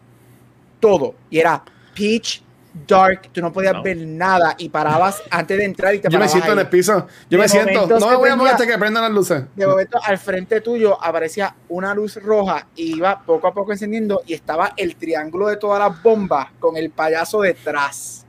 todo 0.80 1.16
y 1.30 1.40
era 1.40 1.64
pitch 1.94 2.43
dark, 2.88 3.30
tú 3.32 3.42
no 3.42 3.52
podías 3.52 3.82
ver 3.84 3.98
nada 3.98 4.56
y 4.58 4.70
parabas 4.70 5.22
antes 5.30 5.58
de 5.58 5.66
entrar 5.66 5.94
y 5.96 6.00
te 6.00 6.10
Yo 6.10 6.20
me 6.20 6.28
siento 6.28 6.52
en 6.52 6.60
el 6.60 6.68
piso. 6.68 7.08
Yo 7.30 7.38
me 7.38 7.48
siento. 7.48 7.88
No 8.00 8.10
me 8.10 8.16
voy 8.16 8.30
a 8.30 8.36
mover 8.36 8.54
hasta 8.54 8.66
que 8.66 8.78
prendan 8.78 9.04
las 9.04 9.12
luces. 9.12 9.44
De 9.56 9.68
momento, 9.68 10.00
al 10.04 10.18
frente 10.18 10.62
tuyo 10.62 11.02
aparecía 11.02 11.56
una 11.70 11.94
luz 11.94 12.16
roja 12.16 12.68
y 12.76 12.98
iba 12.98 13.22
poco 13.22 13.48
a 13.48 13.54
poco 13.54 13.72
encendiendo 13.72 14.22
y 14.26 14.34
estaba 14.34 14.74
el 14.76 14.96
triángulo 14.96 15.48
de 15.48 15.58
todas 15.58 15.80
las 15.80 16.02
bombas 16.02 16.48
con 16.60 16.78
el 16.78 16.90
payaso 16.90 17.42
detrás 17.42 18.26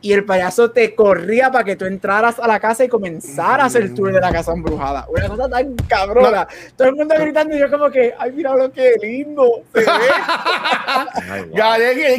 y 0.00 0.12
el 0.12 0.24
payaso 0.24 0.70
te 0.70 0.94
corría 0.94 1.50
para 1.50 1.64
que 1.64 1.74
tú 1.74 1.84
entraras 1.84 2.38
a 2.38 2.46
la 2.46 2.60
casa 2.60 2.84
y 2.84 2.88
comenzaras 2.88 3.74
el 3.74 3.94
tour 3.94 4.12
de 4.12 4.20
la 4.20 4.30
casa 4.30 4.52
embrujada. 4.52 5.06
Una 5.08 5.28
cosa 5.28 5.48
tan 5.48 5.74
cabrona. 5.88 6.46
Todo 6.76 6.88
el 6.88 6.94
mundo 6.94 7.14
gritando 7.18 7.56
y 7.56 7.58
yo 7.58 7.68
como 7.70 7.90
que, 7.90 8.14
ay, 8.16 8.32
mira 8.32 8.54
lo 8.54 8.70
que 8.70 8.94
lindo. 9.02 9.62
Se 9.74 9.80
ve. 9.80 9.86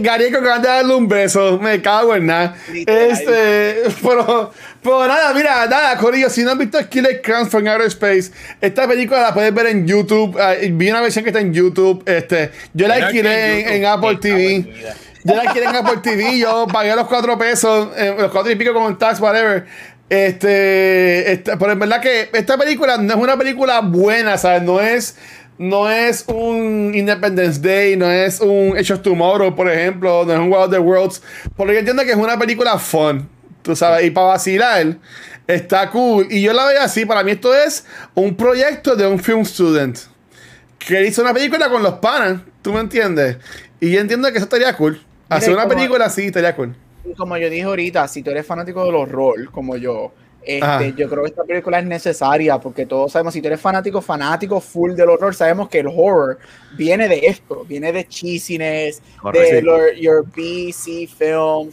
Gary, 0.01 0.29
que 0.29 0.39
van 0.39 0.59
a 0.59 0.67
darle 0.67 0.93
un 0.93 1.07
beso. 1.07 1.57
Me 1.59 1.81
cago 1.81 2.15
en 2.15 2.25
nada. 2.25 2.55
Este, 2.67 3.83
pero, 4.01 4.51
pero 4.83 5.07
nada, 5.07 5.33
mira, 5.33 5.65
nada, 5.67 5.97
Corillo, 5.97 6.29
si 6.29 6.43
no 6.43 6.51
has 6.51 6.57
visto 6.57 6.77
Killer 6.89 7.21
Crowns 7.21 7.49
from 7.49 7.67
Outer 7.67 7.87
Space, 7.87 8.31
esta 8.59 8.87
película 8.87 9.21
la 9.21 9.33
puedes 9.33 9.53
ver 9.53 9.67
en 9.67 9.87
YouTube. 9.87 10.35
Uh, 10.35 10.77
vi 10.77 10.89
una 10.89 11.01
versión 11.01 11.23
que 11.23 11.29
está 11.29 11.39
en 11.39 11.53
YouTube. 11.53 12.03
Este, 12.05 12.51
yo 12.73 12.87
la 12.87 12.95
alquilé 12.95 13.75
en, 13.75 13.85
Apple 13.85 14.17
TV. 14.17 14.73
Yo 15.23 15.35
la 15.35 15.51
quieren 15.51 15.75
Apple 15.75 15.97
TV, 16.01 16.39
yo 16.39 16.65
pagué 16.71 16.95
los 16.95 17.07
cuatro 17.07 17.37
pesos, 17.37 17.89
eh, 17.97 18.15
los 18.17 18.31
cuatro 18.31 18.51
y 18.51 18.55
pico 18.55 18.73
con 18.73 18.97
tax, 18.97 19.19
whatever. 19.19 19.65
Este, 20.09 21.31
este, 21.31 21.57
pero 21.57 21.73
en 21.73 21.79
verdad 21.79 22.01
que 22.01 22.29
esta 22.33 22.57
película 22.57 22.97
no 22.97 23.13
es 23.13 23.19
una 23.19 23.37
película 23.37 23.81
buena, 23.81 24.37
¿sabes? 24.37 24.63
No 24.63 24.79
es, 24.79 25.17
no 25.57 25.89
es 25.89 26.23
un 26.27 26.93
Independence 26.95 27.59
Day, 27.59 27.95
no 27.95 28.09
es 28.09 28.39
un 28.39 28.75
of 28.77 29.01
Tomorrow, 29.01 29.55
por 29.55 29.69
ejemplo, 29.69 30.23
no 30.25 30.33
es 30.33 30.39
un 30.39 30.49
World 30.49 30.65
of 30.65 30.71
the 30.71 30.79
Worlds. 30.79 31.21
Porque 31.55 31.73
yo 31.73 31.79
entiendo 31.79 32.03
que 32.03 32.11
es 32.11 32.17
una 32.17 32.39
película 32.39 32.79
fun, 32.79 33.29
tú 33.61 33.75
sabes, 33.75 34.05
y 34.05 34.11
para 34.11 34.27
vacilar 34.27 34.97
está 35.45 35.89
cool. 35.91 36.27
Y 36.29 36.41
yo 36.41 36.53
la 36.53 36.65
veo 36.65 36.81
así, 36.81 37.05
para 37.05 37.23
mí 37.23 37.31
esto 37.31 37.53
es 37.53 37.85
un 38.15 38.35
proyecto 38.35 38.95
de 38.95 39.05
un 39.05 39.19
film 39.19 39.43
student 39.43 39.97
que 40.79 41.05
hizo 41.05 41.21
una 41.21 41.33
película 41.33 41.69
con 41.69 41.83
los 41.83 41.95
panas, 41.95 42.41
¿tú 42.61 42.71
me 42.73 42.79
entiendes? 42.79 43.37
Y 43.79 43.91
yo 43.91 43.99
entiendo 43.99 44.31
que 44.31 44.37
eso 44.37 44.45
estaría 44.45 44.73
cool. 44.75 44.99
Hacer 45.29 45.53
una 45.53 45.67
película 45.67 46.05
así 46.05 46.25
estaría 46.25 46.55
cool. 46.55 46.75
Como 47.17 47.37
yo 47.37 47.49
dije 47.49 47.63
ahorita, 47.63 48.07
si 48.07 48.21
tú 48.21 48.31
eres 48.31 48.45
fanático 48.45 48.83
del 48.83 48.95
horror, 48.95 49.49
como 49.51 49.77
yo, 49.77 50.11
este, 50.43 50.93
yo 50.93 51.09
creo 51.09 51.23
que 51.23 51.29
esta 51.29 51.43
película 51.43 51.79
es 51.79 51.85
necesaria 51.85 52.59
porque 52.59 52.85
todos 52.85 53.11
sabemos, 53.11 53.33
si 53.33 53.41
tú 53.41 53.47
eres 53.47 53.59
fanático, 53.59 54.01
fanático 54.01 54.59
full 54.59 54.93
del 54.93 55.09
horror, 55.09 55.35
sabemos 55.35 55.69
que 55.69 55.79
el 55.79 55.87
horror 55.87 56.39
viene 56.77 57.07
de 57.07 57.19
esto, 57.25 57.65
viene 57.65 57.91
de 57.91 58.07
cheesiness, 58.07 59.01
de 59.33 59.97
your 59.99 60.25
BC 60.25 61.07
film, 61.07 61.71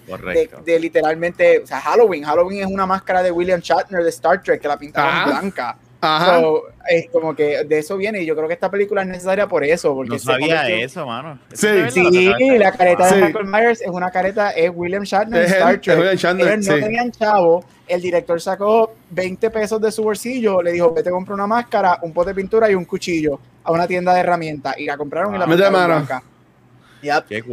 de, 0.64 0.80
literalmente, 0.80 1.60
o 1.60 1.66
sea, 1.66 1.80
Halloween. 1.80 2.24
Halloween 2.24 2.60
es 2.60 2.66
una 2.66 2.86
máscara 2.86 3.22
de 3.22 3.30
William 3.30 3.60
Shatner 3.60 4.02
de 4.02 4.10
Star 4.10 4.42
Trek 4.42 4.60
que 4.60 4.68
la 4.68 4.78
pintaron 4.78 5.30
blanca. 5.30 5.78
Ajá. 6.06 6.42
es 6.88 7.08
como 7.10 7.34
que 7.34 7.64
de 7.64 7.78
eso 7.78 7.96
viene 7.96 8.22
y 8.22 8.26
yo 8.26 8.36
creo 8.36 8.46
que 8.46 8.54
esta 8.54 8.70
película 8.70 9.02
es 9.02 9.08
necesaria 9.08 9.46
por 9.46 9.64
eso. 9.64 9.94
Porque 9.94 10.10
no 10.10 10.18
sabía 10.18 10.68
eso, 10.68 11.06
mano. 11.06 11.38
Sí, 11.52 11.68
sí, 11.90 12.58
la 12.58 12.72
careta 12.72 13.12
de 13.12 13.22
Michael 13.22 13.46
Myers 13.46 13.80
es 13.82 13.88
una 13.88 14.10
careta, 14.10 14.50
es 14.50 14.70
William 14.74 15.02
Shatner 15.02 15.40
de 15.40 15.46
Star 15.46 15.80
Trek. 15.80 15.98
Ellos 16.12 16.66
no 16.66 16.74
tenían 16.74 17.10
chavo, 17.10 17.64
el 17.86 18.00
director 18.00 18.40
sacó 18.40 18.94
20 19.10 19.50
pesos 19.50 19.80
de 19.80 19.92
su 19.92 20.02
bolsillo, 20.02 20.62
le 20.62 20.72
dijo, 20.72 20.92
vete 20.92 21.08
a 21.08 21.12
comprar 21.12 21.34
una 21.34 21.46
máscara, 21.46 21.98
un 22.02 22.12
pote 22.12 22.30
de 22.30 22.34
pintura 22.34 22.70
y 22.70 22.74
un 22.74 22.84
cuchillo 22.84 23.38
a 23.62 23.72
una 23.72 23.86
tienda 23.86 24.14
de 24.14 24.20
herramientas. 24.20 24.74
Y 24.78 24.84
la 24.84 24.96
compraron 24.96 25.34
y 25.34 25.38
la 25.38 25.46
compraron 25.46 26.08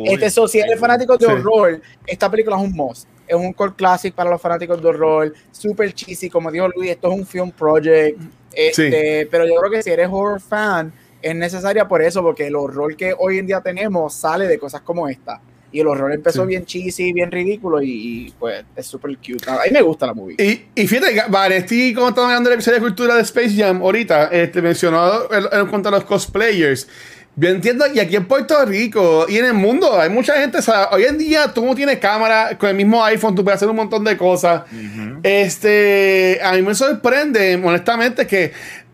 Este, 0.05 0.29
so, 0.29 0.47
si 0.47 0.59
eres 0.59 0.79
fanático 0.79 1.17
de 1.17 1.25
horror, 1.27 1.81
esta 2.05 2.29
película 2.29 2.57
es 2.57 2.63
un 2.63 2.71
must. 2.73 3.07
Es 3.27 3.35
un 3.35 3.53
core 3.53 3.73
classic 3.75 4.13
para 4.13 4.29
los 4.29 4.41
fanáticos 4.41 4.81
de 4.81 4.87
horror, 4.87 5.33
super 5.51 5.93
cheesy, 5.93 6.29
como 6.29 6.51
dijo 6.51 6.67
Luis, 6.67 6.91
esto 6.91 7.11
es 7.11 7.19
un 7.19 7.25
film 7.25 7.51
project, 7.51 8.19
este, 8.55 9.27
pero 9.29 9.45
yo 9.45 9.55
creo 9.55 9.71
que 9.71 9.83
si 9.83 9.89
eres 9.89 10.07
horror 10.11 10.39
fan, 10.39 10.93
es 11.21 11.35
necesaria 11.35 11.87
por 11.87 12.01
eso, 12.01 12.21
porque 12.21 12.47
el 12.47 12.55
horror 12.55 12.95
que 12.95 13.15
hoy 13.17 13.39
en 13.39 13.47
día 13.47 13.61
tenemos 13.61 14.13
sale 14.13 14.47
de 14.47 14.59
cosas 14.59 14.81
como 14.81 15.07
esta. 15.07 15.41
Y 15.71 15.79
el 15.79 15.87
horror 15.87 16.13
empezó 16.13 16.45
bien 16.45 16.65
cheesy, 16.65 17.13
bien 17.13 17.31
ridículo 17.31 17.81
y, 17.81 18.31
pues 18.37 18.63
es 18.75 18.85
súper 18.85 19.17
cute. 19.17 19.49
A 19.49 19.63
mí 19.65 19.71
me 19.71 19.81
gusta 19.81 20.05
la 20.05 20.13
movie. 20.13 20.35
Y, 20.37 20.65
y 20.79 20.87
fíjate, 20.87 21.23
Vanesti, 21.29 21.95
como 21.95 22.09
estamos 22.09 22.29
hablando 22.29 22.51
del 22.51 22.59
episodio 22.59 22.75
de 22.77 22.81
cultura 22.83 23.15
de 23.15 23.23
Space 23.23 23.55
Jam 23.55 23.81
ahorita, 23.81 24.27
este, 24.27 24.61
mencionado 24.61 25.29
en 25.33 25.67
cuanto 25.67 25.89
a 25.89 25.93
los 25.93 26.03
cosplayers. 26.03 26.87
Yo 27.35 27.49
entiendo, 27.49 27.85
y 27.91 27.99
aquí 27.99 28.15
en 28.15 28.25
Puerto 28.25 28.63
Rico 28.63 29.25
y 29.27 29.37
en 29.37 29.45
el 29.45 29.53
mundo 29.55 29.99
hay 29.99 30.09
mucha 30.09 30.35
gente, 30.39 30.59
o 30.59 30.95
hoy 30.95 31.03
en 31.05 31.17
día 31.17 31.51
tú 31.51 31.65
no 31.65 31.73
tienes 31.73 31.97
cámara, 31.97 32.55
con 32.59 32.69
el 32.69 32.75
mismo 32.75 33.03
iPhone 33.03 33.33
tú 33.33 33.43
puedes 33.43 33.55
hacer 33.55 33.69
un 33.69 33.75
montón 33.75 34.03
de 34.03 34.15
cosas. 34.17 34.63
Este, 35.23 36.39
a 36.43 36.53
mí 36.53 36.61
me 36.61 36.75
sorprende, 36.75 37.59
honestamente, 37.63 38.27
que 38.27 38.51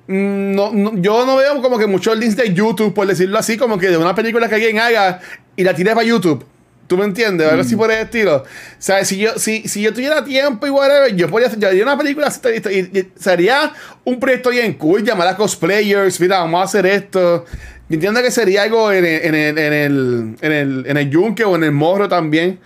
mm, 0.08 0.56
no, 0.56 0.96
yo 0.96 1.26
no 1.26 1.36
veo 1.36 1.62
como 1.62 1.78
que 1.78 1.86
muchos 1.86 2.18
links 2.18 2.38
de 2.38 2.54
YouTube, 2.54 2.94
por 2.94 3.08
decirlo 3.08 3.38
así, 3.38 3.58
como 3.58 3.78
que 3.78 3.90
de 3.90 3.98
una 3.98 4.16
película 4.16 4.48
que 4.48 4.56
alguien 4.56 4.80
haga 4.80 5.20
y 5.58 5.64
la 5.64 5.74
tires 5.74 5.94
para 5.94 6.06
YouTube. 6.06 6.46
¿Tú 6.90 6.98
me 6.98 7.04
entiendes? 7.04 7.48
Algo 7.48 7.62
así 7.62 7.76
mm. 7.76 7.78
por 7.78 7.92
el 7.92 8.00
estilo. 8.00 8.38
O 8.38 8.46
sea, 8.80 9.06
si 9.06 9.18
yo, 9.18 9.38
si, 9.38 9.68
si 9.68 9.82
yo 9.82 9.94
tuviera 9.94 10.24
tiempo 10.24 10.66
y 10.66 10.72
whatever, 10.72 11.16
yo 11.16 11.30
podría 11.30 11.48
hacer 11.48 11.60
yo 11.76 11.84
una 11.84 11.96
película 11.96 12.28
así, 12.28 12.40
y, 12.72 13.10
sería 13.16 13.74
un 14.06 14.20
proyecto 14.20 14.50
bien 14.50 14.74
cool, 14.74 15.04
llamar 15.04 15.28
a 15.28 15.36
cosplayers, 15.36 16.20
mira, 16.20 16.40
vamos 16.40 16.62
a 16.62 16.64
hacer 16.64 16.88
esto. 16.88 17.46
Entiendo 17.90 18.22
que 18.22 18.30
sería 18.30 18.64
algo 18.64 18.92
en 18.92 19.06
el, 19.06 19.26
en 19.26 19.36
el, 19.36 19.58
en 19.58 19.74
el, 19.74 20.36
en 20.42 20.52
el, 20.52 20.86
en 20.88 20.98
el 20.98 21.10
yunque 21.10 21.44
o 21.44 21.56
en 21.56 21.64
el 21.64 21.72
morro 21.72 22.08
también. 22.08 22.60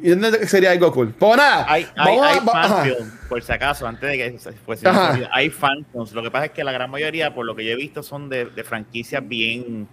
Y 0.00 0.12
entiendo 0.12 0.38
que 0.38 0.46
sería 0.46 0.70
algo 0.70 0.92
cool. 0.92 1.12
Pues 1.18 1.36
nada. 1.36 1.66
Hay, 1.68 1.86
hay, 1.96 2.18
hay 2.18 2.38
por 3.28 3.42
si 3.42 3.52
acaso, 3.52 3.86
antes 3.86 4.08
de 4.08 4.16
que 4.16 4.38
pues, 4.64 4.80
hay 5.32 5.50
fanfilms. 5.50 6.12
Lo 6.12 6.22
que 6.22 6.30
pasa 6.30 6.46
es 6.46 6.52
que 6.52 6.62
la 6.62 6.72
gran 6.72 6.90
mayoría, 6.90 7.34
por 7.34 7.44
lo 7.44 7.56
que 7.56 7.64
yo 7.64 7.72
he 7.72 7.76
visto, 7.76 8.02
son 8.02 8.28
de, 8.28 8.46
de 8.46 8.64
franquicias 8.64 9.26
bien 9.26 9.88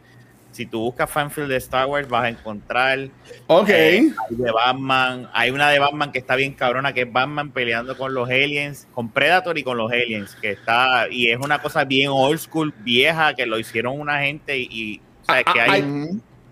si 0.55 0.65
tú 0.65 0.79
buscas 0.79 1.09
fanfield 1.09 1.49
de 1.49 1.57
Star 1.57 1.85
Wars, 1.85 2.07
vas 2.07 2.23
a 2.23 2.29
encontrar. 2.29 3.09
Ok. 3.47 3.69
Eh, 3.69 4.09
hay 4.29 4.35
de 4.35 4.51
Batman. 4.51 5.29
Hay 5.33 5.49
una 5.51 5.69
de 5.69 5.79
Batman 5.79 6.13
que 6.13 6.19
está 6.19 6.37
bien 6.37 6.53
cabrona, 6.53 6.93
que 6.93 7.01
es 7.01 7.11
Batman 7.11 7.51
peleando 7.51 7.97
con 7.97 8.13
los 8.13 8.29
aliens, 8.29 8.87
con 8.93 9.09
Predator 9.09 9.57
y 9.57 9.63
con 9.63 9.77
los 9.77 9.91
aliens. 9.91 10.35
Que 10.41 10.51
está. 10.51 11.07
Y 11.11 11.29
es 11.29 11.39
una 11.39 11.61
cosa 11.61 11.83
bien 11.83 12.09
old 12.09 12.39
school, 12.39 12.73
vieja, 12.79 13.33
que 13.33 13.45
lo 13.45 13.59
hicieron 13.59 13.99
una 13.99 14.19
gente 14.21 14.57
y. 14.57 15.01
o 15.23 15.25
sea, 15.25 15.43
que 15.43 15.59
hay 15.59 15.83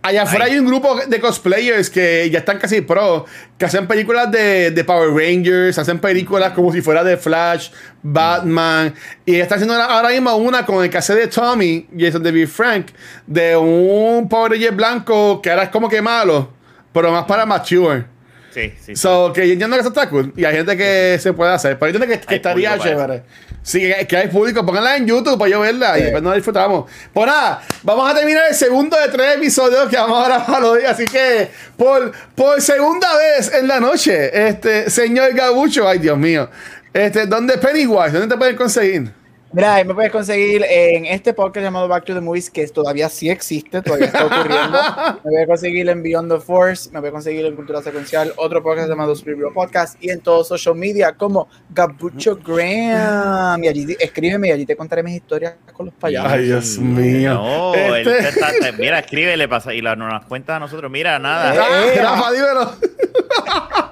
Allá 0.06 0.24
afuera 0.24 0.46
hay 0.46 0.60
un 0.60 0.66
grupo 0.66 0.98
de 1.08 1.22
cosplayers 1.22 1.90
que 1.90 2.30
ya 2.30 2.40
están 2.40 2.60
casi 2.60 2.82
pro, 2.82 3.26
que 3.58 3.64
hacen 3.64 3.88
películas 3.88 4.30
de, 4.30 4.84
Power 4.86 5.12
Rangers, 5.12 5.78
hacen 5.78 5.98
películas 6.00 6.52
como 6.52 6.74
si 6.74 6.82
fuera 6.82 7.06
de 7.06 7.16
Flash, 7.16 7.70
Batman, 8.02 8.94
y 9.26 9.36
está 9.36 9.56
haciendo 9.56 9.76
ahora 9.76 10.10
mismo 10.10 10.36
una 10.36 10.66
con 10.66 10.84
el 10.84 10.90
que 10.90 10.98
hace 10.98 11.16
de 11.16 11.28
Tommy, 11.28 11.88
Jason 11.98 12.22
David 12.22 12.50
Frank, 12.50 12.88
de 13.26 13.56
un 13.56 14.28
Power 14.28 14.52
Ranger 14.52 14.74
blanco 14.74 15.42
que 15.42 15.50
ahora 15.50 15.64
es 15.64 15.70
como 15.70 15.88
que 15.88 16.02
malo, 16.02 16.52
pero 16.92 17.10
más 17.10 17.24
para 17.24 17.46
mature. 17.46 18.13
Sí, 18.54 18.74
sí. 18.80 18.96
So, 18.96 19.34
que 19.34 19.48
yo 19.48 19.54
entiendo 19.54 19.76
que 19.76 19.80
eso 19.80 19.90
está 19.90 20.08
cool. 20.10 20.32
Y 20.36 20.46
hay 20.46 20.56
gente 20.56 20.78
que 20.78 21.18
se 21.20 21.34
puede 21.34 21.52
hacer. 21.52 21.80
Pero 21.80 21.92
yo 21.92 21.98
entiendo 21.98 22.26
que, 22.28 22.36
estaría 22.36 22.78
chévere. 22.78 23.24
Sí, 23.64 23.80
que, 24.08 24.18
hay 24.18 24.28
público. 24.28 24.64
Pónganla 24.66 24.98
en 24.98 25.08
YouTube 25.08 25.40
para 25.40 25.50
yo 25.50 25.62
verla. 25.62 25.98
Y 25.98 26.04
después 26.04 26.22
nos 26.22 26.36
disfrutamos. 26.36 26.90
Pues 27.12 27.26
nada, 27.26 27.64
vamos 27.82 28.12
a 28.12 28.16
terminar 28.16 28.44
el 28.50 28.56
segundo 28.56 28.96
de 29.00 29.08
tres 29.08 29.38
episodios 29.38 29.90
que 29.90 29.96
vamos 29.96 30.24
a 30.24 30.28
grabar 30.28 30.64
hoy. 30.64 30.84
Así 30.84 31.06
que, 31.06 31.50
por, 31.76 32.12
por 32.36 32.62
segunda 32.62 33.08
vez 33.18 33.52
en 33.54 33.68
la 33.68 33.80
noche, 33.80 34.48
este 34.50 34.90
señor 34.90 35.34
Gabucho, 35.34 35.88
ay 35.88 35.98
Dios 35.98 36.18
mío. 36.18 36.50
Este, 36.94 37.26
¿dónde 37.26 37.58
Pennywise? 37.58 38.12
¿Dónde 38.12 38.28
te 38.28 38.38
pueden 38.38 38.56
conseguir? 38.56 39.23
Mira, 39.54 39.84
me 39.84 39.94
puedes 39.94 40.12
conseguir 40.12 40.66
en 40.68 41.06
este 41.06 41.32
podcast 41.32 41.64
llamado 41.64 41.88
Back 41.88 42.06
to 42.06 42.16
the 42.16 42.22
Movies, 42.22 42.50
que 42.50 42.68
todavía 42.70 43.08
sí 43.08 43.30
existe, 43.30 43.84
todavía 43.84 44.08
está 44.08 44.26
ocurriendo. 44.26 44.80
me 45.24 45.32
voy 45.32 45.42
a 45.44 45.46
conseguir 45.46 45.88
en 45.90 46.02
Beyond 46.02 46.32
the 46.32 46.40
Force, 46.40 46.90
me 46.92 47.00
voy 47.00 47.10
a 47.10 47.12
conseguir 47.12 47.46
en 47.46 47.56
Cultura 47.56 47.84
Secuencial, 47.84 48.34
otro 48.38 48.64
podcast 48.64 48.90
llamado 48.90 49.16
Superhero 49.16 49.54
Podcast 49.54 50.04
y 50.04 50.10
en 50.10 50.22
todos 50.22 50.48
social 50.48 50.74
media 50.74 51.14
como 51.14 51.48
Gabucho 51.70 52.40
Graham. 52.44 53.64
Y 53.64 53.68
allí 53.68 53.96
escríbeme 54.00 54.48
y 54.48 54.52
allí 54.54 54.66
te 54.66 54.76
contaré 54.76 55.04
mis 55.04 55.18
historias 55.18 55.54
con 55.72 55.86
los 55.86 55.94
payasos. 55.94 56.32
Ay, 56.32 56.46
Dios 56.46 56.80
mío. 56.80 57.36
No, 57.36 57.76
este... 57.76 58.72
mira, 58.80 58.98
escríbele 58.98 59.48
pasa, 59.48 59.72
y 59.72 59.82
la, 59.82 59.96
nos 59.96 60.26
cuenta 60.26 60.56
a 60.56 60.60
nosotros. 60.60 60.90
Mira, 60.90 61.20
nada. 61.20 61.54
Eh, 61.54 62.02
Rafa, 62.02 62.32
dímelo. 62.32 62.72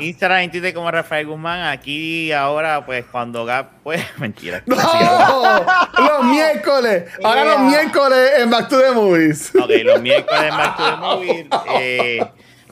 Instagram 0.00 0.40
en 0.40 0.50
Twitter 0.50 0.74
como 0.74 0.90
Rafael 0.90 1.26
Guzmán. 1.26 1.62
Aquí 1.68 2.32
ahora, 2.32 2.84
pues 2.84 3.04
cuando 3.10 3.44
Gap, 3.44 3.70
pues, 3.82 4.02
mentira. 4.18 4.62
No, 4.66 4.76
los 4.76 6.24
miércoles. 6.24 7.04
Ahora 7.22 7.44
los 7.44 7.60
miércoles 7.60 8.30
en 8.38 8.50
Back 8.50 8.68
to 8.68 8.80
the 8.80 8.92
Movies. 8.92 9.52
Ok, 9.54 9.70
los 9.84 10.00
miércoles 10.00 10.42
en 10.42 10.56
Back 10.56 10.76
to 10.76 10.84
the 10.84 10.96
Movies. 10.96 11.46
Eh, 11.80 12.24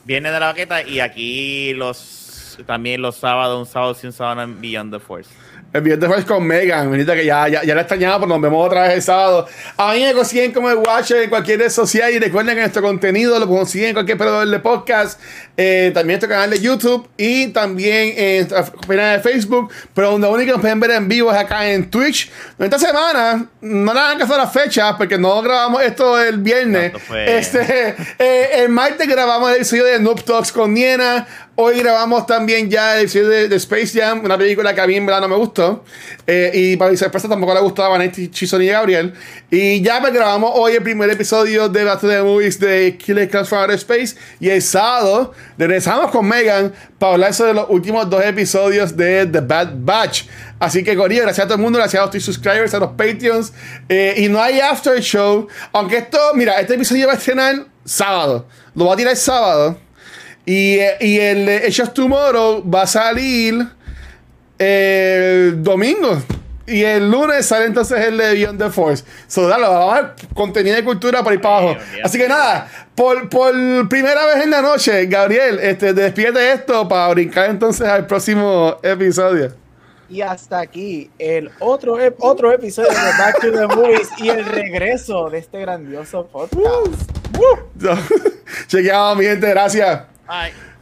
viene 0.05 0.31
de 0.31 0.39
la 0.39 0.47
baqueta 0.47 0.83
y 0.83 0.99
aquí 0.99 1.73
los 1.73 2.59
también 2.65 3.01
los 3.01 3.15
sábados, 3.17 3.59
un 3.59 3.71
sábado 3.71 3.93
sin 3.93 4.11
sábado 4.11 4.41
en 4.41 4.59
Beyond 4.59 4.93
the 4.93 4.99
Force. 4.99 5.29
El 5.77 5.99
the 5.99 6.07
Force 6.07 6.25
con 6.25 6.45
Megan. 6.45 6.91
Benita, 6.91 7.15
que 7.15 7.25
ya, 7.25 7.47
ya, 7.47 7.63
ya 7.63 7.75
la 7.75 7.81
extrañaba, 7.81 8.19
pero 8.19 8.29
nos 8.29 8.41
vemos 8.41 8.65
otra 8.65 8.83
vez 8.83 8.93
el 8.93 9.01
sábado. 9.01 9.47
A 9.77 9.93
mí 9.93 10.03
me 10.03 10.13
consiguen 10.13 10.51
como 10.51 10.69
el 10.69 10.77
Watcher 10.77 11.23
en 11.23 11.29
cualquier 11.29 11.59
red 11.59 11.69
social 11.69 12.11
y 12.11 12.19
recuerden 12.19 12.55
que 12.55 12.61
nuestro 12.61 12.81
contenido 12.81 13.39
lo 13.39 13.47
consiguen 13.47 13.89
en 13.89 13.93
cualquier 13.93 14.17
proveedor 14.17 14.47
de 14.47 14.59
podcast. 14.59 15.19
Eh, 15.59 15.91
también 15.91 16.19
nuestro 16.19 16.29
canal 16.29 16.51
de 16.51 16.59
YouTube 16.59 17.09
y 17.17 17.47
también 17.47 18.13
en 18.15 18.47
nuestra 18.47 18.65
página 18.65 19.13
de 19.13 19.19
Facebook. 19.19 19.71
Pero 19.93 20.11
donde 20.11 20.27
único 20.27 20.51
nos 20.51 20.61
pueden 20.61 20.79
ver 20.79 20.91
en 20.91 21.07
vivo 21.07 21.31
es 21.31 21.37
acá 21.37 21.67
en 21.67 21.89
Twitch. 21.89 22.31
Esta 22.59 22.77
semana 22.77 23.47
no 23.61 23.93
le 23.93 23.99
han 23.99 24.19
casado 24.19 24.39
las 24.39 24.53
fechas 24.53 24.95
porque 24.97 25.17
no 25.17 25.41
grabamos 25.41 25.81
esto 25.81 26.21
el 26.21 26.37
viernes. 26.37 26.93
Este, 27.11 27.95
eh, 28.19 28.49
el 28.57 28.69
martes 28.69 29.07
grabamos 29.07 29.49
el 29.49 29.57
episodio 29.57 29.85
de 29.85 29.99
Noob 29.99 30.23
Talks 30.23 30.51
con 30.51 30.73
Niena. 30.73 31.27
Hoy 31.55 31.79
grabamos 31.79 32.27
también 32.27 32.69
ya 32.69 32.95
el 32.95 33.01
episodio 33.01 33.29
de, 33.29 33.55
Space 33.55 33.99
Jam, 33.99 34.23
una 34.23 34.37
película 34.37 34.75
que 34.75 34.81
a 34.81 34.85
mí 34.85 34.95
en 34.95 35.07
verdad 35.07 35.21
no 35.21 35.27
me 35.27 35.37
gustó. 35.37 35.66
Eh, 36.25 36.51
y 36.53 36.77
para 36.77 36.91
mi 36.91 36.97
sorpresa 36.97 37.27
tampoco 37.29 37.53
le 37.53 37.61
gustaba 37.61 37.87
a 37.87 37.91
Vanetti, 37.91 38.29
Chison 38.29 38.61
y 38.61 38.67
Gabriel. 38.67 39.13
Y 39.49 39.81
ya 39.81 39.99
pues, 40.01 40.13
grabamos 40.13 40.51
hoy 40.55 40.73
el 40.73 40.83
primer 40.83 41.09
episodio 41.09 41.69
de 41.69 41.83
Battle 41.83 42.09
the 42.09 42.21
Movies 42.21 42.59
de 42.59 42.97
Killer 42.97 43.29
Clowns 43.29 43.49
from 43.49 43.61
Outer 43.61 43.75
Space. 43.75 44.15
Y 44.39 44.49
el 44.49 44.61
sábado 44.61 45.33
regresamos 45.57 46.11
con 46.11 46.27
Megan 46.27 46.73
para 46.99 47.13
hablar 47.13 47.33
sobre 47.33 47.53
los 47.53 47.65
últimos 47.69 48.09
dos 48.09 48.23
episodios 48.23 48.95
de 48.95 49.25
The 49.25 49.41
Bad 49.41 49.69
Batch. 49.77 50.25
Así 50.59 50.83
que, 50.83 50.95
Corillo, 50.95 51.21
gracias 51.23 51.45
a 51.45 51.47
todo 51.47 51.55
el 51.55 51.61
mundo, 51.61 51.79
gracias 51.79 52.01
a 52.01 52.05
los 52.05 52.23
subscribers, 52.23 52.73
a 52.73 52.79
los 52.79 52.91
Patreons. 52.91 53.53
Eh, 53.87 54.15
y 54.17 54.27
no 54.27 54.41
hay 54.41 54.59
after 54.59 54.99
show. 55.01 55.47
Aunque 55.71 55.97
esto, 55.97 56.17
mira, 56.33 56.59
este 56.59 56.73
episodio 56.73 57.07
va 57.07 57.13
a 57.13 57.17
estrenar 57.17 57.65
sábado. 57.85 58.47
Lo 58.75 58.85
va 58.85 58.93
a 58.93 58.97
tirar 58.97 59.15
sábado. 59.15 59.77
Y, 60.45 60.79
y 61.01 61.19
el 61.19 61.49
Hechos 61.49 61.93
Tomorrow 61.93 62.63
va 62.69 62.83
a 62.83 62.87
salir 62.87 63.76
el 64.57 65.63
domingo. 65.63 66.21
Y 66.67 66.83
el 66.83 67.09
lunes 67.09 67.45
sale 67.45 67.65
entonces 67.65 67.97
el 68.05 68.17
de 68.17 68.33
Beyond 68.33 68.61
the 68.61 68.69
Force. 68.69 69.05
So, 69.27 69.47
dale, 69.47 69.63
vamos 69.63 69.93
a 69.93 70.01
ver 70.01 70.11
contenido 70.33 70.75
de 70.75 70.83
cultura 70.83 71.23
por 71.23 71.31
ahí 71.31 71.37
para 71.37 71.57
abajo. 71.59 71.79
Así 72.03 72.17
que 72.17 72.27
nada, 72.27 72.69
por, 72.93 73.29
por 73.29 73.53
primera 73.87 74.25
vez 74.25 74.43
en 74.43 74.51
la 74.51 74.61
noche, 74.61 75.05
Gabriel, 75.05 75.59
este, 75.61 75.93
despide 75.93 76.51
esto 76.51 76.85
para 76.87 77.07
brincar 77.13 77.49
entonces 77.49 77.87
al 77.87 78.05
próximo 78.05 78.77
episodio. 78.83 79.53
Y 80.09 80.21
hasta 80.21 80.59
aquí 80.59 81.09
el 81.19 81.51
otro, 81.59 81.97
otro 82.19 82.51
episodio 82.51 82.89
de 82.89 83.17
Back 83.17 83.41
to 83.41 83.51
the 83.51 83.67
Movies 83.67 84.09
y 84.17 84.29
el 84.29 84.45
regreso 84.45 85.29
de 85.29 85.39
este 85.39 85.59
grandioso 85.61 86.27
podcast. 86.27 87.11
Uh, 87.37 87.87
uh. 87.87 87.97
Chequeado, 88.67 89.15
mi 89.15 89.23
gente, 89.23 89.49
gracias. 89.49 90.01
Bye. 90.27 90.76